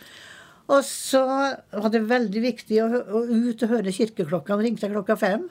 Og 0.66 0.82
så 0.82 1.22
var 1.26 1.92
det 1.94 2.06
veldig 2.10 2.42
viktig 2.42 2.80
å, 2.82 2.88
å 2.90 3.22
ut 3.26 3.62
og 3.62 3.70
høre 3.70 3.94
kirkeklokkene 3.94 4.66
ringte 4.66 4.90
klokka 4.90 5.16
fem. 5.20 5.46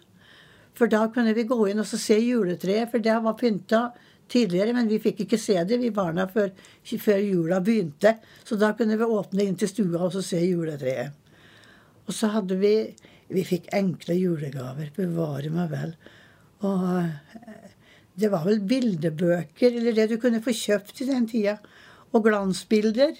For 0.75 0.91
da 0.91 1.05
kunne 1.13 1.35
vi 1.37 1.47
gå 1.47 1.57
inn 1.71 1.79
og 1.79 1.87
se 1.87 2.17
juletreet, 2.19 2.91
for 2.91 3.03
det 3.03 3.15
var 3.23 3.37
pynta 3.39 3.85
tidligere, 4.31 4.73
men 4.75 4.89
vi 4.89 4.99
fikk 4.99 5.23
ikke 5.25 5.39
se 5.39 5.55
det, 5.67 5.77
vi 5.79 5.93
barna, 5.93 6.25
før, 6.31 6.49
før, 6.83 7.21
jula 7.21 7.61
begynte. 7.63 8.17
Så 8.43 8.57
da 8.59 8.73
kunne 8.77 8.97
vi 8.99 9.07
åpne 9.07 9.45
inn 9.45 9.55
til 9.59 9.71
stua 9.71 10.07
og 10.07 10.17
se 10.25 10.41
juletreet. 10.41 11.15
Og 12.05 12.13
så 12.13 12.33
hadde 12.35 12.59
vi 12.61 12.77
Vi 13.25 13.41
fikk 13.41 13.71
enkle 13.73 14.13
julegaver. 14.13 14.91
Bevare 14.93 15.49
meg 15.49 15.71
vel. 15.71 15.93
Og 16.61 16.83
eh, 16.99 17.71
det 18.13 18.29
var 18.29 18.43
vel 18.45 18.59
bildebøker, 18.61 19.79
eller 19.79 19.95
det 19.97 20.05
du 20.11 20.19
kunne 20.21 20.43
få 20.45 20.53
kjøpt 20.53 21.01
i 21.01 21.07
den 21.09 21.25
tida. 21.25 21.55
Og 22.13 22.21
glansbilder. 22.27 23.17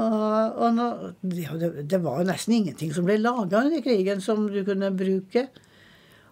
Og, 0.00 0.60
og 0.60 0.76
nå, 0.76 0.86
det, 1.20 1.72
det, 1.90 1.98
var 2.02 2.20
jo 2.20 2.28
nesten 2.30 2.56
ingenting 2.56 2.92
som 2.94 3.06
ble 3.06 3.18
laga 3.20 3.64
under 3.64 3.82
krigen 3.84 4.22
som 4.24 4.46
du 4.48 4.62
kunne 4.66 4.92
bruke. 4.96 5.48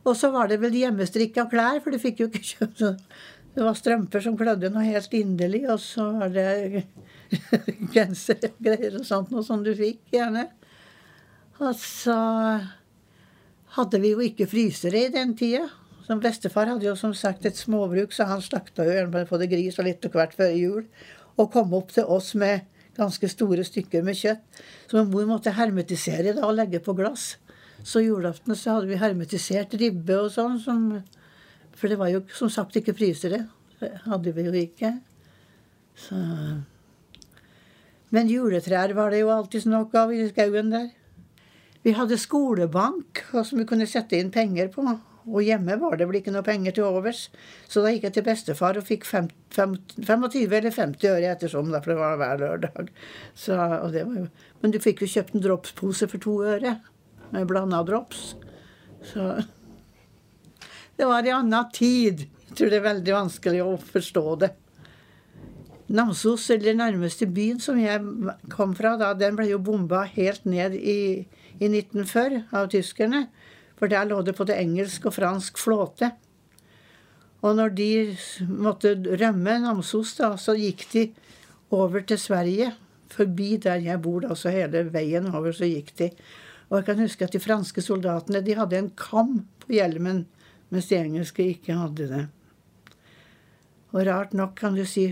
Og 0.07 0.15
så 0.17 0.31
var 0.33 0.49
det 0.49 0.61
vel 0.63 0.77
hjemmestrikka 0.79 1.49
klær, 1.51 1.83
for 1.85 1.93
du 1.93 2.01
fikk 2.01 2.23
jo 2.23 2.31
ikke 2.31 2.45
kjøpt 2.53 2.85
Det 3.59 3.65
var 3.67 3.77
strømper 3.77 4.25
som 4.25 4.39
klødde 4.39 4.71
noe 4.73 4.87
helt 4.87 5.15
inderlig, 5.19 5.65
og 5.69 5.81
så 5.83 6.07
var 6.21 6.33
det 6.33 6.85
gensere 7.95 8.53
og 8.53 8.63
greier 8.65 9.01
og 9.01 9.07
sånt 9.09 9.35
noe 9.35 9.45
som 9.45 9.65
du 9.67 9.75
fikk, 9.77 10.01
gjerne. 10.15 10.47
Og 11.59 11.75
så 11.75 12.17
hadde 13.75 14.01
vi 14.01 14.15
jo 14.15 14.23
ikke 14.23 14.49
frysere 14.49 15.09
i 15.09 15.13
den 15.13 15.35
tida. 15.39 15.67
Som 16.07 16.23
Bestefar 16.25 16.71
hadde 16.71 16.87
jo 16.87 16.95
som 16.97 17.13
sagt 17.13 17.45
et 17.45 17.59
småbruk, 17.59 18.15
så 18.17 18.25
han 18.31 18.41
slakta 18.41 18.87
jo 18.87 18.95
gjerne 18.95 19.27
både 19.29 19.49
gris 19.51 19.77
og 19.77 19.91
litt 19.91 20.07
og 20.09 20.15
hvert 20.17 20.37
før 20.39 20.55
jul. 20.57 20.87
Og 21.37 21.51
kom 21.53 21.75
opp 21.77 21.93
til 21.93 22.09
oss 22.09 22.33
med 22.39 22.65
ganske 22.99 23.31
store 23.31 23.65
stykker 23.67 24.05
med 24.07 24.19
kjøtt. 24.19 24.63
Som 24.91 25.13
mor 25.13 25.29
måtte 25.29 25.55
hermetisere 25.57 26.35
da 26.37 26.47
og 26.49 26.57
legge 26.59 26.83
på 26.85 26.97
glass. 26.99 27.37
Så 27.87 28.03
julaften 28.03 28.57
så 28.59 28.77
hadde 28.77 28.91
vi 28.91 28.99
hermetisert 28.99 29.77
ribbe 29.79 30.19
og 30.25 30.33
sånn. 30.35 30.59
Som, 30.63 30.89
for 31.79 31.91
det 31.91 32.01
var 32.01 32.13
jo 32.13 32.25
som 32.35 32.51
sagt 32.53 32.79
ikke 32.81 32.97
frysere. 32.99 33.45
Det 33.79 33.93
hadde 34.09 34.35
vi 34.35 34.49
jo 34.49 34.55
ikke. 34.59 34.97
Så. 35.99 36.19
Men 38.15 38.31
juletrær 38.31 38.95
var 38.97 39.13
det 39.13 39.23
jo 39.23 39.33
alltid 39.35 39.69
nok 39.69 39.95
av 40.01 40.15
i 40.15 40.25
skauen 40.31 40.73
der. 40.73 40.89
Vi 41.85 41.95
hadde 41.95 42.19
skolebank 42.21 43.23
som 43.33 43.61
vi 43.61 43.67
kunne 43.69 43.87
sette 43.89 44.19
inn 44.19 44.33
penger 44.35 44.71
på. 44.73 44.85
Og 45.29 45.45
hjemme 45.45 45.77
var 45.81 45.99
det 45.99 46.09
vel 46.09 46.21
ikke 46.21 46.33
noe 46.35 46.47
penger 46.47 46.75
til 46.77 46.89
overs. 46.89 47.27
Så 47.69 47.83
da 47.85 47.93
gikk 47.93 48.09
jeg 48.09 48.17
til 48.17 48.27
bestefar 48.27 48.79
og 48.81 48.87
fikk 48.89 49.07
fem, 49.09 49.29
fem, 49.55 49.77
25 49.97 50.57
eller 50.61 50.75
50 50.75 51.11
øre 51.13 51.33
ettersom, 51.35 51.73
for 51.75 51.93
det 51.93 51.99
var 52.01 52.19
hver 52.21 52.43
lørdag. 52.43 52.93
Så, 53.37 53.59
jo, 53.95 54.29
men 54.63 54.75
du 54.75 54.81
fikk 54.83 55.05
jo 55.05 55.11
kjøpt 55.13 55.37
en 55.37 55.45
dropspose 55.45 56.09
for 56.11 56.25
to 56.25 56.39
øre. 56.57 56.79
Med 57.35 57.49
blanda 57.51 57.83
drops. 57.85 58.33
Så 59.05 59.43
Det 60.99 61.07
var 61.07 61.27
i 61.27 61.31
anna 61.31 61.63
tid. 61.73 62.25
Jeg 62.49 62.57
tror 62.57 62.73
det 62.73 62.79
er 62.81 62.89
veldig 62.89 63.15
vanskelig 63.15 63.61
å 63.63 63.77
forstå 63.79 64.25
det. 64.43 64.49
Namsos, 65.89 66.49
eller 66.51 66.75
nærmeste 66.77 67.29
byen 67.31 67.61
som 67.63 67.79
jeg 67.81 68.03
kom 68.53 68.75
fra, 68.77 68.97
da, 69.01 69.13
den 69.17 69.39
ble 69.39 69.47
jo 69.49 69.61
bomba 69.63 70.03
helt 70.17 70.45
ned 70.45 70.75
i, 70.77 71.29
i 71.57 71.71
1940 71.71 72.43
av 72.53 72.69
tyskerne. 72.75 73.23
For 73.79 73.91
der 73.91 74.09
lå 74.11 74.21
det 74.27 74.35
både 74.39 74.59
engelsk 74.59 75.07
og 75.07 75.15
fransk 75.15 75.59
flåte. 75.61 76.11
Og 77.47 77.55
når 77.55 77.75
de 77.79 77.91
måtte 78.51 78.97
rømme 78.99 79.59
Namsos, 79.63 80.17
da, 80.19 80.33
så 80.37 80.57
gikk 80.59 80.85
de 80.93 81.05
over 81.75 82.03
til 82.03 82.19
Sverige. 82.19 82.73
Forbi 83.13 83.57
der 83.63 83.85
jeg 83.85 84.03
bor, 84.03 84.25
da, 84.27 84.35
så 84.35 84.51
hele 84.53 84.89
veien 84.93 85.31
over 85.31 85.55
så 85.55 85.69
gikk 85.71 85.95
de. 86.01 86.11
Og 86.69 86.81
jeg 86.81 86.89
kan 86.89 87.05
huske 87.05 87.25
at 87.25 87.33
de 87.33 87.41
franske 87.41 87.85
soldatene 87.85 88.43
de 88.45 88.57
hadde 88.59 88.81
en 88.83 88.91
kam 88.99 89.39
på 89.63 89.73
hjelmen, 89.79 90.27
mens 90.69 90.91
de 90.91 90.99
engelske 90.99 91.47
ikke 91.55 91.79
hadde 91.79 92.09
det. 92.11 92.25
Og 93.95 94.03
rart 94.05 94.35
nok, 94.37 94.53
kan 94.59 94.75
du 94.77 94.85
si, 94.85 95.07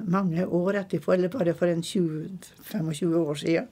mange 0.00 0.46
år 0.46 0.78
etterpå, 0.80 1.12
eller 1.12 1.28
bare 1.28 1.52
for 1.58 1.68
en 1.68 1.82
20-25 1.84 3.18
år 3.18 3.42
siden, 3.42 3.68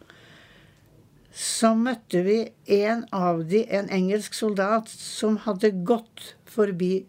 så 1.33 1.73
møtte 1.79 2.21
vi 2.27 2.37
en 2.77 3.07
av 3.17 3.47
de, 3.49 3.63
en 3.73 3.89
engelsk 3.93 4.35
soldat, 4.37 4.91
som 4.93 5.39
hadde 5.47 5.73
gått 5.89 6.35
forbi 6.45 7.07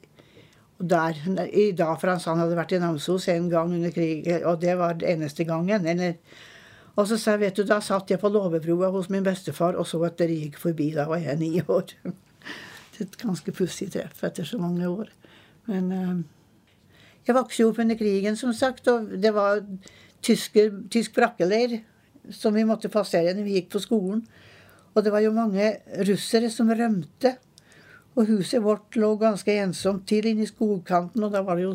der 0.79 1.19
i 1.51 1.71
dag, 1.75 1.97
for 1.99 2.12
han 2.12 2.41
hadde 2.41 2.57
vært 2.57 2.75
i 2.75 2.79
Namsos 2.81 3.27
en 3.31 3.49
gang 3.51 3.73
under 3.75 3.91
krigen, 3.93 4.45
og 4.47 4.62
det 4.63 4.77
var 4.79 4.95
den 4.99 5.17
eneste 5.17 5.45
gangen. 5.47 5.86
Eller, 5.88 6.15
og 6.95 7.07
så 7.09 7.17
sa 7.19 7.36
jeg, 7.36 7.43
vet 7.43 7.59
du, 7.59 7.65
da 7.67 7.79
satt 7.83 8.12
jeg 8.12 8.21
på 8.21 8.31
låvebroa 8.31 8.91
hos 8.95 9.09
min 9.12 9.25
bestefar 9.25 9.77
og 9.79 9.88
så 9.89 10.01
at 10.07 10.17
dere 10.19 10.39
gikk 10.45 10.59
forbi. 10.62 10.91
Da 10.95 11.07
var 11.09 11.23
jeg 11.23 11.39
ni 11.39 11.57
år. 11.62 11.91
Et 13.03 13.19
ganske 13.19 13.55
pussig 13.55 13.89
treff 13.91 14.23
etter 14.23 14.47
så 14.47 14.59
mange 14.62 14.88
år. 14.88 15.12
Men 15.67 15.91
uh, 15.91 16.99
jeg 17.27 17.36
vokste 17.36 17.63
jo 17.63 17.71
opp 17.71 17.79
under 17.83 17.99
krigen, 17.99 18.38
som 18.39 18.53
sagt, 18.55 18.88
og 18.91 19.15
det 19.19 19.31
var 19.36 19.63
tysker, 20.23 20.71
tysk 20.93 21.15
brakkeleir 21.15 21.81
som 22.31 22.55
vi 22.55 22.65
måtte 22.67 22.91
passere 22.93 23.33
når 23.36 23.47
vi 23.47 23.57
gikk 23.57 23.71
på 23.73 23.81
skolen. 23.83 24.21
Og 24.93 25.03
det 25.03 25.12
var 25.13 25.23
jo 25.25 25.33
mange 25.36 25.71
russere 26.07 26.51
som 26.53 26.69
rømte. 26.69 27.36
Og 28.13 28.29
huset 28.29 28.62
vårt 28.62 28.95
lå 28.99 29.15
ganske 29.17 29.55
ensomt 29.63 30.05
til 30.07 30.27
inne 30.29 30.45
i 30.45 30.49
skogkanten, 30.49 31.23
og 31.25 31.33
da 31.33 31.41
var 31.41 31.57
det 31.57 31.65
jo 31.65 31.73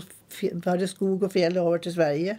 bare 0.63 0.87
skog 0.87 1.25
og 1.27 1.33
fjell 1.35 1.59
over 1.59 1.83
til 1.83 1.97
Sverige. 1.97 2.39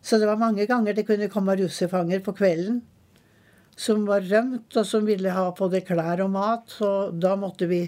Så 0.00 0.20
det 0.20 0.28
var 0.30 0.38
mange 0.40 0.64
ganger 0.70 0.94
det 0.94 1.08
kunne 1.08 1.28
komme 1.32 1.58
russerfanger 1.58 2.22
på 2.24 2.36
kvelden 2.38 2.80
som 3.80 4.04
var 4.08 4.24
rømt, 4.28 4.76
og 4.76 4.86
som 4.86 5.06
ville 5.08 5.32
ha 5.32 5.46
både 5.56 5.82
klær 5.86 6.20
og 6.24 6.32
mat. 6.34 6.76
Og 6.84 7.16
da 7.20 7.34
måtte 7.40 7.68
vi 7.70 7.84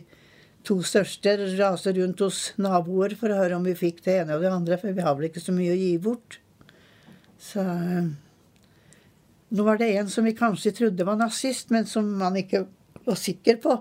to 0.67 0.79
største 0.87 1.35
rase 1.59 1.93
rundt 1.97 2.23
hos 2.25 2.43
naboer 2.63 3.17
for 3.19 3.33
å 3.33 3.41
høre 3.41 3.59
om 3.59 3.67
vi 3.67 3.77
fikk 3.79 4.01
det 4.07 4.21
ene 4.23 4.37
og 4.37 4.45
det 4.45 4.53
andre, 4.53 4.79
for 4.81 4.95
vi 4.97 5.05
har 5.05 5.19
vel 5.19 5.29
ikke 5.29 5.43
så 5.43 5.55
mye 5.55 5.75
å 5.75 5.81
gi 5.81 5.93
bort. 6.03 6.39
Så 7.43 7.65
nå 9.53 9.65
var 9.67 9.79
det 9.79 9.91
en 10.01 10.09
som 10.09 10.25
vi 10.25 10.33
kanskje 10.37 10.73
trodde 10.73 11.05
var 11.05 11.19
nazist, 11.21 11.71
men 11.71 11.85
som 11.87 12.07
man 12.19 12.37
ikke 12.41 12.65
var 13.05 13.19
sikker 13.21 13.59
på. 13.61 13.75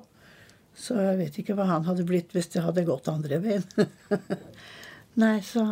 Så 0.75 0.97
jeg 0.99 1.19
vet 1.19 1.37
ikke 1.39 1.55
hva 1.55 1.67
han 1.69 1.85
hadde 1.87 2.03
blitt 2.07 2.33
hvis 2.35 2.49
det 2.51 2.63
hadde 2.65 2.83
gått 2.87 3.07
andre 3.11 3.39
veien. 3.43 3.63
Nei, 5.21 5.37
så 5.43 5.63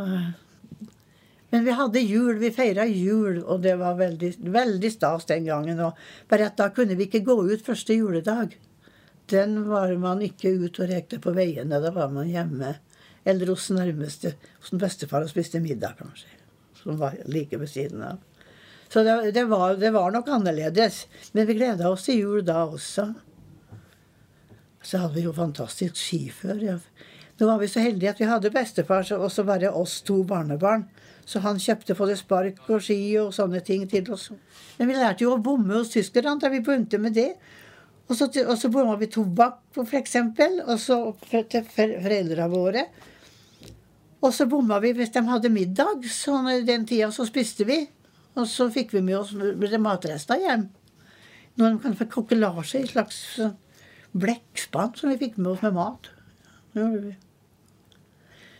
Men 1.50 1.66
vi 1.66 1.74
hadde 1.74 2.04
jul, 2.04 2.38
vi 2.38 2.52
feira 2.54 2.86
jul, 2.86 3.42
og 3.42 3.64
det 3.64 3.74
var 3.80 3.98
veldig, 3.98 4.36
veldig 4.54 4.92
stas 4.94 5.26
den 5.32 5.48
gangen. 5.50 5.80
Og 5.82 5.98
bare 6.30 6.48
at 6.52 6.60
da 6.60 6.70
kunne 6.72 6.96
vi 6.96 7.08
ikke 7.10 7.26
gå 7.26 7.36
ut 7.50 7.66
første 7.66 7.98
juledag. 7.98 8.54
Den 9.34 9.64
var 9.68 9.92
man 9.98 10.22
ikke 10.26 10.54
ute 10.62 10.86
og 10.86 10.94
rekte 10.94 11.20
på 11.20 11.34
veiene. 11.34 11.82
Da 11.82 11.92
var 11.96 12.14
man 12.14 12.30
hjemme. 12.30 12.76
Eller 13.26 13.50
hos 13.52 13.68
nærmeste, 13.74 14.36
hos 14.62 14.72
bestefar 14.78 15.26
og 15.26 15.34
spiste 15.34 15.60
middag, 15.64 15.98
kanskje. 16.00 16.30
Som 16.84 17.02
var 17.02 17.18
like 17.26 17.58
ved 17.60 17.74
siden 17.74 18.06
av. 18.14 18.29
Så 18.89 19.04
det, 19.04 19.32
det, 19.32 19.43
var, 19.45 19.75
det 19.75 19.91
var, 19.91 20.12
nok 20.12 20.28
annerledes. 20.28 21.08
Men 21.32 21.45
vi 21.45 21.58
gleda 21.60 21.89
oss 21.89 22.08
til 22.08 22.23
jul 22.23 22.45
da 22.45 22.63
også. 22.65 23.12
Så 24.82 25.02
hadde 25.04 25.19
vi 25.19 25.28
jo 25.28 25.34
fantastisk 25.36 25.99
skifør. 25.99 26.80
Nå 27.39 27.47
var 27.47 27.60
vi 27.62 27.69
så 27.71 27.84
heldige 27.84 28.15
at 28.15 28.19
vi 28.19 28.28
hadde 28.28 28.52
bestefar 28.52 29.06
og 29.15 29.30
så 29.32 29.45
bare 29.47 29.69
oss 29.71 30.02
to 30.08 30.23
barnebarn. 30.28 30.88
Så 31.30 31.43
han 31.43 31.62
kjøpte 31.62 31.93
både 31.93 32.17
spark 32.17 32.63
og 32.67 32.82
ski 32.82 32.97
og 33.21 33.30
sånne 33.36 33.62
ting 33.62 33.86
til 33.91 34.10
oss. 34.15 34.32
Men 34.80 34.89
vi 34.89 34.97
lærte 34.97 35.23
jo 35.23 35.36
å 35.36 35.43
bomme 35.43 35.78
hos 35.78 35.93
tyskerne 35.93 36.39
da 36.41 36.49
vi 36.49 36.63
begynte 36.65 36.97
med 36.97 37.13
det. 37.13 37.30
Og 38.10 38.17
så, 38.17 38.25
og 38.25 38.56
så 38.58 38.71
bomma 38.73 38.95
vi 38.97 39.06
tobakk, 39.13 39.60
f.eks., 39.78 40.15
og 40.65 40.75
så 40.82 40.97
til 41.30 41.67
foreldrene 41.75 42.49
våre. 42.49 42.88
Og 44.25 44.34
så 44.34 44.49
bomma 44.49 44.80
vi 44.82 44.95
hvis 44.97 45.13
de 45.13 45.21
hadde 45.28 45.54
middag. 45.54 46.02
Så 46.10 46.41
den 46.65 46.89
tida 46.89 47.12
så 47.13 47.28
spiste 47.30 47.69
vi. 47.69 47.84
Og 48.38 48.46
så 48.50 48.70
fikk 48.74 48.94
vi 48.94 49.02
med 49.06 49.18
oss 49.18 49.34
matrester 49.82 50.39
hjem. 50.42 50.68
Noen 51.60 51.80
kan 51.84 51.98
få 51.98 52.08
kokkelasje 52.12 52.84
i 52.84 52.92
slags 52.92 53.18
blekkspann 54.18 54.94
som 54.98 55.12
vi 55.12 55.20
fikk 55.22 55.39
med 55.39 55.54
oss 55.54 55.65
med 55.65 55.76
mat. 55.78 56.12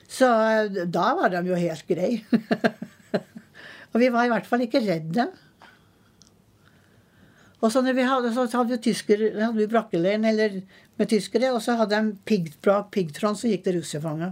Så 0.10 0.25
eh, 0.25 0.82
da 0.89 1.12
var 1.17 1.32
de 1.34 1.43
jo 1.47 1.60
helt 1.60 1.86
greie. 1.88 2.23
og 3.91 4.01
vi 4.01 4.10
var 4.13 4.25
i 4.25 4.34
hvert 4.34 4.49
fall 4.49 4.65
ikke 4.65 4.82
redde. 4.84 5.29
Og 7.60 7.71
så, 7.73 7.84
hadde, 7.84 8.32
så 8.34 8.45
hadde 8.47 8.71
vi, 8.71 8.84
tysker, 8.88 9.25
hadde 9.36 9.58
vi 9.60 9.67
brakkeleiren 9.69 10.23
med 10.23 11.10
tyskere, 11.12 11.51
og 11.51 11.60
så 11.63 11.75
hadde 11.79 11.97
de 11.97 12.13
piggtråd, 12.29 12.88
piggtråd, 12.93 13.36
så 13.36 13.51
gikk 13.51 13.65
det 13.65 13.75
russerfanger. 13.75 14.32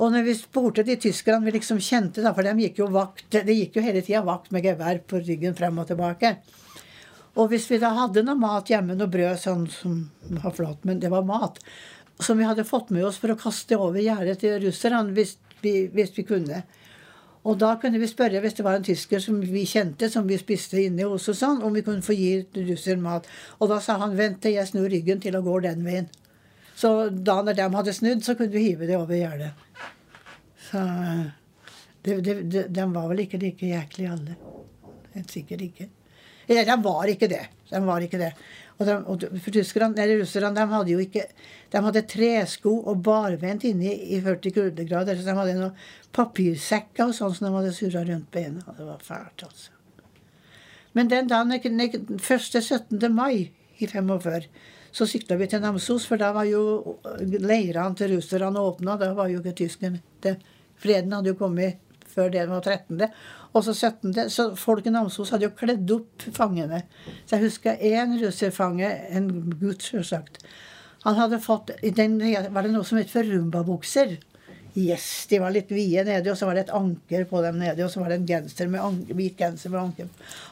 Og 0.00 0.14
når 0.14 0.24
vi 0.24 0.34
spurte 0.38 0.84
de 0.86 0.96
tyskerne 0.96 1.44
vi 1.44 1.52
liksom 1.58 1.80
kjente, 1.84 2.22
da, 2.24 2.32
for 2.32 2.46
de 2.46 2.54
gikk 2.64 2.80
jo 2.80 2.88
vakt, 2.94 3.26
de 3.34 3.56
gikk 3.56 3.76
jo 3.76 3.84
hele 3.84 4.00
tida 4.04 4.24
vakt 4.24 4.48
med 4.54 4.64
gevær 4.64 5.02
på 5.04 5.20
ryggen 5.20 5.56
frem 5.58 5.80
og 5.82 5.90
tilbake. 5.90 6.38
Og 7.38 7.50
hvis 7.52 7.68
vi 7.70 7.78
da 7.82 7.92
hadde 7.94 8.24
noe 8.24 8.38
mat 8.40 8.70
hjemme, 8.72 8.96
noe 8.98 9.10
brød 9.12 9.38
sånn 9.38 9.66
som 9.70 10.02
var 10.40 10.54
flott, 10.56 10.86
men 10.88 11.02
det 11.02 11.12
var 11.12 11.26
mat, 11.28 11.60
som 12.20 12.40
vi 12.40 12.48
hadde 12.48 12.66
fått 12.68 12.90
med 12.94 13.04
oss 13.06 13.20
for 13.20 13.32
å 13.32 13.38
kaste 13.38 13.76
over 13.78 14.00
gjerdet 14.02 14.40
til 14.42 14.56
russerne 14.64 15.14
hvis, 15.16 15.36
hvis, 15.62 16.14
vi 16.16 16.24
kunne. 16.26 16.62
Og 17.44 17.60
da 17.60 17.74
kunne 17.80 18.00
vi 18.00 18.08
spørre, 18.08 18.40
hvis 18.42 18.56
det 18.58 18.64
var 18.66 18.80
en 18.80 18.84
tysker 18.84 19.22
som 19.24 19.38
vi 19.40 19.66
kjente, 19.68 20.10
som 20.12 20.26
vi 20.28 20.40
spiste 20.40 20.80
inne 20.80 21.06
hos 21.08 21.28
oss, 21.28 21.40
sånn, 21.40 21.62
om 21.64 21.76
vi 21.76 21.84
kunne 21.86 22.04
få 22.04 22.16
gi 22.16 22.32
russeren 22.56 23.04
mat. 23.04 23.28
Og 23.60 23.70
da 23.72 23.80
sa 23.84 23.96
han 24.02 24.16
vent 24.16 24.42
til 24.44 24.56
jeg 24.56 24.72
snur 24.72 24.90
ryggen 24.92 25.22
til 25.22 25.38
og 25.38 25.48
går 25.48 25.68
den 25.70 25.86
veien. 25.86 26.10
Så 26.80 27.10
da 27.10 27.40
når 27.44 27.58
de 27.58 27.68
hadde 27.74 27.92
snudd, 27.96 28.24
så 28.24 28.34
kunne 28.36 28.52
du 28.52 28.60
hive 28.60 28.88
det 28.88 28.96
over 28.96 29.16
gjerdet. 29.16 29.50
Så 30.70 30.80
det, 32.02 32.20
det, 32.24 32.34
det, 32.48 32.66
De 32.72 32.86
var 32.94 33.10
vel 33.10 33.26
ikke 33.26 33.40
like 33.42 33.68
jæklige 33.68 34.12
alle. 34.14 34.36
Sikkert 35.28 35.64
ikke. 35.66 35.88
Eller 36.48 36.64
de 36.66 36.76
var 36.82 37.10
ikke 37.12 37.28
det. 37.30 37.42
De 37.70 37.80
var 37.84 38.06
ikke 38.06 38.20
det. 38.20 38.30
Og, 38.80 38.86
de, 38.88 38.94
og 39.12 39.50
tyskerne, 39.52 39.92
eller 40.00 40.22
russerne 40.22 40.56
de 40.56 40.64
hadde 40.70 40.94
jo 40.94 41.02
ikke 41.04 41.26
De 41.70 41.82
hadde 41.84 42.02
tresko 42.08 42.72
og 42.88 43.02
barbeint 43.04 43.66
inni 43.68 43.92
i 44.16 44.22
40 44.24 44.54
kuldegrader. 44.56 45.18
Så 45.20 45.28
de 45.28 45.36
hadde 45.36 45.58
noen 45.58 45.76
papirsekker 46.16 47.10
og 47.10 47.14
sånn 47.18 47.36
som 47.36 47.50
de 47.50 47.54
hadde 47.58 47.76
surra 47.76 48.06
rundt 48.08 48.32
beina. 48.32 48.64
Det 48.78 48.88
var 48.88 49.04
fælt, 49.04 49.44
altså. 49.50 49.76
Men 50.96 51.10
den 51.12 51.28
dagen, 51.30 52.18
første 52.18 52.62
17. 52.62 53.04
mai 53.14 53.52
i 53.78 53.86
45, 53.86 54.48
så 54.92 55.06
sykla 55.06 55.36
vi 55.38 55.48
til 55.50 55.62
Namsos, 55.62 56.06
for 56.08 56.20
da 56.20 56.32
var 56.34 56.48
jo 56.48 56.96
leirene 57.20 57.94
til 57.98 58.16
russerne 58.16 58.62
åpna. 58.62 58.96
Da 59.00 59.12
var 59.14 59.30
jo 59.30 59.42
ikke 59.42 59.56
tyskerne 59.64 60.02
Freden 60.80 61.12
hadde 61.12 61.34
jo 61.34 61.36
kommet 61.36 61.78
før 62.10 62.30
det 62.32 62.46
var 62.48 62.64
13. 62.64 63.04
Og 63.52 63.64
så 63.66 63.74
17. 63.74 64.30
Så 64.32 64.48
folk 64.58 64.86
i 64.86 64.94
Namsos 64.94 65.30
hadde 65.34 65.48
jo 65.48 65.54
kledd 65.58 65.92
opp 65.94 66.24
fangene. 66.34 66.82
Så 67.26 67.36
jeg 67.36 67.46
husker 67.46 67.84
én 67.84 68.16
russerfange, 68.20 68.88
en 69.12 69.30
gutt 69.60 69.84
sjølsagt. 69.86 70.40
Han 71.04 71.16
hadde 71.16 71.40
fått 71.40 71.70
den, 71.96 72.18
Var 72.20 72.62
det 72.62 72.72
noe 72.74 72.84
som 72.84 72.98
het 73.00 73.12
for 73.12 73.24
rumbabukser? 73.24 74.18
Yes, 74.78 75.26
de 75.26 75.40
var 75.42 75.50
litt 75.50 75.70
vide 75.74 76.04
nedi, 76.06 76.30
og 76.30 76.38
så 76.38 76.46
var 76.46 76.54
det 76.54 76.68
et 76.68 76.74
anker 76.76 77.24
på 77.26 77.40
dem 77.42 77.58
nedi, 77.58 77.82
og 77.82 77.90
så 77.90 78.02
var 78.02 78.12
det 78.12 78.20
en 78.20 78.28
genser 78.28 78.68
med 78.70 79.08
hvit 79.18 79.38
genser 79.38 79.72
med 79.72 79.80
anker. 79.82 80.10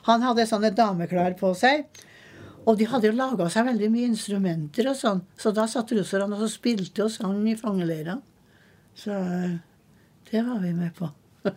Han 0.08 0.24
hadde 0.26 0.46
sånne 0.50 0.72
dameklær 0.74 1.36
på 1.38 1.52
seg. 1.58 1.86
Og 2.68 2.76
de 2.76 2.88
hadde 2.90 3.08
jo 3.08 3.16
laga 3.16 3.46
seg 3.52 3.64
veldig 3.70 3.88
mye 3.92 4.08
instrumenter 4.10 4.90
og 4.90 4.98
sånn. 4.98 5.22
Så 5.40 5.54
da 5.56 5.64
satt 5.70 5.94
russerne 5.96 6.36
og 6.36 6.50
spilte 6.52 7.06
og 7.06 7.12
sang 7.14 7.40
i 7.48 7.56
fangeleirene. 7.56 8.20
Så 8.98 9.14
det 10.28 10.42
var 10.44 10.60
vi 10.64 10.74
med 10.76 10.92
på. 10.98 11.08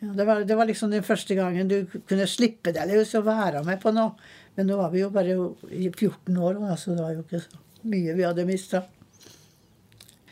Ja, 0.00 0.14
det, 0.16 0.24
var, 0.24 0.38
det, 0.48 0.54
var, 0.56 0.64
liksom 0.64 0.88
den 0.94 1.02
første 1.04 1.34
gangen 1.36 1.68
du 1.68 1.82
kunne 2.08 2.24
slippe 2.24 2.72
deg 2.72 2.88
løs 2.88 3.10
og 3.18 3.26
være 3.26 3.60
med 3.66 3.82
på 3.82 3.90
noe. 3.92 4.14
Men 4.56 4.70
nå 4.70 4.78
var 4.78 4.94
vi 4.94 5.02
jo 5.02 5.10
bare 5.12 5.34
14 5.68 6.38
år, 6.40 6.56
så 6.80 6.94
det 6.94 7.04
var 7.04 7.12
jo 7.12 7.24
ikke 7.26 7.42
så 7.42 7.60
mye 7.90 8.14
vi 8.16 8.24
hadde 8.24 8.46
mista. 8.48 8.80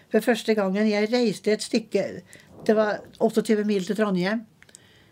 For 0.08 0.24
første 0.24 0.56
gangen 0.56 0.88
jeg 0.88 1.10
reiste 1.12 1.52
et 1.52 1.64
stykke 1.64 2.04
Det 2.64 2.76
var 2.76 3.02
28 3.20 3.66
mil 3.68 3.84
til 3.84 3.98
Trondheim. 3.98 4.46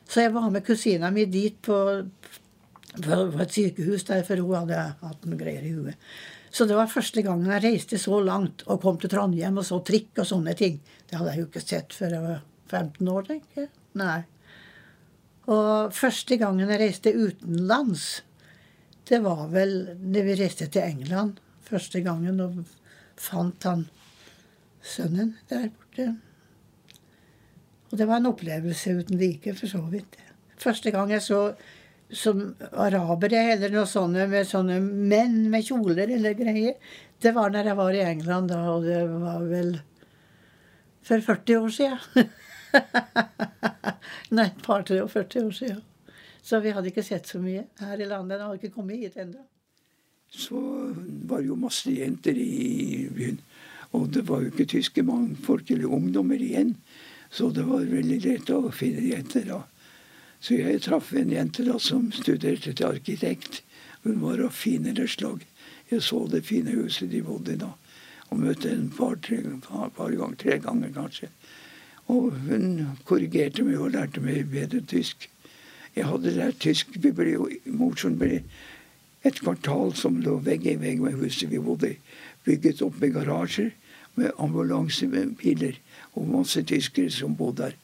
Så 0.08 0.24
jeg 0.24 0.32
var 0.34 0.48
med 0.50 0.64
kusina 0.64 1.10
mi 1.10 1.24
dit 1.28 1.56
på, 1.62 1.76
på, 3.04 3.40
et 3.42 3.54
sykehus 3.54 4.06
der, 4.08 4.24
for 4.26 4.40
hun 4.42 4.56
hadde 4.62 4.82
hatt 5.02 5.24
noen 5.26 5.40
greier 5.40 5.64
i 5.64 5.74
huet. 5.76 6.10
Så 6.50 6.64
det 6.68 6.76
var 6.78 6.88
første 6.88 7.22
gangen 7.24 7.50
jeg 7.52 7.64
reiste 7.64 7.98
så 8.00 8.20
langt 8.24 8.64
og 8.66 8.80
kom 8.84 9.00
til 9.00 9.12
Trondheim 9.12 9.58
og 9.60 9.66
så 9.68 9.82
trikk 9.84 10.22
og 10.22 10.28
sånne 10.28 10.54
ting. 10.56 10.78
Det 11.04 11.18
hadde 11.18 11.34
jeg 11.34 11.42
jo 11.42 11.48
ikke 11.50 11.64
sett 11.64 11.96
før 11.96 12.16
jeg 12.16 12.24
var 12.24 12.38
15 12.70 13.12
år, 13.12 13.26
tenker 13.28 13.60
jeg. 13.66 13.72
Nei. 14.00 14.20
Og 15.52 15.92
første 15.94 16.38
gangen 16.40 16.72
jeg 16.72 16.80
reiste 16.80 17.12
utenlands, 17.14 18.06
det 19.06 19.20
var 19.22 19.44
vel 19.52 19.76
da 20.00 20.24
vi 20.26 20.38
reiste 20.38 20.66
til 20.72 20.86
England. 20.86 21.36
Første 21.66 22.00
gangen 22.02 22.40
og 22.42 22.62
fant 23.20 23.66
han 23.68 23.86
sønnen 24.86 25.34
der 25.50 25.68
borte. 25.70 26.14
Og 27.90 27.98
det 27.98 28.06
var 28.08 28.18
en 28.20 28.30
opplevelse 28.32 28.96
uten 28.98 29.18
like, 29.20 29.54
for 29.54 29.70
så 29.70 29.82
vidt. 29.92 30.18
Første 30.58 30.90
gang 30.90 31.12
jeg 31.12 31.22
så 31.22 31.40
som 32.12 32.42
arabere 32.72 33.42
eller 33.56 33.72
noe 33.74 33.88
sånne 33.90 34.28
med 34.30 34.46
sånne 34.46 34.78
menn 34.80 35.46
med 35.50 35.66
kjoler 35.66 36.12
eller 36.14 36.36
greier, 36.38 36.76
det 37.22 37.32
var 37.34 37.50
når 37.50 37.70
jeg 37.70 37.78
var 37.80 37.96
i 37.96 38.04
England 38.04 38.52
da, 38.52 38.60
og 38.70 38.86
det 38.86 39.02
var 39.10 39.42
vel 39.48 39.72
for 41.06 41.22
40 41.22 41.60
år 41.62 41.74
siden. 41.74 42.30
Nei, 44.36 44.46
et 44.46 44.62
par-tre 44.62 45.00
og 45.02 45.10
40 45.12 45.46
år 45.48 45.54
siden. 45.54 45.82
Så 46.46 46.60
vi 46.62 46.72
hadde 46.74 46.92
ikke 46.92 47.02
sett 47.06 47.26
så 47.26 47.40
mye 47.42 47.64
her 47.82 48.02
i 48.02 48.06
landet. 48.06 48.38
Den 48.38 48.46
hadde 48.46 48.60
ikke 48.60 48.76
kommet 48.76 49.02
hit 49.02 49.16
ennå. 49.18 49.42
Så 50.30 50.58
var 51.26 51.40
det 51.40 51.50
jo 51.50 51.58
masse 51.58 51.90
jenter 51.90 52.38
i 52.38 53.06
byen. 53.14 53.40
Og 53.96 54.08
det 54.14 54.26
var 54.28 54.42
jo 54.42 54.52
ikke 54.52 54.68
tyske 54.70 55.02
mannfolk 55.06 55.70
eller 55.74 55.94
ungdommer 55.98 56.42
igjen. 56.42 56.74
Så 57.30 57.50
det 57.54 57.64
var 57.66 57.86
veldig 57.86 58.18
lett 58.22 58.52
å 58.54 58.60
finne 58.74 59.02
jenter 59.02 59.46
da. 59.48 59.62
Så 60.46 60.54
jeg 60.60 60.84
traff 60.84 61.08
en 61.18 61.32
jente 61.34 61.64
da 61.66 61.74
som 61.82 62.04
studerte 62.14 62.70
til 62.70 62.86
arkitekt. 62.86 63.64
Hun 64.04 64.20
var 64.22 64.38
av 64.46 64.52
finere 64.54 65.08
slag. 65.10 65.40
Jeg 65.90 66.04
så 66.06 66.20
det 66.30 66.44
fine 66.46 66.70
huset 66.70 67.10
de 67.10 67.22
bodde 67.26 67.56
i 67.56 67.58
da. 67.58 67.72
Og 68.30 68.38
møtte 68.44 68.70
henne 68.70 68.86
et 68.86 68.94
par, 68.94 69.16
tre, 69.26 69.40
par, 69.64 69.90
par 69.96 70.14
ganger, 70.14 70.38
tre 70.38 70.58
ganger 70.62 70.92
kanskje. 70.94 71.32
Og 72.14 72.30
hun 72.46 72.92
korrigerte 73.08 73.66
meg 73.66 73.80
og 73.82 73.90
lærte 73.96 74.22
meg 74.22 74.46
bedre 74.52 74.84
tysk. 74.86 75.26
Jeg 75.98 76.06
hadde 76.06 76.36
lært 76.38 76.62
tysk. 76.62 76.94
Vi 76.94 77.10
ble 77.10 77.32
jo, 77.32 77.50
Mosjøen 77.66 78.14
ble 78.20 78.44
et 79.26 79.42
kvartal 79.42 79.96
som 79.98 80.20
lå 80.22 80.38
vegg 80.46 80.68
i 80.70 80.76
vegg 80.78 81.02
med 81.02 81.18
huset 81.18 81.50
vi 81.50 81.58
bodde 81.58 81.96
i. 81.96 81.98
Bygget 82.46 82.86
opp 82.86 83.02
med 83.02 83.16
garasjer 83.18 83.74
med 84.14 84.30
ambulansebiler 84.38 85.82
og 86.14 86.30
masse 86.30 86.62
tyskere 86.62 87.10
som 87.10 87.34
bodde 87.34 87.66
der. 87.66 87.74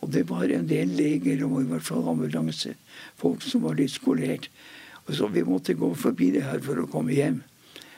Og 0.00 0.12
det 0.12 0.26
var 0.30 0.48
en 0.48 0.68
del 0.68 0.92
leger 0.96 1.44
og 1.44 1.60
i 1.60 1.68
hvert 1.68 1.84
fall 1.84 2.08
ambulansefolk 2.08 3.44
som 3.44 3.64
var 3.66 3.76
litt 3.78 3.92
skolert. 3.92 4.48
Og 5.06 5.14
så 5.14 5.28
Vi 5.28 5.42
måtte 5.44 5.74
gå 5.74 5.94
forbi 5.94 6.30
det 6.30 6.42
her 6.42 6.60
for 6.60 6.80
å 6.80 6.88
komme 6.88 7.12
hjem. 7.12 7.42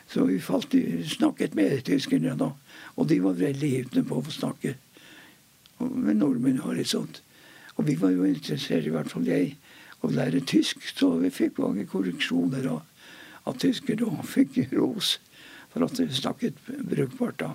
Så 0.09 0.25
vi 0.27 0.39
falt, 0.41 0.75
snakket 1.07 1.55
med 1.55 1.85
tyskerne 1.85 2.37
da. 2.37 2.53
Og 2.97 3.09
de 3.09 3.21
var 3.23 3.39
veldig 3.39 3.71
hivne 3.71 4.05
på 4.05 4.19
å 4.21 4.31
snakke 4.31 4.75
med 5.79 6.17
nordmenn 6.17 6.61
og 6.61 6.77
litt 6.77 6.91
sånt. 6.93 7.23
Og 7.77 7.87
vi 7.87 7.97
var 7.97 8.13
jo 8.13 8.27
interessert, 8.29 8.87
i 8.87 8.93
hvert 8.93 9.11
fall 9.11 9.27
jeg, 9.27 9.57
å 10.03 10.11
lære 10.11 10.43
tysk. 10.45 10.83
Så 10.85 11.15
vi 11.23 11.31
fikk 11.31 11.59
mange 11.63 11.87
korreksjoner 11.89 12.69
av, 12.69 12.83
av 13.49 13.59
tyskere 13.59 14.05
og 14.05 14.27
fikk 14.29 14.59
ros 14.75 15.19
for 15.73 15.87
at 15.87 15.99
vi 15.99 16.09
snakket 16.13 16.59
brukbart 16.67 17.39
da. 17.41 17.55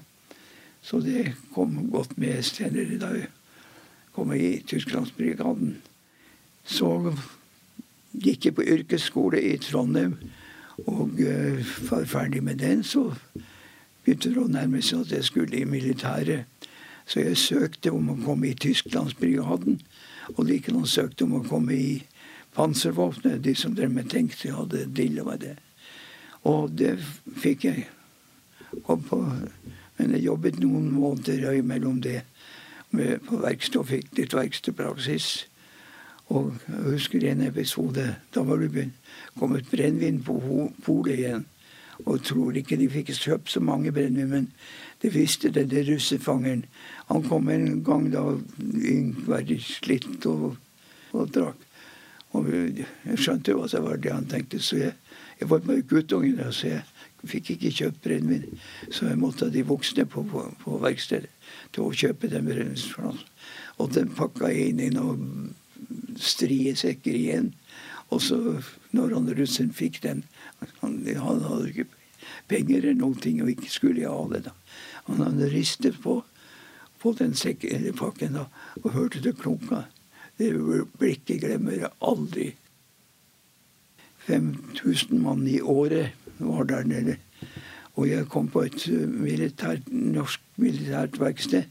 Så 0.81 1.01
det 1.03 1.36
kom 1.53 1.89
godt 1.91 2.17
med 2.17 2.45
senere 2.45 2.97
da 3.01 3.12
komme 4.17 4.38
i 4.41 4.63
Tysklandsbrigaden. 4.65 5.75
Så 6.65 6.89
gikk 8.17 8.49
jeg 8.49 8.58
på 8.58 8.65
yrkesskole 8.65 9.41
i 9.45 9.53
Trondheim 9.62 10.17
og 10.89 11.21
uh, 11.21 11.75
var 11.89 12.06
ferdig 12.10 12.41
med 12.43 12.58
den. 12.63 12.82
Så 12.84 13.12
begynte 14.03 14.34
det 14.34 14.41
å 14.41 14.49
nærme 14.49 14.82
seg 14.82 15.06
at 15.06 15.13
jeg 15.19 15.27
skulle 15.30 15.62
i 15.62 15.69
militæret. 15.69 16.49
Så 17.08 17.21
jeg 17.21 17.38
søkte 17.39 17.93
om 17.93 18.10
å 18.12 18.17
komme 18.25 18.49
i 18.49 18.58
Tysklandsbrigaden. 18.58 19.77
Og 20.36 20.41
likedan 20.49 20.89
søkte 20.89 21.27
om 21.27 21.38
å 21.38 21.45
komme 21.47 21.77
i 21.77 21.91
panservåpenet, 22.58 23.43
de 23.45 23.53
som 23.56 23.75
drev 23.77 23.93
med 23.93 24.10
tanks. 24.12 24.41
Hadde 24.43 24.89
dilla 24.97 25.23
med 25.27 25.45
det. 25.45 25.56
Og 26.49 26.73
det 26.73 26.97
fikk 27.39 27.69
jeg. 27.69 27.86
Kom 28.84 29.06
på, 29.08 29.21
men 29.97 30.12
jeg 30.17 30.25
jobbet 30.25 30.58
noen 30.60 30.89
måneder 30.91 31.62
mellom 31.63 32.01
det 32.03 32.25
på 32.91 33.41
verksted 33.43 33.82
og 33.82 33.89
fikk 33.91 34.17
litt 34.17 34.36
verkstedpraksis. 34.36 35.47
Og 36.28 36.56
jeg 36.67 36.84
husker 36.91 37.23
en 37.23 37.45
episode. 37.47 38.08
Da 38.36 38.43
var 38.43 38.63
det 38.63 38.89
kommet 39.39 39.69
brennevin 39.71 40.23
på 40.23 40.39
polet 40.84 41.19
igjen. 41.19 41.45
Og 42.06 42.21
tror 42.23 42.58
ikke 42.58 42.78
de 42.78 42.89
fikk 42.93 43.13
kjøpt 43.15 43.52
så 43.52 43.60
mange 43.63 43.91
brennevin, 43.91 44.30
men 44.30 44.52
det 45.02 45.13
visste 45.15 45.50
det 45.50 45.88
russefangeren. 45.88 46.65
Han 47.08 47.23
kom 47.23 47.50
en 47.50 47.84
gang 47.84 48.12
da 48.13 48.23
Yngvar 48.62 49.47
slitt 49.62 50.26
og, 50.26 50.58
og 51.13 51.32
drakk. 51.34 51.63
Og 52.36 52.50
jeg 52.52 53.17
skjønte 53.17 53.56
at 53.56 53.71
det 53.71 53.82
var 53.82 53.97
det 53.97 54.13
han 54.13 54.28
tenkte, 54.30 54.60
så 54.62 54.78
jeg, 54.78 54.93
jeg 55.39 55.50
var 55.50 55.63
med 55.65 55.88
guttungen, 55.89 56.41
så 56.52 56.67
jeg 56.67 56.84
fikk 57.25 57.53
ikke 57.56 57.73
kjøpt 57.73 58.01
brennevin. 58.03 58.60
Så 58.91 59.08
jeg 59.10 59.19
måtte 59.21 59.49
de 59.53 59.63
voksne 59.67 60.06
på, 60.10 60.23
på, 60.30 60.43
på, 60.63 60.77
verkstedet 60.84 61.32
til 61.75 61.88
å 61.88 61.95
kjøpe 61.95 62.30
den 62.32 62.45
brennevinsflaska. 62.47 63.25
Og 63.77 63.93
den 63.93 64.10
pakka 64.17 64.49
jeg 64.51 64.73
inn 64.73 64.82
i 64.82 64.93
noen 64.93 65.53
strie 66.21 66.73
sekker 66.77 67.15
igjen. 67.15 67.51
Og 68.10 68.21
så, 68.23 68.38
når 68.95 69.17
han 69.17 69.30
russen 69.38 69.73
fikk 69.75 70.01
den 70.06 70.23
Han, 70.82 71.03
han 71.06 71.41
hadde 71.45 71.67
ikke 71.69 71.86
penger 72.49 72.80
eller 72.80 72.95
noen 72.97 73.19
ting, 73.21 73.41
og 73.43 73.51
ikke 73.51 73.69
skulle 73.69 74.01
jeg 74.01 74.10
ha 74.10 74.23
det. 74.32 74.47
da. 74.47 74.53
Han 75.06 75.21
hadde 75.21 75.51
ristet 75.51 75.99
på, 76.01 76.23
på 76.99 77.13
den 77.19 77.36
sekken, 77.38 77.86
pakken 77.95 78.34
da, 78.39 78.47
og 78.82 78.95
hørte 78.95 79.21
det 79.21 79.38
klunka. 79.38 79.84
Det 80.38 80.49
blikket 80.97 81.43
glemmer 81.43 81.77
jeg 81.77 81.93
aldri. 82.01 82.47
5000 84.25 85.21
mann 85.21 85.45
i 85.47 85.60
året 85.62 86.26
var 86.39 86.67
der 86.69 86.84
nede. 86.88 87.17
Og 87.97 88.10
jeg 88.10 88.28
kom 88.30 88.50
på 88.54 88.62
et 88.67 88.84
militært, 89.10 89.88
norsk 89.89 90.41
militært 90.62 91.19
verksted 91.19 91.65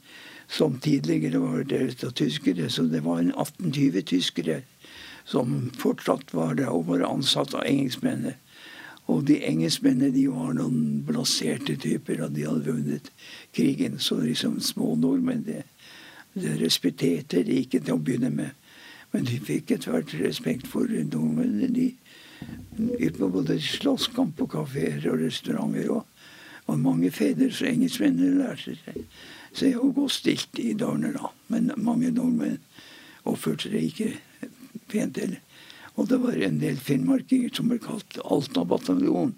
som 0.48 0.79
tidligere 0.83 1.40
var 1.42 1.62
delt 1.70 2.05
av 2.07 2.14
tyskere. 2.18 2.70
Så 2.70 2.87
det 2.90 3.05
var 3.05 3.20
en 3.22 3.33
18-20 3.33 4.02
tyskere 4.11 4.62
som 5.26 5.70
fortsatt 5.79 6.35
var 6.35 6.55
der 6.59 6.70
og 6.70 6.87
var 6.90 7.07
ansatt 7.07 7.55
av 7.55 7.66
engelskmennene. 7.66 8.37
Og 9.07 9.22
de 9.29 9.38
engelskmennene 9.46 10.11
de 10.14 10.26
var 10.31 10.55
noen 10.59 11.02
blaserte 11.07 11.76
typer, 11.79 12.24
og 12.24 12.35
de 12.35 12.46
hadde 12.46 12.66
vunnet 12.66 13.11
krigen. 13.55 14.00
Så 14.02 14.18
liksom 14.18 14.59
små 14.61 14.96
nordmenn, 14.98 15.44
det, 15.46 15.62
det 16.35 16.57
respekterte 16.62 17.44
de 17.46 17.61
ikke 17.62 17.85
til 17.85 17.94
å 17.94 18.02
begynne 18.02 18.33
med. 18.35 18.50
Men 19.14 19.29
de 19.29 19.38
fikk 19.38 19.76
etter 19.76 19.94
hvert 19.94 20.14
respekt 20.18 20.66
for 20.66 20.90
nordmennene. 20.90 21.70
De 21.70 21.92
gikk 22.77 23.18
på 23.20 23.31
både 23.33 23.59
slåsskamp 23.62 24.40
og 24.44 24.53
kafeer 24.53 25.01
og 25.11 25.22
restauranter. 25.22 25.90
Og, 25.92 26.05
og 26.66 26.83
mange 26.83 27.11
fedre 27.14 27.51
så 27.55 27.68
engelskmenn 27.70 28.20
lærte 28.38 28.77
seg, 28.81 29.03
seg 29.57 29.81
å 29.81 29.92
gå 29.96 30.09
stilt 30.12 30.61
i 30.62 30.75
dalene 30.79 31.14
da. 31.16 31.33
Men 31.53 31.72
mange 31.77 32.12
nordmenn 32.14 32.61
oppførte 33.27 33.70
seg 33.70 33.90
ikke 33.90 34.51
pent 34.92 35.20
heller. 35.20 35.42
Og 35.96 36.11
det 36.11 36.18
var 36.20 36.37
en 36.44 36.59
del 36.61 36.77
finnmarkinger 36.77 37.55
som 37.57 37.70
ble 37.70 37.79
kalt 37.81 38.18
Alta-bataljonen. 38.20 39.33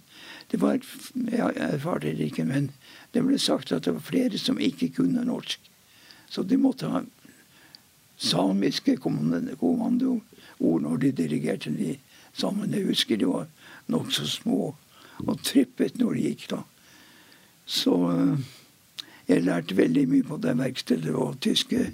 Det 0.50 0.58
var, 0.58 0.80
Jeg 1.14 1.52
erfarte 1.54 2.14
det 2.16 2.32
ikke, 2.32 2.44
men 2.48 2.70
det 3.12 3.22
ble 3.22 3.38
sagt 3.38 3.72
at 3.72 3.84
det 3.84 3.94
var 3.94 4.04
flere 4.04 4.38
som 4.40 4.58
ikke 4.58 4.88
kunne 4.96 5.26
norsk. 5.28 5.60
Så 6.28 6.42
de 6.42 6.58
måtte 6.60 6.88
ha 6.90 7.04
samiske 8.18 8.96
kommandoord 8.98 10.24
når 10.58 10.96
de 11.04 11.12
dirigerte 11.12 11.70
de 11.70 11.94
sammen. 12.38 12.74
Jeg 12.74 12.88
husker 12.88 13.18
de 13.18 13.28
var 13.30 13.48
nokså 13.90 14.26
små 14.30 14.74
og 15.24 15.42
trippet 15.42 15.98
når 15.98 16.14
de 16.14 16.26
gikk 16.28 16.46
da. 16.52 16.62
Så 17.68 17.94
jeg 19.28 19.44
lærte 19.44 19.76
veldig 19.76 20.06
mye 20.08 20.24
på 20.24 20.38
det 20.40 20.54
verkstedet. 20.56 21.12
Og 21.12 21.40
tyske 21.44 21.90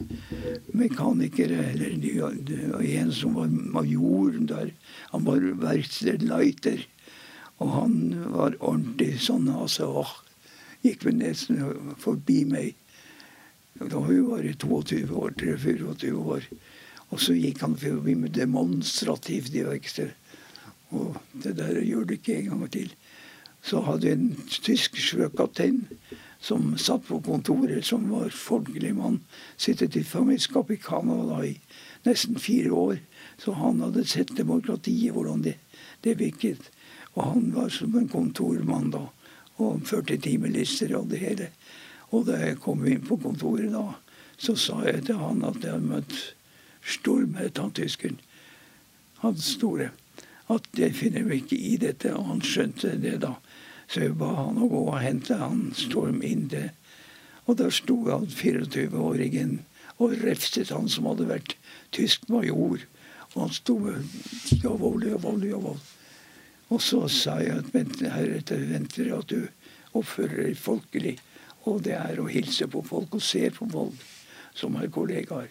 mekanikere. 0.76 1.70
Eller 1.72 1.96
en 3.00 3.12
som 3.12 3.35
var 3.35 3.48
major 3.50 4.37
der. 4.50 4.70
Han 5.11 5.26
var 5.26 5.48
verkstedleiter. 5.64 6.85
Og 7.59 7.72
han 7.74 7.96
var 8.35 8.59
ordentlig 8.61 9.16
sånn 9.22 9.48
altså, 9.50 9.90
åh, 10.02 10.20
Gikk 10.85 11.07
med 11.07 11.22
nesten 11.22 11.62
forbi 11.96 12.42
meg. 12.44 12.74
Da 13.80 13.96
var 13.96 14.11
hun 14.11 14.26
bare 14.28 14.50
22 14.52 15.07
år, 15.16 15.33
23-24 15.40 16.11
år. 16.12 16.48
Og 17.09 17.22
så 17.24 17.37
gikk 17.38 17.62
han 17.64 17.76
forbi 17.80 18.12
med 18.20 18.35
demonstrativt 18.37 19.57
i 19.57 19.64
verkstedet. 19.64 20.12
Og 20.94 21.18
det 21.42 21.57
der 21.59 21.80
gjør 21.83 22.07
det 22.09 22.20
ikke 22.20 22.38
en 22.38 22.50
gang 22.52 22.70
til. 22.72 22.94
Så 23.64 23.80
hadde 23.80 24.07
vi 24.07 24.12
en 24.12 24.37
tysk 24.48 24.98
sjøkaptein 25.00 25.85
som 26.44 26.74
satt 26.76 27.07
på 27.09 27.22
kontoret, 27.24 27.87
som 27.87 28.04
var 28.12 28.35
folkelig 28.37 28.92
mann. 28.98 29.22
Sittet 29.57 29.96
i 29.96 30.04
fangenskap 30.04 30.70
i 30.70 30.76
Canada 30.76 31.40
i 31.46 31.54
nesten 32.04 32.37
fire 32.38 32.72
år. 32.72 32.98
Så 33.40 33.57
han 33.57 33.80
hadde 33.80 34.04
sett 34.07 34.37
demokratiet, 34.37 35.14
hvordan 35.16 35.42
det, 35.46 35.57
det 36.04 36.18
virket. 36.20 36.68
Og 37.14 37.30
han 37.33 37.50
var 37.54 37.72
som 37.72 37.96
en 37.96 38.09
kontormann 38.09 38.92
da. 38.92 39.07
Og 39.57 39.87
førte 39.88 40.18
timelister 40.18 40.92
og 40.98 41.09
det 41.11 41.22
hele. 41.22 41.50
Og 42.12 42.28
da 42.28 42.38
jeg 42.42 42.61
kom 42.62 42.85
inn 42.87 43.04
på 43.07 43.16
kontoret 43.22 43.72
da, 43.72 43.94
så 44.37 44.57
sa 44.59 44.83
jeg 44.85 45.07
til 45.09 45.20
han 45.22 45.44
at 45.46 45.62
jeg 45.62 45.78
hadde 45.78 45.92
møtt 45.94 46.16
Storm, 46.85 47.38
het 47.40 47.57
han 47.57 47.72
tyskeren. 47.72 48.18
Han 49.22 49.38
store. 49.40 49.88
At 50.52 50.66
jeg 50.76 50.96
finner 50.98 51.24
meg 51.24 51.44
ikke 51.44 51.59
i 51.59 51.76
dette. 51.80 52.12
Og 52.16 52.28
han 52.33 52.42
skjønte 52.44 52.94
det 53.00 53.18
da. 53.24 53.35
Så 53.88 54.07
jeg 54.07 54.16
ba 54.20 54.30
han 54.37 54.61
å 54.61 54.68
gå 54.70 54.83
og 54.87 55.00
hente 55.02 55.38
han 55.40 55.68
Storm 55.76 56.22
inn 56.24 56.48
det. 56.52 56.70
Og 57.44 57.59
der 57.61 57.72
sto 57.74 57.98
han 58.09 58.26
24-åringen 58.30 59.59
og 60.02 60.16
refset 60.24 60.72
han 60.74 60.88
som 60.90 61.07
hadde 61.11 61.28
vært 61.28 61.57
tysk 61.94 62.24
major. 62.33 62.80
Og 63.35 63.38
han 63.42 63.52
sto 63.54 63.76
jawohl, 64.62 65.04
jawohl, 65.11 65.44
jawohl. 65.50 65.83
Og 66.72 66.80
så 66.83 67.04
sa 67.12 67.38
jeg 67.44 67.61
at 67.61 67.70
heretter 68.14 68.64
venter 68.70 69.11
jeg 69.11 69.18
at 69.18 69.30
du 69.30 69.94
oppfører 69.94 70.48
deg 70.48 70.59
folkelig. 70.59 71.18
Og 71.68 71.85
det 71.85 71.96
er 71.96 72.20
å 72.20 72.28
hilse 72.28 72.66
på 72.70 72.83
folk 72.85 73.14
og 73.16 73.24
se 73.24 73.46
på 73.54 73.68
folk 73.70 74.00
som 74.57 74.76
er 74.80 74.90
kollegaer. 74.92 75.50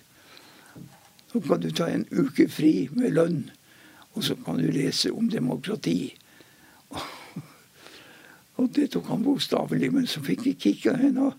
Så 1.31 1.41
kan 1.41 1.61
du 1.61 1.69
ta 1.73 1.87
en 1.89 2.05
uke 2.11 2.45
fri 2.51 2.89
med 2.93 3.15
lønn, 3.15 3.39
og 4.13 4.23
så 4.23 4.35
kan 4.45 4.59
du 4.61 4.69
lese 4.71 5.11
om 5.11 5.29
demokrati. 5.29 6.13
Og 8.61 8.69
det 8.75 8.91
tok 8.93 9.09
han 9.09 9.25
bokstavelig. 9.25 9.89
Men 9.93 10.07
så 10.09 10.21
fikk 10.23 10.45
de 10.45 10.73
av 10.91 10.99
henne 11.01 11.29
av 11.29 11.33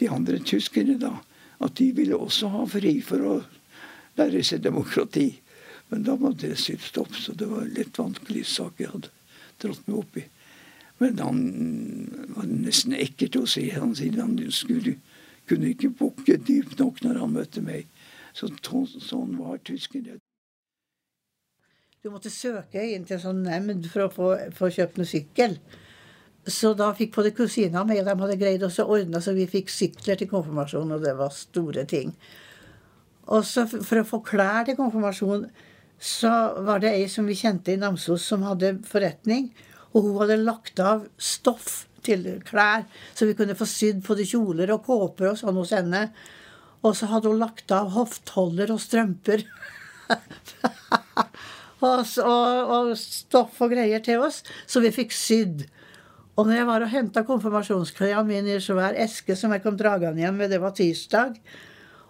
de 0.00 0.08
andre 0.10 0.40
tyskerne, 0.42 0.98
da. 0.98 1.14
At 1.62 1.76
de 1.78 1.92
ville 1.94 2.18
også 2.18 2.50
ha 2.50 2.64
fri 2.66 2.96
for 3.06 3.22
å 3.22 3.34
lære 4.18 4.42
seg 4.44 4.64
demokrati. 4.64 5.28
Men 5.92 6.06
da 6.08 6.16
måtte 6.18 6.50
jeg 6.50 6.58
si 6.58 6.76
stopp, 6.80 7.14
så 7.14 7.34
det 7.38 7.46
var 7.50 7.66
en 7.66 7.74
litt 7.76 7.98
vanskelig 8.00 8.46
sak 8.48 8.80
jeg 8.80 8.90
hadde 8.90 9.12
dratt 9.62 9.86
meg 9.86 9.98
opp 10.00 10.18
i. 10.18 10.24
Men 11.02 11.18
han 11.22 11.40
var 12.34 12.48
nesten 12.50 12.96
ekkelt 12.96 13.38
å 13.38 13.46
se. 13.50 13.68
Han 13.76 13.94
sier 13.98 14.18
han 14.22 14.34
skulle, 14.54 14.96
kunne 15.50 15.70
ikke 15.70 15.92
bukke 16.02 16.38
dypt 16.40 16.82
nok 16.82 17.02
når 17.04 17.22
han 17.22 17.38
møtte 17.38 17.62
meg. 17.62 17.86
Så 18.34 18.48
sånn 18.58 19.36
var 19.38 19.60
tyskerne. 19.66 20.18
Du 22.02 22.08
måtte 22.10 22.32
søke 22.34 22.82
inn 22.82 23.04
til 23.06 23.14
en 23.14 23.20
sånn 23.22 23.44
nemnd 23.46 23.84
for 23.86 24.02
å 24.02 24.10
få, 24.10 24.28
få 24.58 24.72
kjøpt 24.74 24.96
noe 24.98 25.06
sykkel. 25.06 25.52
Så 26.50 26.72
da 26.74 26.88
fikk 26.98 27.12
både 27.14 27.30
kusina 27.36 27.84
og 27.84 27.92
meg 27.92 28.00
de 28.02 28.14
hadde 28.18 28.38
greid 28.40 28.64
å 28.66 28.70
ordne 28.82 29.20
så 29.22 29.30
vi 29.36 29.44
fikk 29.46 29.68
sykler 29.70 30.18
til 30.18 30.26
konfirmasjon, 30.32 30.90
og 30.96 31.04
det 31.04 31.12
var 31.20 31.30
store 31.30 31.84
ting. 31.86 32.10
Og 33.30 33.46
så 33.46 33.68
for 33.70 34.00
å 34.00 34.08
få 34.08 34.18
klær 34.26 34.66
til 34.66 34.74
konfirmasjon, 34.80 35.44
så 36.02 36.32
var 36.66 36.82
det 36.82 36.90
ei 36.90 37.04
som 37.06 37.30
vi 37.30 37.38
kjente 37.38 37.76
i 37.76 37.78
Namsos, 37.78 38.26
som 38.26 38.42
hadde 38.48 38.72
forretning. 38.88 39.52
Og 39.94 40.08
hun 40.08 40.18
hadde 40.24 40.40
lagt 40.42 40.82
av 40.82 41.06
stoff 41.22 41.84
til 42.02 42.26
klær, 42.48 42.82
så 43.14 43.30
vi 43.30 43.36
kunne 43.38 43.54
få 43.54 43.70
sydd 43.70 44.02
både 44.08 44.26
kjoler 44.26 44.74
og 44.74 44.82
kåper 44.90 45.30
og 45.30 45.38
sånn 45.38 45.62
hos 45.62 45.76
henne. 45.78 46.02
Og 46.82 46.98
så 46.98 47.12
hadde 47.14 47.30
hun 47.30 47.46
lagt 47.46 47.70
av 47.78 47.94
hoftholder 47.94 48.74
og 48.74 48.82
strømper. 48.88 49.46
og, 51.86 52.12
og, 52.22 52.72
og 52.76 52.92
stoff 52.98 53.60
og 53.62 53.72
greier 53.74 54.02
til 54.04 54.22
oss, 54.24 54.42
så 54.66 54.82
vi 54.84 54.92
fikk 54.94 55.14
sydd. 55.16 55.64
Og 56.36 56.48
når 56.48 56.56
jeg 56.56 56.68
var 56.68 56.84
og 56.84 56.92
henta 56.92 57.22
konfirmasjonsklærne 57.28 58.24
mine 58.28 58.54
i 58.54 58.56
en 58.56 58.64
svær 58.64 58.96
eske 58.96 59.36
som 59.36 59.52
jeg 59.52 59.64
kom 59.64 59.76
dragende 59.76 60.24
hjem 60.24 60.38
med, 60.40 60.52
det 60.52 60.62
var 60.62 60.76
tirsdag, 60.76 61.36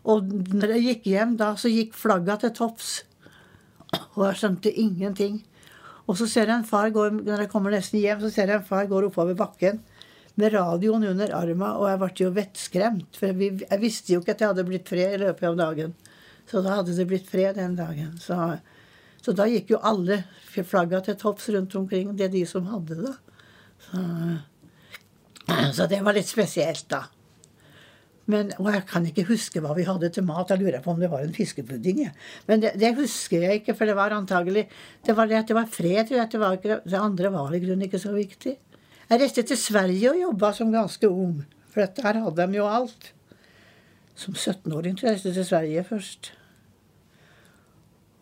Og 0.03 0.27
når 0.27 0.75
jeg 0.75 0.83
gikk 0.83 1.05
hjem 1.13 1.37
da, 1.39 1.53
så 1.55 1.71
gikk 1.71 1.93
flagga 1.95 2.35
til 2.43 2.51
topps. 2.57 3.05
Og 4.17 4.25
jeg 4.27 4.39
skjønte 4.41 4.73
ingenting. 4.75 5.37
Og 6.11 6.19
så 6.19 6.27
ser 6.27 6.49
jeg 6.51 6.57
en 6.57 6.67
far 6.67 6.91
går, 6.91 7.13
når 7.23 7.45
jeg 7.45 7.51
kommer 7.53 7.71
nesten 7.71 8.01
hjem, 8.03 8.19
så 8.25 8.31
ser 8.35 8.51
jeg 8.51 8.59
en 8.59 8.67
far 8.67 8.89
går 8.91 9.07
oppover 9.09 9.39
bakken 9.39 9.79
med 10.41 10.55
radioen 10.55 11.05
under 11.05 11.35
armen, 11.37 11.77
og 11.77 11.87
jeg 11.91 12.01
ble 12.01 12.11
jo 12.19 12.31
vettskremt. 12.35 13.19
For 13.21 13.43
jeg 13.45 13.81
visste 13.83 14.15
jo 14.15 14.23
ikke 14.23 14.35
at 14.35 14.43
jeg 14.43 14.53
hadde 14.53 14.67
blitt 14.67 14.89
fred 14.91 15.17
i 15.19 15.23
løpet 15.23 15.49
av 15.51 15.59
dagen. 15.61 15.95
Så 16.51 16.63
da 16.65 16.79
hadde 16.79 16.97
det 16.97 17.07
blitt 17.09 17.29
fred 17.31 17.59
den 17.61 17.77
dagen. 17.79 18.17
Så, 18.21 18.39
så 19.23 19.35
da 19.39 19.47
gikk 19.47 19.71
jo 19.75 19.81
alle 19.87 20.23
flagga 20.51 21.01
til 21.07 21.19
topps 21.19 21.49
rundt 21.55 21.77
omkring. 21.79 22.11
Det 22.19 22.27
er 22.27 22.33
de 22.33 22.43
som 22.49 22.67
hadde 22.67 22.99
det. 23.05 23.13
Så, 23.87 24.03
så 25.77 25.87
det 25.91 26.01
var 26.03 26.17
litt 26.17 26.31
spesielt, 26.31 26.89
da. 26.91 27.05
Men, 28.31 28.53
og 28.63 28.69
jeg 28.71 28.85
kan 28.87 29.07
ikke 29.07 29.25
huske 29.27 29.61
hva 29.63 29.75
vi 29.75 29.87
hadde 29.87 30.11
til 30.15 30.27
mat. 30.27 30.51
Jeg 30.53 30.63
lurer 30.63 30.83
på 30.83 30.93
om 30.93 31.01
det 31.03 31.11
var 31.11 31.25
en 31.25 31.35
fiskepudding. 31.35 32.05
Ja. 32.05 32.13
Men 32.47 32.63
det, 32.63 32.75
det, 32.79 32.93
husker 32.99 33.47
jeg 33.47 33.63
ikke, 33.63 33.75
for 33.79 33.91
det 33.91 33.97
var 33.99 34.15
antagelig 34.15 34.69
Det 35.07 35.17
var 35.19 35.31
det 35.31 35.41
at 35.41 35.49
det 35.51 35.59
var 35.59 35.71
fred. 35.71 36.13
Det, 36.13 36.41
var 36.41 36.59
ikke, 36.59 36.81
det 36.87 36.99
andre 36.99 37.33
var 37.35 37.55
i 37.55 37.63
grunnen 37.63 37.87
ikke 37.89 38.03
så 38.03 38.15
viktig. 38.15 38.55
Jeg 39.09 39.21
reiste 39.21 39.43
til 39.47 39.59
Sverige 39.59 40.13
og 40.13 40.21
jobba 40.21 40.53
som 40.57 40.71
ganske 40.73 41.11
ung. 41.11 41.43
For 41.73 41.83
her 42.05 42.23
hadde 42.23 42.47
de 42.47 42.61
jo 42.61 42.69
alt. 42.71 43.11
Som 44.15 44.35
17-åring 44.39 44.97
tror 44.97 45.11
jeg 45.11 45.19
reiste 45.19 45.35
til 45.35 45.49
Sverige 45.49 45.85
først. 45.89 46.33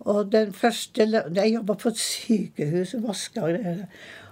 Og 0.08 0.30
den 0.32 0.52
første 0.56 1.04
Jeg 1.04 1.52
jobba 1.52 1.74
på 1.76 1.90
et 1.92 2.00
sykehus 2.00 2.94
og 2.96 3.08
vaska 3.10 3.42
og 3.44 3.56
greier. 3.56 3.84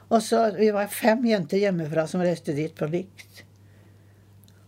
Og 0.08 0.22
så, 0.22 0.50
Vi 0.56 0.70
var 0.72 0.88
fem 0.88 1.24
jenter 1.28 1.58
hjemmefra 1.58 2.06
som 2.06 2.20
reiste 2.24 2.54
dit 2.56 2.74
på 2.74 2.88
likt. 2.88 3.44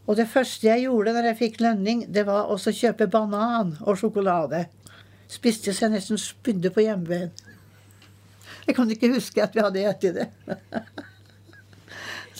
Og 0.07 0.17
det 0.17 0.29
første 0.29 0.67
jeg 0.67 0.89
gjorde 0.89 1.15
når 1.15 1.31
jeg 1.31 1.39
fikk 1.39 1.61
lønning, 1.61 2.03
det 2.13 2.27
var 2.27 2.51
også 2.51 2.73
å 2.73 2.77
kjøpe 2.77 3.07
banan 3.07 3.77
og 3.81 3.99
sjokolade. 4.01 4.65
Spiste 5.31 5.73
så 5.73 5.87
jeg 5.87 5.95
nesten 5.95 6.19
spydde 6.19 6.73
på 6.75 6.83
hjemmebyen. 6.83 7.31
Jeg 8.67 8.77
kan 8.77 8.91
ikke 8.91 9.13
huske 9.15 9.43
at 9.43 9.55
vi 9.55 9.63
hadde 9.63 9.85
spist 9.85 10.13
det. 10.19 10.29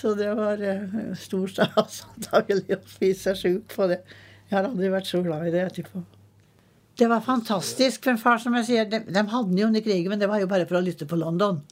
Så 0.01 0.15
det 0.17 0.31
var 0.33 0.57
uh, 0.57 1.17
stor 1.19 1.51
stas 1.53 2.05
antagelig 2.15 2.79
å 2.79 2.81
spise 2.89 3.35
seg 3.35 3.41
sjuk 3.41 3.75
på 3.75 3.89
det. 3.91 4.01
Jeg 4.49 4.57
har 4.57 4.71
aldri 4.71 4.89
vært 4.93 5.11
så 5.11 5.21
glad 5.23 5.49
i 5.49 5.53
det 5.53 5.67
etterpå. 5.67 6.03
Det 7.01 7.09
var 7.09 7.24
fantastisk. 7.24 8.05
For 8.05 8.12
en 8.12 8.20
far, 8.20 8.38
som 8.42 8.55
jeg 8.59 8.66
sier, 8.68 8.88
de, 8.90 9.01
de 9.09 9.20
hadde 9.32 9.48
den 9.48 9.61
jo 9.62 9.70
under 9.70 9.80
krigen, 9.84 10.12
men 10.12 10.20
det 10.20 10.28
var 10.28 10.42
jo 10.42 10.48
bare 10.51 10.66
for 10.68 10.76
å 10.76 10.84
lytte 10.84 11.09
på 11.09 11.16
London. 11.16 11.62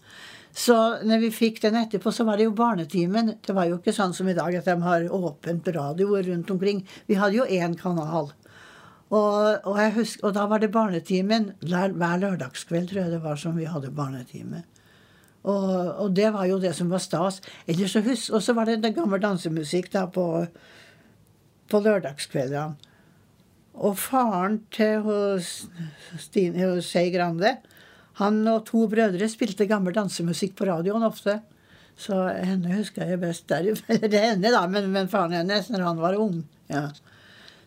Så 0.56 0.74
når 1.04 1.20
vi 1.26 1.28
fikk 1.34 1.60
den 1.62 1.76
etterpå, 1.82 2.10
så 2.14 2.24
var 2.24 2.40
det 2.40 2.46
jo 2.48 2.54
Barnetimen. 2.56 3.34
Det 3.44 3.52
var 3.54 3.68
jo 3.68 3.76
ikke 3.76 3.92
sånn 3.92 4.16
som 4.16 4.30
i 4.30 4.36
dag 4.38 4.56
at 4.56 4.70
de 4.70 4.76
har 4.86 5.04
åpent 5.12 5.68
radio 5.76 6.16
rundt 6.30 6.54
omkring. 6.54 6.80
Vi 7.06 7.18
hadde 7.20 7.36
jo 7.36 7.44
én 7.44 7.76
kanal. 7.76 8.32
Og, 9.08 9.68
og, 9.68 9.78
husker, 9.94 10.24
og, 10.24 10.34
da 10.36 10.48
var 10.48 10.64
det 10.64 10.72
Barnetimen. 10.72 11.52
Hver 11.60 12.24
lørdagskveld 12.24 12.88
tror 12.88 13.04
jeg 13.04 13.14
det 13.18 13.22
var 13.28 13.38
som 13.40 13.56
vi 13.60 13.68
hadde 13.68 13.92
barnetime. 13.92 14.64
Og, 15.44 15.68
og, 15.68 16.10
det 16.16 16.32
var 16.34 16.48
jo 16.48 16.58
det 16.64 16.72
som 16.76 16.88
var 16.88 17.04
stas. 17.04 17.42
Ellers 17.68 17.92
så 17.92 18.02
husk, 18.04 18.32
Og 18.32 18.42
så 18.42 18.56
var 18.56 18.68
det, 18.68 18.80
det 18.82 18.96
gammel 18.96 19.20
dansemusikk 19.20 19.92
da 19.92 20.08
på, 20.08 20.26
på 21.68 21.84
lørdagskveldene. 21.84 22.87
Og 23.78 23.94
faren 24.00 24.58
til 24.74 25.06
Stine, 26.18 26.70
Skei 26.82 27.12
Grande, 27.14 27.56
han 28.18 28.40
og 28.50 28.64
to 28.66 28.88
brødre 28.90 29.28
spilte 29.30 29.68
gammel 29.70 29.94
dansemusikk 29.94 30.56
på 30.58 30.66
radioen 30.66 31.06
ofte. 31.06 31.38
Så 31.98 32.16
henne 32.30 32.78
husker 32.78 33.06
jeg 33.06 33.20
best 33.22 33.46
der. 33.50 33.70
Det 34.02 34.14
er 34.14 34.32
henne, 34.32 34.50
da, 34.54 34.64
men, 34.70 34.90
men 34.94 35.10
faren 35.10 35.36
hennes 35.38 35.70
når 35.70 35.86
han 35.86 36.02
var 36.02 36.18
ung. 36.18 36.42
Ja. 36.70 36.88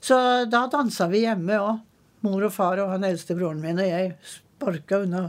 Så 0.02 0.18
da 0.52 0.66
dansa 0.72 1.08
vi 1.12 1.26
hjemme 1.26 1.60
òg. 1.60 1.82
Mor 2.22 2.44
og 2.46 2.54
far 2.54 2.78
og 2.84 2.92
han 2.92 3.06
eldste 3.08 3.34
broren 3.34 3.64
min 3.64 3.80
og 3.82 3.88
jeg 3.88 4.12
sparka 4.30 5.00
unna 5.02 5.24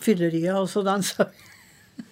fylleriet, 0.00 0.54
og 0.56 0.68
så 0.72 0.80
dansa 0.86 1.26
vi. 1.28 1.42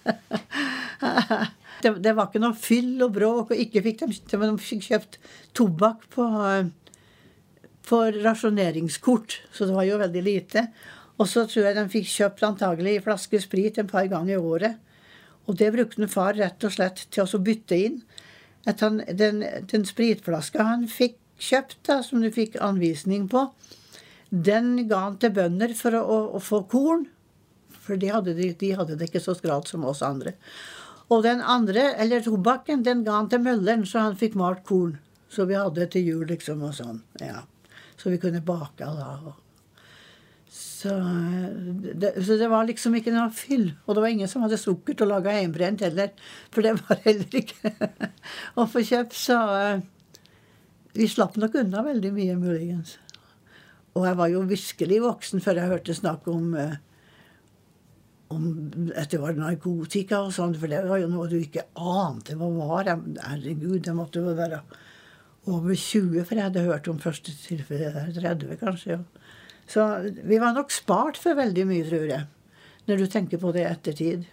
det, 1.81 1.91
det, 2.03 2.13
var 2.13 2.27
ikke 2.27 2.41
noe 2.43 2.53
fyll 2.57 3.01
og 3.01 3.15
bråk, 3.15 3.53
og 3.53 3.63
ikke 3.63 3.81
fikk 3.85 4.03
de, 4.03 4.19
de 4.29 4.51
fikk 4.61 4.85
kjøpt 4.91 5.17
tobakk 5.57 6.05
på, 6.13 6.27
på 7.87 8.01
rasjoneringskort, 8.23 9.39
så 9.53 9.67
det 9.67 9.75
var 9.75 9.87
jo 9.87 10.01
veldig 10.01 10.23
lite. 10.25 10.67
Og 11.15 11.29
så 11.31 11.45
tror 11.47 11.69
jeg 11.69 11.77
de 11.77 11.85
fikk 11.93 12.09
kjøpt 12.11 12.43
antagelig 12.43 12.97
flaske 13.05 13.39
sprit 13.43 13.77
en 13.79 13.89
par 13.89 14.07
ganger 14.11 14.35
i 14.35 14.41
året. 14.41 14.81
Og 15.45 15.57
det 15.59 15.71
brukte 15.75 16.09
far 16.11 16.35
rett 16.35 16.63
og 16.65 16.73
slett 16.73 17.05
til 17.13 17.23
å 17.23 17.41
bytte 17.41 17.77
inn. 17.77 17.99
At 18.65 18.81
han, 18.81 19.03
den, 19.13 19.43
den 19.69 19.85
spritflaska 19.85 20.65
han 20.65 20.87
fikk 20.89 21.19
kjøpt, 21.39 21.79
da, 21.87 21.99
som 22.03 22.23
du 22.23 22.31
fikk 22.33 22.57
anvisning 22.63 23.27
på, 23.31 23.47
den 24.29 24.87
ga 24.89 25.03
han 25.05 25.19
til 25.21 25.35
bønder 25.35 25.75
for 25.77 25.95
å, 25.95 26.01
å, 26.01 26.17
å 26.39 26.41
få 26.43 26.63
korn. 26.71 27.05
For 27.85 28.01
de 28.01 28.09
hadde, 28.09 28.33
de, 28.37 28.49
de 28.57 28.73
hadde 28.75 28.97
det 28.97 29.11
ikke 29.11 29.23
så 29.23 29.35
skralt 29.37 29.69
som 29.69 29.85
oss 29.85 30.01
andre. 30.05 30.33
Og 31.13 31.21
den 31.23 31.43
andre, 31.45 31.91
eller 32.01 32.23
tobakken, 32.25 32.83
den 32.83 33.03
ga 33.05 33.19
han 33.19 33.29
til 33.29 33.43
mølleren, 33.45 33.85
så 33.85 34.07
han 34.07 34.17
fikk 34.17 34.37
malt 34.39 34.65
korn. 34.65 34.97
Så 35.29 35.45
vi 35.45 35.57
hadde 35.57 35.85
til 35.93 36.09
jul, 36.09 36.25
liksom, 36.31 36.63
og 36.65 36.73
sånn. 36.73 37.03
Ja. 37.21 37.43
Så 37.99 38.11
vi 38.11 38.19
kunne 38.21 38.43
bake 38.45 38.85
da. 38.85 39.35
Så 40.55 40.91
det, 41.93 42.25
så 42.25 42.37
det, 42.37 42.47
var 42.51 42.67
liksom 42.67 42.95
ikke 42.99 43.13
noe 43.15 43.31
fyll. 43.33 43.69
Og 43.85 43.95
det 43.95 44.03
var 44.03 44.13
ingen 44.13 44.29
som 44.31 44.43
hadde 44.45 44.59
sukker 44.61 44.97
til 44.97 45.07
å 45.07 45.15
lage 45.15 45.33
hjemmebrent 45.33 45.83
heller. 45.85 46.11
For 46.53 46.65
det 46.65 46.75
var 46.81 47.01
heller 47.07 47.39
ikke 47.41 47.71
å 48.59 48.67
få 48.69 48.83
kjøpt. 48.85 49.17
Så 49.17 49.39
uh, 49.39 49.79
vi 50.95 51.09
slapp 51.11 51.39
nok 51.41 51.57
unna 51.63 51.83
veldig 51.85 52.11
mye, 52.15 52.37
muligens. 52.39 52.97
Og 53.95 54.05
jeg 54.09 54.19
var 54.19 54.31
jo 54.31 54.43
virkelig 54.47 54.99
voksen 55.05 55.43
før 55.43 55.61
jeg 55.61 55.71
hørte 55.71 55.97
snakk 55.97 56.27
om 56.31 56.51
uh, 56.59 56.75
om 58.33 58.45
at 58.97 59.11
det 59.11 59.19
var 59.21 59.37
narkotika 59.37 60.23
og 60.25 60.33
sånn, 60.33 60.55
for 60.57 60.71
det 60.71 60.81
var 60.87 60.99
jo 61.01 61.09
noe 61.11 61.27
du 61.29 61.37
ikke 61.37 61.67
ante 61.77 62.35
hva 62.39 62.49
var. 62.57 62.89
Herregud, 62.89 63.83
det 63.85 63.93
måtte 63.95 64.23
jo 64.23 64.33
være 64.37 64.61
over 65.45 65.75
20, 65.75 66.23
for 66.25 66.37
jeg 66.37 66.47
hadde 66.47 66.65
hørt 66.65 66.87
om 66.89 67.01
første 67.01 67.33
tilfelle 67.43 67.91
der. 67.93 68.13
30, 68.15 68.57
kanskje. 68.61 68.99
Så 69.69 69.85
vi 70.23 70.39
var 70.41 70.55
nok 70.55 70.73
spart 70.73 71.17
for 71.21 71.37
veldig 71.37 71.65
mye, 71.69 71.85
tror 71.87 72.09
jeg, 72.09 72.25
når 72.89 73.01
du 73.01 73.05
tenker 73.11 73.41
på 73.41 73.53
det 73.55 73.63
i 73.65 73.69
ettertid. 73.71 74.25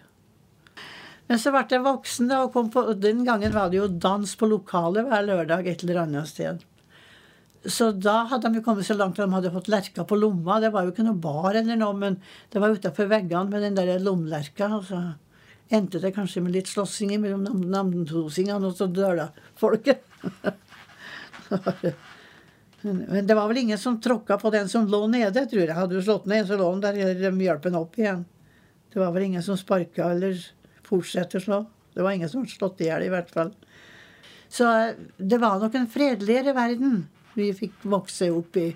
Men 1.29 1.41
så 1.41 1.53
ble 1.55 1.65
jeg 1.71 1.85
voksen, 1.85 2.29
da, 2.29 2.43
og 2.45 2.73
på, 2.75 2.85
den 3.01 3.23
gangen 3.25 3.55
var 3.55 3.71
det 3.73 3.81
jo 3.81 3.89
dans 3.89 4.37
på 4.37 4.49
lokalet 4.51 5.09
hver 5.09 5.25
lørdag 5.29 5.71
et 5.71 5.85
eller 5.87 6.03
annet 6.03 6.29
sted. 6.29 6.65
Så 7.63 7.93
da 7.95 8.25
hadde 8.27 8.51
de 8.51 8.59
jo 8.59 8.65
kommet 8.67 8.89
så 8.89 8.97
langt 8.99 9.21
at 9.21 9.29
de 9.29 9.37
hadde 9.37 9.53
fått 9.55 9.71
lerka 9.71 10.05
på 10.09 10.19
lomma. 10.19 10.59
Det 10.61 10.73
var 10.75 10.85
jo 10.85 10.93
ikke 10.93 11.07
noe 11.07 11.21
bar 11.23 11.55
eller 11.55 11.79
noe, 11.79 11.95
men 11.95 12.19
det 12.51 12.61
var 12.61 12.75
utafor 12.75 13.07
veggene 13.11 13.53
med 13.53 13.63
den 13.63 13.79
der 13.79 14.03
lommelerka. 14.03 14.67
Og 14.81 14.89
så 14.89 15.03
endte 15.73 16.03
det 16.03 16.13
kanskje 16.17 16.43
med 16.43 16.57
litt 16.57 16.73
slåssing 16.73 17.15
mellom 17.23 17.63
namdosingene 17.71 18.67
og 18.67 18.75
så 18.77 18.91
døla 18.91 19.31
folket. 19.61 20.03
men 22.83 23.27
det 23.27 23.35
var 23.35 23.49
vel 23.49 23.63
ingen 23.63 23.79
som 23.79 24.01
tråkka 24.01 24.39
på 24.39 24.51
den 24.51 24.69
som 24.69 24.87
lå 24.91 25.07
nede, 25.07 25.47
tror 25.47 25.63
jeg. 25.63 25.77
Hadde 25.77 25.95
du 25.95 26.03
slått 26.03 26.27
ned 26.31 26.49
så 26.49 26.59
lå 26.59 26.71
han 26.71 26.83
der, 26.83 26.99
eller 26.99 27.31
de 27.31 27.47
hjalp 27.47 27.69
han 27.69 27.79
opp 27.79 27.99
igjen. 27.99 28.25
Det 28.93 29.01
var 29.01 29.13
vel 29.15 29.29
ingen 29.29 29.45
som 29.45 29.57
sparka 29.57 30.11
eller 30.11 30.41
fortsatte 30.87 31.39
å 31.39 31.45
slå. 31.47 31.61
Det 31.95 32.03
var 32.03 32.17
ingen 32.17 32.31
som 32.33 32.47
slått 32.49 32.83
i 32.83 32.89
hjel, 32.89 33.07
i 33.07 33.13
hvert 33.13 33.31
fall. 33.31 33.53
Så 34.53 34.67
det 35.17 35.39
var 35.41 35.61
nok 35.61 35.75
en 35.79 35.89
fredeligere 35.89 36.53
verden 36.57 37.07
vi 37.37 37.53
fikk 37.57 37.87
vokse 37.89 38.29
opp 38.35 38.59
i. 38.61 38.69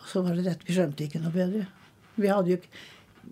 Og 0.00 0.08
så 0.10 0.22
var 0.24 0.34
det 0.38 0.48
rett, 0.48 0.64
vi 0.66 0.74
skjønte 0.74 1.06
ikke 1.06 1.22
noe 1.22 1.34
bedre. 1.34 1.66
Vi 2.16 2.30
hadde 2.32 2.56
jo 2.56 2.60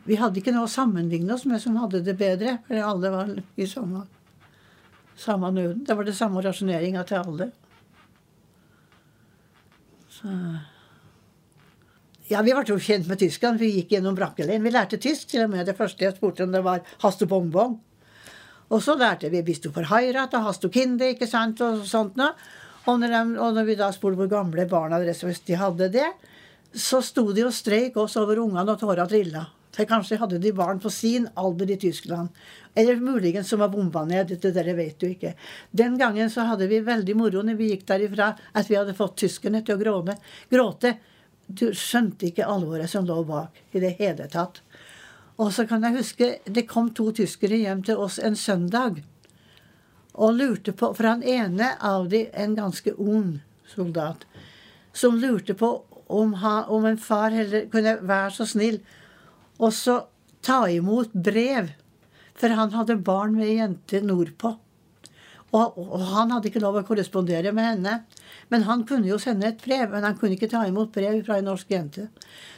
vi 0.05 0.17
hadde 0.19 0.41
ikke 0.41 0.53
noe 0.53 0.67
å 0.67 0.71
sammenligne 0.71 1.37
oss 1.37 1.45
med 1.49 1.63
som 1.63 1.77
hadde 1.79 2.03
det 2.05 2.17
bedre. 2.19 2.59
For 2.67 2.79
alle 2.83 3.11
var 3.15 3.31
i 3.55 3.67
samme, 3.71 4.03
samme 5.17 5.51
nøden. 5.55 5.85
Det 5.87 5.95
var 5.97 6.09
det 6.09 6.17
samme 6.19 6.43
rasjoneringa 6.45 7.05
til 7.09 7.23
alle. 7.23 7.51
Så 10.15 10.31
ja, 12.31 12.41
Vi 12.43 12.55
ble 12.55 12.65
jo 12.67 12.79
kjent 12.81 13.09
med 13.11 13.21
Tyskland. 13.21 13.61
Vi 13.61 13.73
gikk 13.75 13.97
gjennom 13.97 14.17
Brakkeleien. 14.17 14.63
Vi 14.65 14.73
lærte 14.73 15.01
tysk. 15.01 15.29
til 15.29 15.45
og 15.45 15.51
med 15.51 15.67
Det 15.67 15.77
første 15.77 16.05
jeg 16.05 16.17
spurte 16.17 16.45
om, 16.45 16.53
det 16.53 16.65
var 16.65 16.81
haste 17.03 17.27
bongbong. 17.27 17.81
Og 18.71 18.83
så 18.83 18.95
lærte 18.97 19.31
vi 19.31 19.43
'Bist 19.43 19.63
du 19.63 19.71
forheirat?' 19.71 20.35
og 20.35 20.43
haste 20.43 20.69
kinde, 20.69 21.13
ikke 21.13 21.27
sant, 21.29 21.61
og 21.61 21.85
sånt 21.87 22.17
noe. 22.17 22.33
Og 22.87 22.99
når, 23.01 23.09
de, 23.09 23.41
og 23.41 23.55
når 23.55 23.65
vi 23.65 23.75
da 23.75 23.91
spurte 23.93 24.17
hvor 24.17 24.29
gamle 24.29 24.69
barna 24.69 24.99
deres 24.99 25.21
hvis 25.21 25.41
de 25.41 25.55
hadde 25.55 25.89
det, 25.93 26.11
så 26.75 27.01
sto 27.01 27.33
de 27.33 27.45
og 27.47 27.53
streik 27.53 27.97
oss 27.97 28.17
over 28.17 28.39
ungene 28.39 28.71
og 28.71 28.81
tåra 28.81 29.07
trilla. 29.07 29.47
For 29.75 29.89
kanskje 29.91 30.21
hadde 30.21 30.39
de 30.39 30.53
barn 30.55 30.79
på 30.81 30.91
sin 30.91 31.27
alder 31.35 31.73
i 31.75 31.79
Tyskland. 31.81 32.29
Eller 32.75 32.97
muligens 32.97 33.49
som 33.49 33.59
var 33.59 33.73
bomba 33.73 34.05
ned. 34.05 34.37
Det 34.41 34.53
der 34.55 34.75
vet 34.75 35.01
du 35.01 35.09
ikke. 35.09 35.35
Den 35.71 35.99
gangen 35.99 36.31
så 36.31 36.47
hadde 36.47 36.69
vi 36.71 36.81
veldig 36.81 37.17
moro 37.19 37.43
når 37.43 37.59
vi 37.59 37.73
gikk 37.73 37.87
derifra, 37.89 38.35
at 38.53 38.71
vi 38.71 38.79
hadde 38.79 38.95
fått 38.95 39.19
tyskerne 39.25 39.65
til 39.65 39.75
å 39.77 39.83
gråne, 39.83 40.17
gråte. 40.51 40.95
Du 41.47 41.73
skjønte 41.75 42.31
ikke 42.31 42.47
alvoret 42.47 42.91
som 42.91 43.07
lå 43.07 43.19
bak 43.27 43.59
i 43.75 43.83
det 43.83 43.97
hele 43.99 44.29
tatt. 44.31 44.63
Og 45.43 45.51
så 45.53 45.67
kan 45.67 45.83
jeg 45.83 45.99
huske 45.99 46.31
det 46.47 46.69
kom 46.71 46.93
to 46.95 47.11
tyskere 47.13 47.59
hjem 47.59 47.83
til 47.85 47.99
oss 47.99 48.21
en 48.23 48.39
søndag 48.39 49.03
og 50.15 50.37
lurte 50.39 50.71
på 50.73 50.93
For 50.95 51.09
han 51.09 51.25
ene 51.27 51.73
av 51.83 52.07
de, 52.09 52.29
en 52.33 52.55
ganske 52.55 52.93
ung 52.95 53.41
soldat, 53.67 54.23
som 54.93 55.19
lurte 55.19 55.57
på 55.59 55.71
om, 56.07 56.37
ha, 56.39 56.69
om 56.71 56.85
en 56.87 57.01
far 57.01 57.35
heller 57.35 57.67
kunne 57.73 57.97
være 58.07 58.31
så 58.37 58.47
snill 58.47 58.79
og 59.61 59.73
så 59.75 60.01
ta 60.45 60.65
imot 60.71 61.15
brev. 61.15 61.73
For 62.35 62.51
han 62.51 62.73
hadde 62.75 62.99
barn 63.07 63.37
med 63.37 63.47
ei 63.47 63.59
jente 63.61 64.01
nordpå. 64.03 64.57
Og, 65.55 65.77
og, 65.79 66.01
han 66.11 66.33
hadde 66.35 66.51
ikke 66.51 66.63
lov 66.65 66.81
å 66.81 66.87
korrespondere 66.87 67.53
med 67.55 67.69
henne. 67.69 67.99
Men 68.51 68.67
han 68.67 68.83
kunne 68.89 69.07
jo 69.07 69.21
sende 69.23 69.53
et 69.53 69.63
brev, 69.63 69.87
men 69.93 70.03
han 70.03 70.17
kunne 70.19 70.35
ikke 70.35 70.51
ta 70.51 70.65
imot 70.67 70.91
brev 70.95 71.21
fra 71.27 71.39
en 71.39 71.47
norsk 71.47 71.71
jente. 71.71 72.09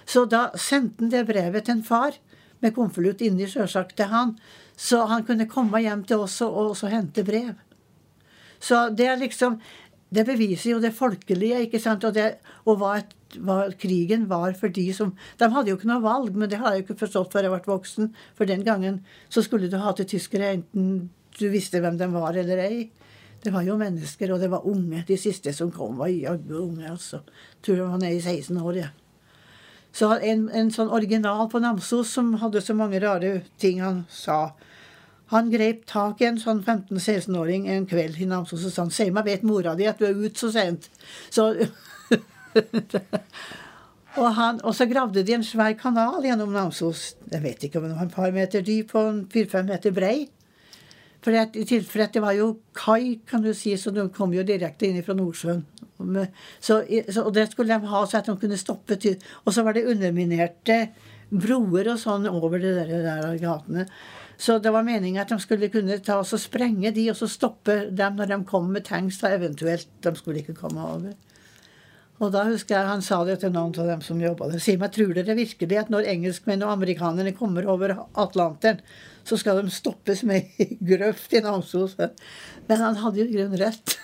Så 0.09 0.25
da 0.31 0.49
sendte 0.57 1.05
han 1.05 1.13
det 1.13 1.27
brevet 1.29 1.69
til 1.69 1.77
en 1.77 1.85
far, 1.85 2.17
med 2.65 2.73
konvolutt 2.73 3.21
inni 3.21 3.45
sjølsagt 3.51 3.99
til 3.99 4.09
han, 4.09 4.33
så 4.81 5.03
han 5.11 5.27
kunne 5.29 5.49
komme 5.51 5.83
hjem 5.85 6.07
til 6.09 6.25
oss 6.25 6.39
og, 6.47 6.57
og 6.73 6.89
hente 6.89 7.25
brev. 7.27 7.53
Så 8.65 8.87
det 8.97 9.11
er 9.13 9.21
liksom 9.21 9.59
Det 10.15 10.23
beviser 10.29 10.71
jo 10.71 10.83
det 10.83 10.93
folkelige, 10.95 11.65
ikke 11.67 11.81
sant, 11.83 12.05
og, 12.07 12.15
det, 12.15 12.37
og 12.65 12.79
hva, 12.79 12.93
hva, 13.43 13.57
krigen 13.81 14.29
var 14.31 14.55
for 14.59 14.71
de 14.71 14.85
som 14.95 15.11
De 15.41 15.49
hadde 15.51 15.73
jo 15.73 15.79
ikke 15.79 15.91
noe 15.91 16.05
valg, 16.05 16.37
men 16.37 16.51
det 16.51 16.61
har 16.61 16.73
jeg 16.73 16.85
jo 16.85 16.87
ikke 16.87 17.01
forstått 17.03 17.33
før 17.35 17.49
jeg 17.49 17.55
ble 17.57 17.73
voksen. 17.73 18.13
For 18.39 18.47
den 18.47 18.63
gangen 18.67 19.01
så 19.29 19.43
skulle 19.43 19.71
du 19.73 19.81
ha 19.83 19.95
til 19.99 20.09
tyskere 20.15 20.53
enten 20.55 21.09
du 21.37 21.49
visste 21.53 21.83
hvem 21.83 21.99
de 22.01 22.07
var 22.15 22.39
eller 22.39 22.63
ei. 22.65 22.87
Det 23.43 23.53
var 23.53 23.67
jo 23.67 23.77
mennesker, 23.79 24.33
og 24.33 24.41
det 24.41 24.49
var 24.51 24.65
unge. 24.67 25.03
De 25.07 25.19
siste 25.21 25.53
som 25.55 25.73
kom, 25.75 25.99
var 26.01 26.09
jaggu 26.09 26.55
unge. 26.63 26.87
altså. 26.91 27.21
Jeg 27.27 27.67
tror 27.67 27.77
jeg 27.77 27.91
var 27.91 28.01
nede 28.01 28.17
i 28.17 28.21
16 28.23 28.63
år. 28.63 28.77
ja. 28.77 28.89
Så 29.97 30.11
en, 30.21 30.49
en 30.53 30.71
sånn 30.73 30.91
original 30.93 31.47
på 31.49 31.61
Namsos 31.63 32.11
som 32.13 32.35
hadde 32.43 32.61
så 32.61 32.75
mange 32.77 33.01
rare 33.01 33.43
ting 33.61 33.81
han 33.81 34.03
sa. 34.13 34.53
Han 35.33 35.49
grep 35.51 35.81
tak 35.91 36.21
i 36.23 36.29
en 36.29 36.37
sånn 36.39 36.61
15-16-åring 36.63 37.65
en 37.75 37.87
kveld 37.91 38.21
i 38.23 38.29
Namsos 38.31 38.63
og 38.69 38.73
sa 38.73 38.85
han, 38.85 38.93
'Si 38.95 39.11
meg, 39.11 39.27
vet 39.27 39.43
mora 39.43 39.75
di 39.75 39.89
at 39.91 39.99
du 39.99 40.07
er 40.07 40.15
ute 40.15 40.39
så 40.39 40.53
sent?' 40.55 40.87
Så 41.31 41.47
og, 44.17 44.29
han, 44.35 44.61
og, 44.63 44.75
så 44.75 44.87
gravde 44.87 45.27
de 45.27 45.35
en 45.35 45.45
svær 45.45 45.75
kanal 45.79 46.25
gjennom 46.25 46.55
Namsos. 46.55 47.17
Jeg 47.33 47.43
vet 47.43 47.65
ikke 47.67 47.83
om 47.83 47.89
den 47.89 47.99
var 47.99 48.07
et 48.07 48.15
par 48.15 48.31
meter 48.33 48.63
dyp 48.63 48.95
og 48.95 49.27
fire-fem 49.33 49.67
meter 49.67 49.91
brei. 49.91 50.29
For 51.27 51.35
at, 51.35 51.59
for 51.91 52.07
det 52.07 52.23
var 52.23 52.37
jo 52.37 52.61
kai, 52.73 53.19
kan 53.27 53.43
du 53.43 53.51
si, 53.53 53.75
så 53.77 53.91
de 53.91 54.07
kom 54.15 54.33
jo 54.33 54.47
direkte 54.47 54.87
inn 54.87 55.03
fra 55.03 55.17
Nordsjøen. 55.19 55.65
Så, 56.61 56.85
så, 57.11 57.25
og 57.25 57.35
det 57.35 57.49
skulle 57.51 57.75
de 57.75 57.91
ha 57.91 58.07
så 58.07 58.21
at 58.21 58.29
de 58.29 58.37
kunne 58.37 58.59
stoppe 58.61 58.99
til 59.01 59.15
Og 59.47 59.55
så 59.57 59.63
var 59.65 59.73
det 59.73 59.87
underminerte 59.89 60.91
broer 61.31 61.89
og 61.89 61.99
sånn 61.99 62.29
over 62.29 62.61
de 62.61 62.75
der, 62.77 62.91
der 63.03 63.39
gatene. 63.41 63.87
Så 64.37 64.59
det 64.61 64.73
var 64.73 64.85
meningen 64.85 65.23
at 65.23 65.33
de 65.33 65.39
skulle 65.41 65.71
kunne 65.73 65.97
ta 66.05 66.19
oss 66.21 66.35
og 66.37 66.43
sprenge 66.43 66.93
de, 66.93 67.09
og 67.11 67.17
så 67.17 67.29
stoppe 67.31 67.87
dem 67.89 68.19
når 68.19 68.33
de 68.33 68.41
kom 68.49 68.69
med 68.73 68.85
tanks, 68.85 69.23
da 69.23 69.33
eventuelt. 69.37 69.89
De 70.05 70.13
skulle 70.17 70.43
ikke 70.43 70.59
komme 70.59 70.83
over. 70.85 71.15
Og 72.17 72.33
da 72.33 72.47
husker 72.49 72.79
jeg 72.79 72.89
han 72.89 73.03
sa 73.05 73.19
det 73.29 73.39
til 73.43 73.53
noen 73.53 73.75
av 73.77 73.91
dem 73.91 74.03
som 74.05 74.21
jobba 74.21 74.49
der. 74.49 74.61
Sier 74.63 74.81
meg, 74.81 74.95
tror 74.95 75.13
dere 75.17 75.37
virkelig 75.37 75.81
at 75.81 75.91
når 75.93 76.09
engelskmenn 76.15 76.65
og 76.65 76.73
amerikanerne 76.73 77.35
kommer 77.37 77.69
over 77.69 77.93
Atlanteren, 78.17 78.81
så 79.27 79.37
skal 79.41 79.61
de 79.61 79.73
stoppes 79.75 80.23
med 80.29 80.49
grøft 80.91 81.35
i 81.37 81.43
Namsos? 81.45 81.97
Men 81.99 82.85
han 82.85 83.01
hadde 83.03 83.21
jo 83.21 83.27
i 83.27 83.35
grunnen 83.37 83.61
rett. 83.61 83.99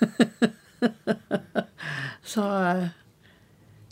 så 2.34 2.44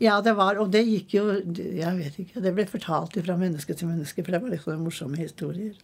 ja, 0.01 0.17
det 0.25 0.33
var 0.35 0.57
Og 0.59 0.73
det 0.73 0.81
gikk 0.89 1.13
jo 1.15 1.25
Jeg 1.55 1.93
vet 1.99 2.17
ikke. 2.23 2.41
Det 2.43 2.51
ble 2.57 2.65
fortalt 2.67 3.19
fra 3.21 3.37
menneske 3.39 3.77
til 3.77 3.89
menneske, 3.89 4.25
for 4.25 4.35
det 4.35 4.43
var 4.43 4.53
liksom 4.53 4.85
morsomme 4.85 5.21
historier. 5.21 5.77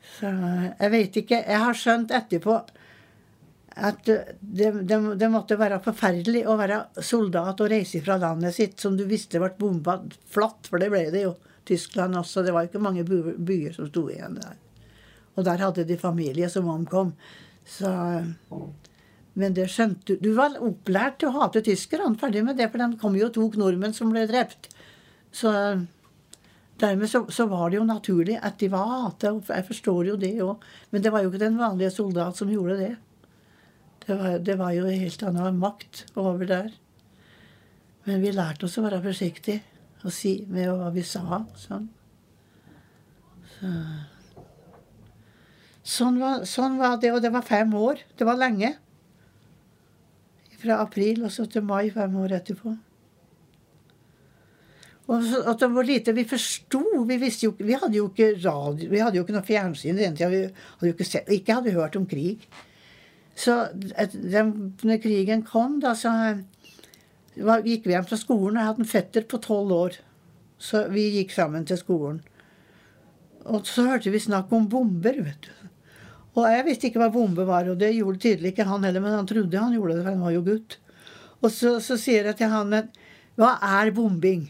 Så 0.00 0.30
jeg 0.30 0.92
vet 0.92 1.18
ikke. 1.22 1.40
Jeg 1.44 1.64
har 1.64 1.76
skjønt 1.76 2.14
etterpå 2.16 2.56
at 3.80 4.00
det, 4.04 4.18
det, 4.40 4.98
det, 5.16 5.28
måtte 5.30 5.56
være 5.60 5.78
forferdelig 5.84 6.42
å 6.50 6.56
være 6.58 6.80
soldat 7.06 7.60
og 7.62 7.70
reise 7.70 8.02
fra 8.04 8.18
landet 8.20 8.56
sitt 8.56 8.82
som 8.82 8.96
du 8.98 9.06
visste 9.08 9.40
ble 9.40 9.52
bomba 9.58 10.00
flatt, 10.32 10.68
for 10.68 10.82
det 10.82 10.90
ble 10.92 11.06
det 11.14 11.24
jo. 11.28 11.36
Tyskland 11.70 12.16
også. 12.18 12.42
Det 12.42 12.54
var 12.56 12.66
ikke 12.66 12.82
mange 12.82 13.04
byer 13.04 13.76
som 13.76 13.86
sto 13.86 14.08
igjen 14.10 14.40
der. 14.40 14.56
Og 15.38 15.46
der 15.46 15.62
hadde 15.62 15.86
de 15.86 15.96
familie 16.00 16.48
som 16.50 16.68
omkom. 16.68 17.12
Så 17.68 17.90
Men 19.38 19.54
det 19.54 19.68
skjønte 19.70 20.16
du 20.16 20.24
Du 20.24 20.34
var 20.34 20.56
opplært 20.58 21.20
til 21.20 21.30
å 21.30 21.36
hate 21.38 21.62
tyskerne. 21.62 22.16
Ferdig 22.18 22.42
med 22.44 22.58
det, 22.58 22.70
for 22.72 22.82
de 22.82 22.98
kom 22.98 23.16
jo 23.16 23.28
og 23.28 23.34
tok 23.36 23.56
nordmenn 23.60 23.94
som 23.94 24.10
ble 24.10 24.26
drept. 24.26 24.72
Så 25.30 25.52
Dermed 26.80 27.10
så, 27.10 27.24
så, 27.28 27.44
var 27.46 27.70
det 27.70 27.76
jo 27.76 27.84
naturlig 27.84 28.38
at 28.40 28.58
de 28.60 28.70
var 28.72 28.88
hata. 28.88 29.34
Jeg 29.48 29.66
forstår 29.68 30.12
jo 30.12 30.18
det 30.20 30.32
òg. 30.44 30.62
Men 30.90 31.04
det 31.04 31.12
var 31.12 31.24
jo 31.24 31.32
ikke 31.32 31.42
den 31.42 31.58
vanlige 31.60 31.92
soldat 31.92 32.38
som 32.40 32.52
gjorde 32.52 32.78
det. 32.80 32.92
Det 34.06 34.16
var, 34.16 34.38
det 34.38 34.56
var 34.58 34.72
jo 34.72 34.86
en 34.88 35.02
helt 35.02 35.24
annen 35.28 35.58
makt 35.60 36.06
over 36.16 36.46
der. 36.48 36.70
Men 38.08 38.22
vi 38.24 38.32
lærte 38.32 38.64
oss 38.64 38.78
å 38.80 38.86
være 38.86 39.02
forsiktige 39.04 39.60
og 40.00 40.14
si 40.16 40.38
med 40.48 40.70
hva 40.72 40.88
vi 40.94 41.04
sa. 41.04 41.42
Sånn. 41.60 41.90
Så. 43.58 43.72
Sånn, 45.90 46.20
var, 46.20 46.44
sånn 46.48 46.78
var 46.80 46.96
det. 47.02 47.12
Og 47.12 47.20
det 47.24 47.32
var 47.34 47.44
fem 47.46 47.72
år. 47.76 48.00
Det 48.16 48.28
var 48.28 48.40
lenge. 48.40 48.74
Fra 50.60 50.80
april 50.84 51.24
og 51.24 51.32
så 51.32 51.46
til 51.48 51.64
mai 51.64 51.90
fem 51.92 52.16
år 52.20 52.40
etterpå. 52.40 52.74
Og 55.10 55.30
at 55.50 55.58
det 55.58 55.68
var 55.74 55.86
lite 55.86 56.14
vi 56.14 56.24
forsto. 56.28 56.80
Vi, 57.08 57.16
vi 57.18 57.78
hadde 57.78 57.96
jo 57.96 58.08
ikke 58.10 58.32
radio, 58.44 58.90
vi 58.92 59.00
hadde 59.02 59.18
jo 59.18 59.24
ikke 59.24 59.34
noe 59.34 59.46
fjernsyn 59.46 59.96
i 59.96 60.04
den 60.04 60.18
tida. 60.18 60.30
Vi 60.30 60.42
hadde 60.46 60.90
jo 60.92 60.94
ikke, 60.94 61.08
sett, 61.08 61.30
ikke 61.34 61.56
hadde 61.58 61.74
hørt 61.74 61.98
om 61.98 62.06
krig. 62.10 62.44
Så 63.34 63.56
et, 63.98 64.14
den, 64.14 64.52
når 64.86 65.00
krigen 65.02 65.42
kom, 65.46 65.80
da 65.82 65.96
så 65.98 66.12
var, 67.40 67.64
gikk 67.66 67.88
vi 67.88 67.96
hjem 67.96 68.06
fra 68.06 68.18
skolen. 68.20 68.60
Jeg 68.60 68.70
hadde 68.70 68.84
en 68.84 68.92
fetter 68.92 69.26
på 69.26 69.40
tolv 69.42 69.74
år. 69.74 69.98
Så 70.60 70.84
vi 70.92 71.08
gikk 71.16 71.34
sammen 71.34 71.66
til 71.66 71.80
skolen. 71.80 72.20
Og 73.50 73.66
så 73.66 73.86
hørte 73.88 74.12
vi 74.12 74.20
snakk 74.20 74.52
om 74.54 74.68
bomber, 74.70 75.16
vet 75.24 75.48
du. 75.48 75.56
Og 76.38 76.46
jeg 76.46 76.66
visste 76.68 76.86
ikke 76.86 77.00
hva 77.02 77.10
bombe 77.10 77.42
var, 77.48 77.66
og 77.66 77.80
det 77.80 77.90
gjorde 77.96 78.20
tydelig 78.22 78.52
ikke 78.52 78.68
han 78.68 78.84
heller, 78.86 79.02
men 79.02 79.16
han 79.16 79.26
trodde 79.26 79.58
han 79.58 79.74
gjorde 79.74 79.96
det, 79.96 80.04
for 80.04 80.12
han 80.12 80.22
var 80.22 80.34
jo 80.36 80.44
gutt. 80.46 80.76
Og 81.40 81.50
så, 81.50 81.72
så 81.82 81.96
sier 81.98 82.28
jeg 82.28 82.38
til 82.38 82.52
han 82.52 82.76
hva 83.40 83.56
er 83.80 83.90
bombing? 83.96 84.44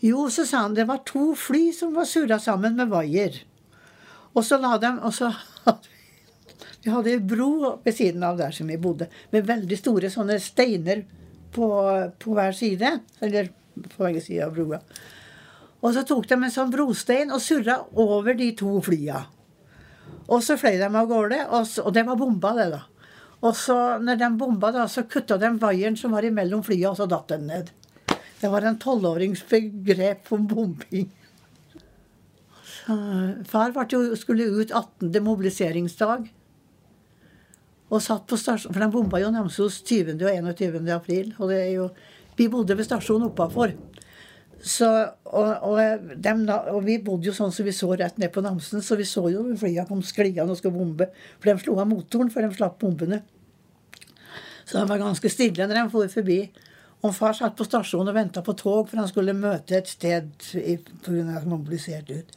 Jo, 0.00 0.26
så 0.32 0.46
sa 0.48 0.64
han 0.64 0.74
det 0.76 0.88
var 0.88 1.02
to 1.08 1.34
fly 1.36 1.70
som 1.76 1.94
var 1.96 2.08
surra 2.08 2.40
sammen 2.40 2.76
med 2.78 2.88
vaier. 2.92 3.42
Og 4.32 4.44
så 4.46 4.60
la 4.62 4.76
dem 4.78 5.00
Og 5.02 5.12
så 5.14 5.32
hadde 5.66 5.96
vi 6.80 6.90
hadde 6.90 7.18
bro 7.28 7.76
ved 7.84 7.92
siden 7.92 8.22
av 8.24 8.38
der 8.38 8.54
som 8.56 8.70
vi 8.70 8.78
bodde, 8.80 9.10
med 9.34 9.44
veldig 9.44 9.76
store 9.76 10.08
sånne 10.08 10.38
steiner 10.40 11.02
på, 11.52 11.66
på 12.16 12.36
hver 12.36 12.56
side. 12.56 12.94
Eller 13.20 13.50
på 13.76 14.04
begge 14.06 14.22
sider 14.24 14.46
av 14.46 14.54
broa. 14.56 14.80
Og 15.80 15.92
så 15.96 16.04
tok 16.08 16.28
de 16.28 16.38
en 16.38 16.52
sånn 16.52 16.72
brostein 16.72 17.32
og 17.32 17.42
surra 17.44 17.78
over 18.00 18.36
de 18.36 18.50
to 18.56 18.78
flya. 18.84 19.26
Og 20.30 20.44
så 20.44 20.56
fløy 20.60 20.78
de 20.80 20.88
av 20.88 21.08
gårde, 21.10 21.42
og, 21.50 21.66
så, 21.68 21.84
og 21.88 21.94
det 21.96 22.04
var 22.06 22.18
bomba, 22.20 22.54
det, 22.56 22.68
da. 22.72 22.82
Og 23.40 23.56
så 23.56 23.76
når 24.00 24.18
de 24.20 24.28
bomba, 24.40 24.70
da, 24.74 24.84
så 24.88 25.06
kutta 25.08 25.38
de 25.40 25.50
vaieren 25.60 25.96
som 25.98 26.12
var 26.16 26.26
imellom 26.28 26.62
flya, 26.64 26.92
og 26.92 27.00
så 27.00 27.08
datt 27.10 27.32
den 27.32 27.48
ned. 27.48 27.72
Det 28.40 28.48
var 28.48 28.64
en 28.64 28.78
tolvårings 28.80 29.42
begrep 29.48 30.30
om 30.32 30.46
bombing. 30.48 31.10
Far 33.46 33.74
jo, 33.92 34.16
skulle 34.16 34.48
ut 34.48 34.70
18. 34.72 35.12
mobiliseringsdag. 35.24 36.30
Og 37.90 38.02
satt 38.02 38.26
på 38.30 38.38
stasjonen, 38.38 38.74
For 38.74 38.84
de 38.84 38.90
bomba 38.94 39.20
jo 39.20 39.32
Namsos 39.34 39.82
20. 39.82 40.16
og 40.22 40.56
21. 40.56 40.88
april. 40.94 41.34
Og 41.38 41.52
jo, 41.52 41.88
vi 42.38 42.48
bodde 42.48 42.76
ved 42.78 42.86
stasjonen 42.86 43.28
oppafor. 43.28 43.74
Så, 44.60 44.86
og, 45.24 45.50
og, 45.64 46.08
dem, 46.20 46.44
og, 46.48 46.82
vi 46.84 46.98
bodde 47.00 47.30
jo 47.30 47.34
sånn 47.36 47.52
som 47.52 47.64
vi 47.64 47.72
så 47.72 47.88
rett 47.96 48.18
ned 48.20 48.28
på 48.32 48.42
Namsen, 48.44 48.82
så 48.84 48.96
vi 48.98 49.06
så 49.08 49.24
jo 49.32 49.46
flya 49.56 49.86
kom 49.88 50.02
skliende 50.04 50.52
og 50.52 50.58
skulle 50.60 50.76
bombe. 50.76 51.08
For 51.40 51.50
de 51.50 51.62
slo 51.64 51.78
av 51.80 51.88
motoren 51.88 52.32
før 52.32 52.46
de 52.46 52.58
slapp 52.58 52.76
bombene. 52.80 53.22
Så 54.68 54.76
de 54.76 54.84
var 54.86 55.00
ganske 55.00 55.32
stille 55.32 55.66
når 55.66 55.80
de 55.80 55.86
for 55.92 56.12
forbi. 56.12 56.42
Og 57.00 57.14
far 57.16 57.32
satt 57.36 57.56
på 57.56 57.64
stasjonen 57.64 58.12
og 58.12 58.16
venta 58.16 58.42
på 58.44 58.52
tog, 58.58 58.88
for 58.90 59.00
han 59.00 59.08
skulle 59.08 59.36
møte 59.36 59.78
et 59.78 59.88
sted 59.88 60.28
pga. 60.40 61.22
at 61.22 61.42
han 61.42 61.48
mobiliserte 61.48 62.20
ut. 62.20 62.34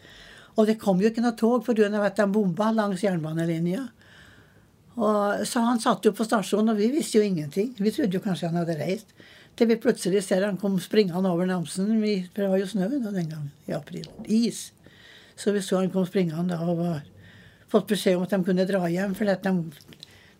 Og 0.55 0.69
det 0.69 0.77
kom 0.79 1.01
jo 1.01 1.09
ikke 1.09 1.23
noe 1.23 1.35
tog 1.35 1.65
pga. 1.65 1.89
at 2.05 2.17
han 2.17 2.31
bomba 2.31 2.71
langs 2.71 3.03
jernbanelinja. 3.03 3.89
Og, 4.95 5.45
så 5.49 5.63
han 5.65 5.81
satt 5.81 6.05
jo 6.05 6.13
på 6.13 6.25
stasjonen, 6.25 6.69
og 6.69 6.77
vi 6.77 6.91
visste 6.93 7.17
jo 7.17 7.25
ingenting. 7.25 7.73
Vi 7.79 7.91
trodde 7.91 8.13
jo 8.13 8.21
kanskje 8.21 8.51
han 8.51 8.61
hadde 8.61 8.77
reist. 8.77 9.09
Til 9.57 9.69
vi 9.69 9.77
plutselig 9.77 10.23
ser 10.25 10.45
han 10.45 10.57
kom 10.57 10.79
springende 10.81 11.29
over 11.29 11.45
Namsen. 11.49 11.89
Det 12.33 12.49
var 12.49 12.57
jo 12.57 12.69
snø 12.69 12.87
da 12.89 13.11
den 13.11 13.29
gangen, 13.29 13.51
i 13.67 13.73
april. 13.73 14.07
Is. 14.25 14.71
Så 15.35 15.51
vi 15.51 15.61
så 15.61 15.81
han 15.81 15.91
kom 15.93 16.05
springende 16.05 16.57
og 16.61 16.77
var, 16.77 17.03
fått 17.69 17.89
beskjed 17.89 18.17
om 18.17 18.25
at 18.25 18.33
de 18.33 18.41
kunne 18.45 18.65
dra 18.69 18.87
hjem. 18.89 19.13
For 19.17 19.29
de, 19.29 19.53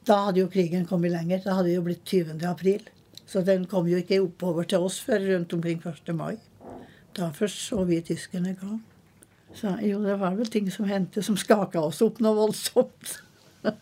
da 0.07 0.19
hadde 0.27 0.41
jo 0.41 0.49
krigen 0.53 0.87
kommet 0.89 1.13
lenger. 1.13 1.43
Da 1.45 1.57
hadde 1.59 1.71
det 1.71 1.77
jo 1.77 1.85
blitt 1.85 2.05
20. 2.05 2.37
april. 2.49 2.85
Så 3.33 3.41
den 3.41 3.65
kom 3.65 3.87
jo 3.89 3.97
ikke 3.97 4.21
oppover 4.21 4.67
til 4.69 4.83
oss 4.85 4.99
før 5.01 5.23
rundt 5.31 5.53
omkring 5.55 5.79
1. 5.81 6.11
mai. 6.13 6.35
Da 7.17 7.31
først 7.33 7.63
så 7.65 7.81
vi 7.89 7.97
tyskerne 8.05 8.53
kom. 8.59 8.83
Så 9.57 9.73
jo, 9.85 10.01
det 10.05 10.19
var 10.21 10.35
vel 10.37 10.49
ting 10.53 10.69
som 10.73 10.85
hendte 10.89 11.23
som 11.25 11.37
skaka 11.37 11.81
oss 11.81 12.01
opp 12.05 12.21
noe 12.21 12.37
voldsomt. 12.37 13.15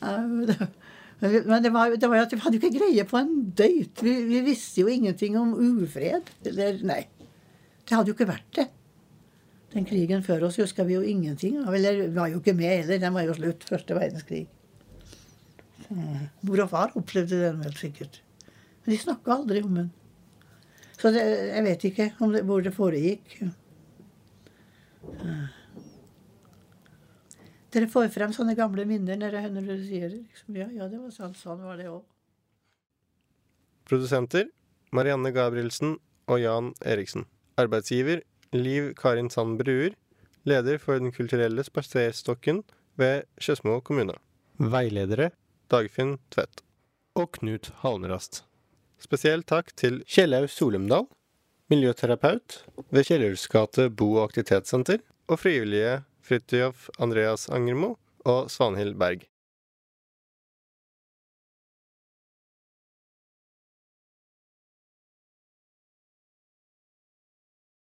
Men, 0.00 1.62
det 1.64 1.72
var, 1.72 1.92
det 1.96 2.08
var 2.12 2.24
at 2.24 2.32
vi 2.32 2.40
hadde 2.40 2.58
jo 2.58 2.62
ikke 2.62 2.78
greie 2.78 3.04
på 3.08 3.20
en 3.20 3.34
døyt. 3.56 4.02
Vi, 4.04 4.16
vi 4.28 4.42
visste 4.44 4.84
jo 4.84 4.92
ingenting 4.92 5.36
om 5.40 5.54
ufred. 5.56 6.28
Eller, 6.48 6.80
nei. 6.84 7.02
Det 7.84 7.96
hadde 7.96 8.12
jo 8.12 8.16
ikke 8.16 8.28
vært 8.28 8.50
det. 8.58 8.68
Den 9.72 9.88
krigen 9.88 10.24
før 10.24 10.48
oss 10.48 10.60
huska 10.60 10.84
vi 10.88 10.96
jo 10.96 11.04
ingenting 11.04 11.60
av. 11.64 11.72
Eller 11.76 12.06
var 12.16 12.32
jo 12.32 12.40
ikke 12.40 12.56
med 12.56 12.72
heller. 12.72 13.00
Den 13.00 13.16
var 13.16 13.24
jo 13.28 13.36
slutt. 13.36 13.64
Første 13.68 13.96
verdenskrig. 13.96 14.44
Mor 15.88 16.64
og 16.64 16.70
far 16.72 16.96
opplevde 16.98 17.40
den 17.46 17.64
vel 17.64 17.76
sikkert. 17.80 18.20
Men 18.86 18.94
de 18.94 18.98
snakka 19.02 19.34
aldri 19.34 19.62
om 19.66 19.76
henne. 19.76 19.90
Så 20.96 21.10
det, 21.12 21.22
jeg 21.52 21.64
vet 21.66 21.84
ikke 21.90 22.06
om 22.24 22.32
det, 22.32 22.44
hvor 22.48 22.62
det 22.64 22.72
foregikk. 22.72 23.34
Dere 27.74 27.88
får 27.92 28.08
frem 28.14 28.32
sånne 28.32 28.54
gamle 28.56 28.86
minner 28.88 29.18
når 29.20 29.34
dere- 29.36 29.50
når 29.52 29.66
dere 29.68 29.82
sier 29.84 30.08
det. 30.08 30.22
Liksom, 30.30 30.56
ja, 30.56 30.68
ja, 30.72 30.86
det 30.88 31.00
var 31.02 31.10
sant. 31.12 31.36
Sånn 31.36 31.60
var 31.66 31.76
det 31.76 31.90
òg. 31.92 32.02
Produsenter 33.86 34.48
Marianne 34.96 35.30
Gabrielsen 35.34 35.98
og 36.26 36.40
Jan 36.40 36.72
Eriksen. 36.82 37.26
Arbeidsgiver 37.60 38.22
Liv 38.56 38.94
Karin 38.96 39.28
Sand 39.30 39.58
Bruer. 39.60 39.92
Leder 40.46 40.78
for 40.78 40.98
Den 40.98 41.12
kulturelle 41.12 41.62
spaserstokken 41.66 42.62
ved 42.96 43.26
Skedsmo 43.38 43.80
kommune. 43.82 44.14
Veiledere 44.58 45.32
Dagfinn 45.68 46.16
Tvedt. 46.30 46.62
Og 47.16 47.32
Knut 47.36 47.72
Halmerast. 47.82 48.45
Spesiell 48.96 49.44
takk 49.44 49.74
til 49.76 50.00
Kjellaug 50.08 50.48
Solumdal, 50.48 51.04
miljøterapeut 51.68 52.62
ved 52.94 53.06
Kjellhus 53.08 53.46
gate 53.52 53.90
bo- 53.90 54.16
og 54.16 54.30
aktivitetssenter, 54.30 55.02
og 55.28 55.40
frivillige 55.42 56.00
Fridtjof 56.24 56.88
Andreas 57.02 57.48
Angermo 57.52 57.96
og 58.24 58.50
Svanhild 58.50 58.96
Berg. 58.98 59.26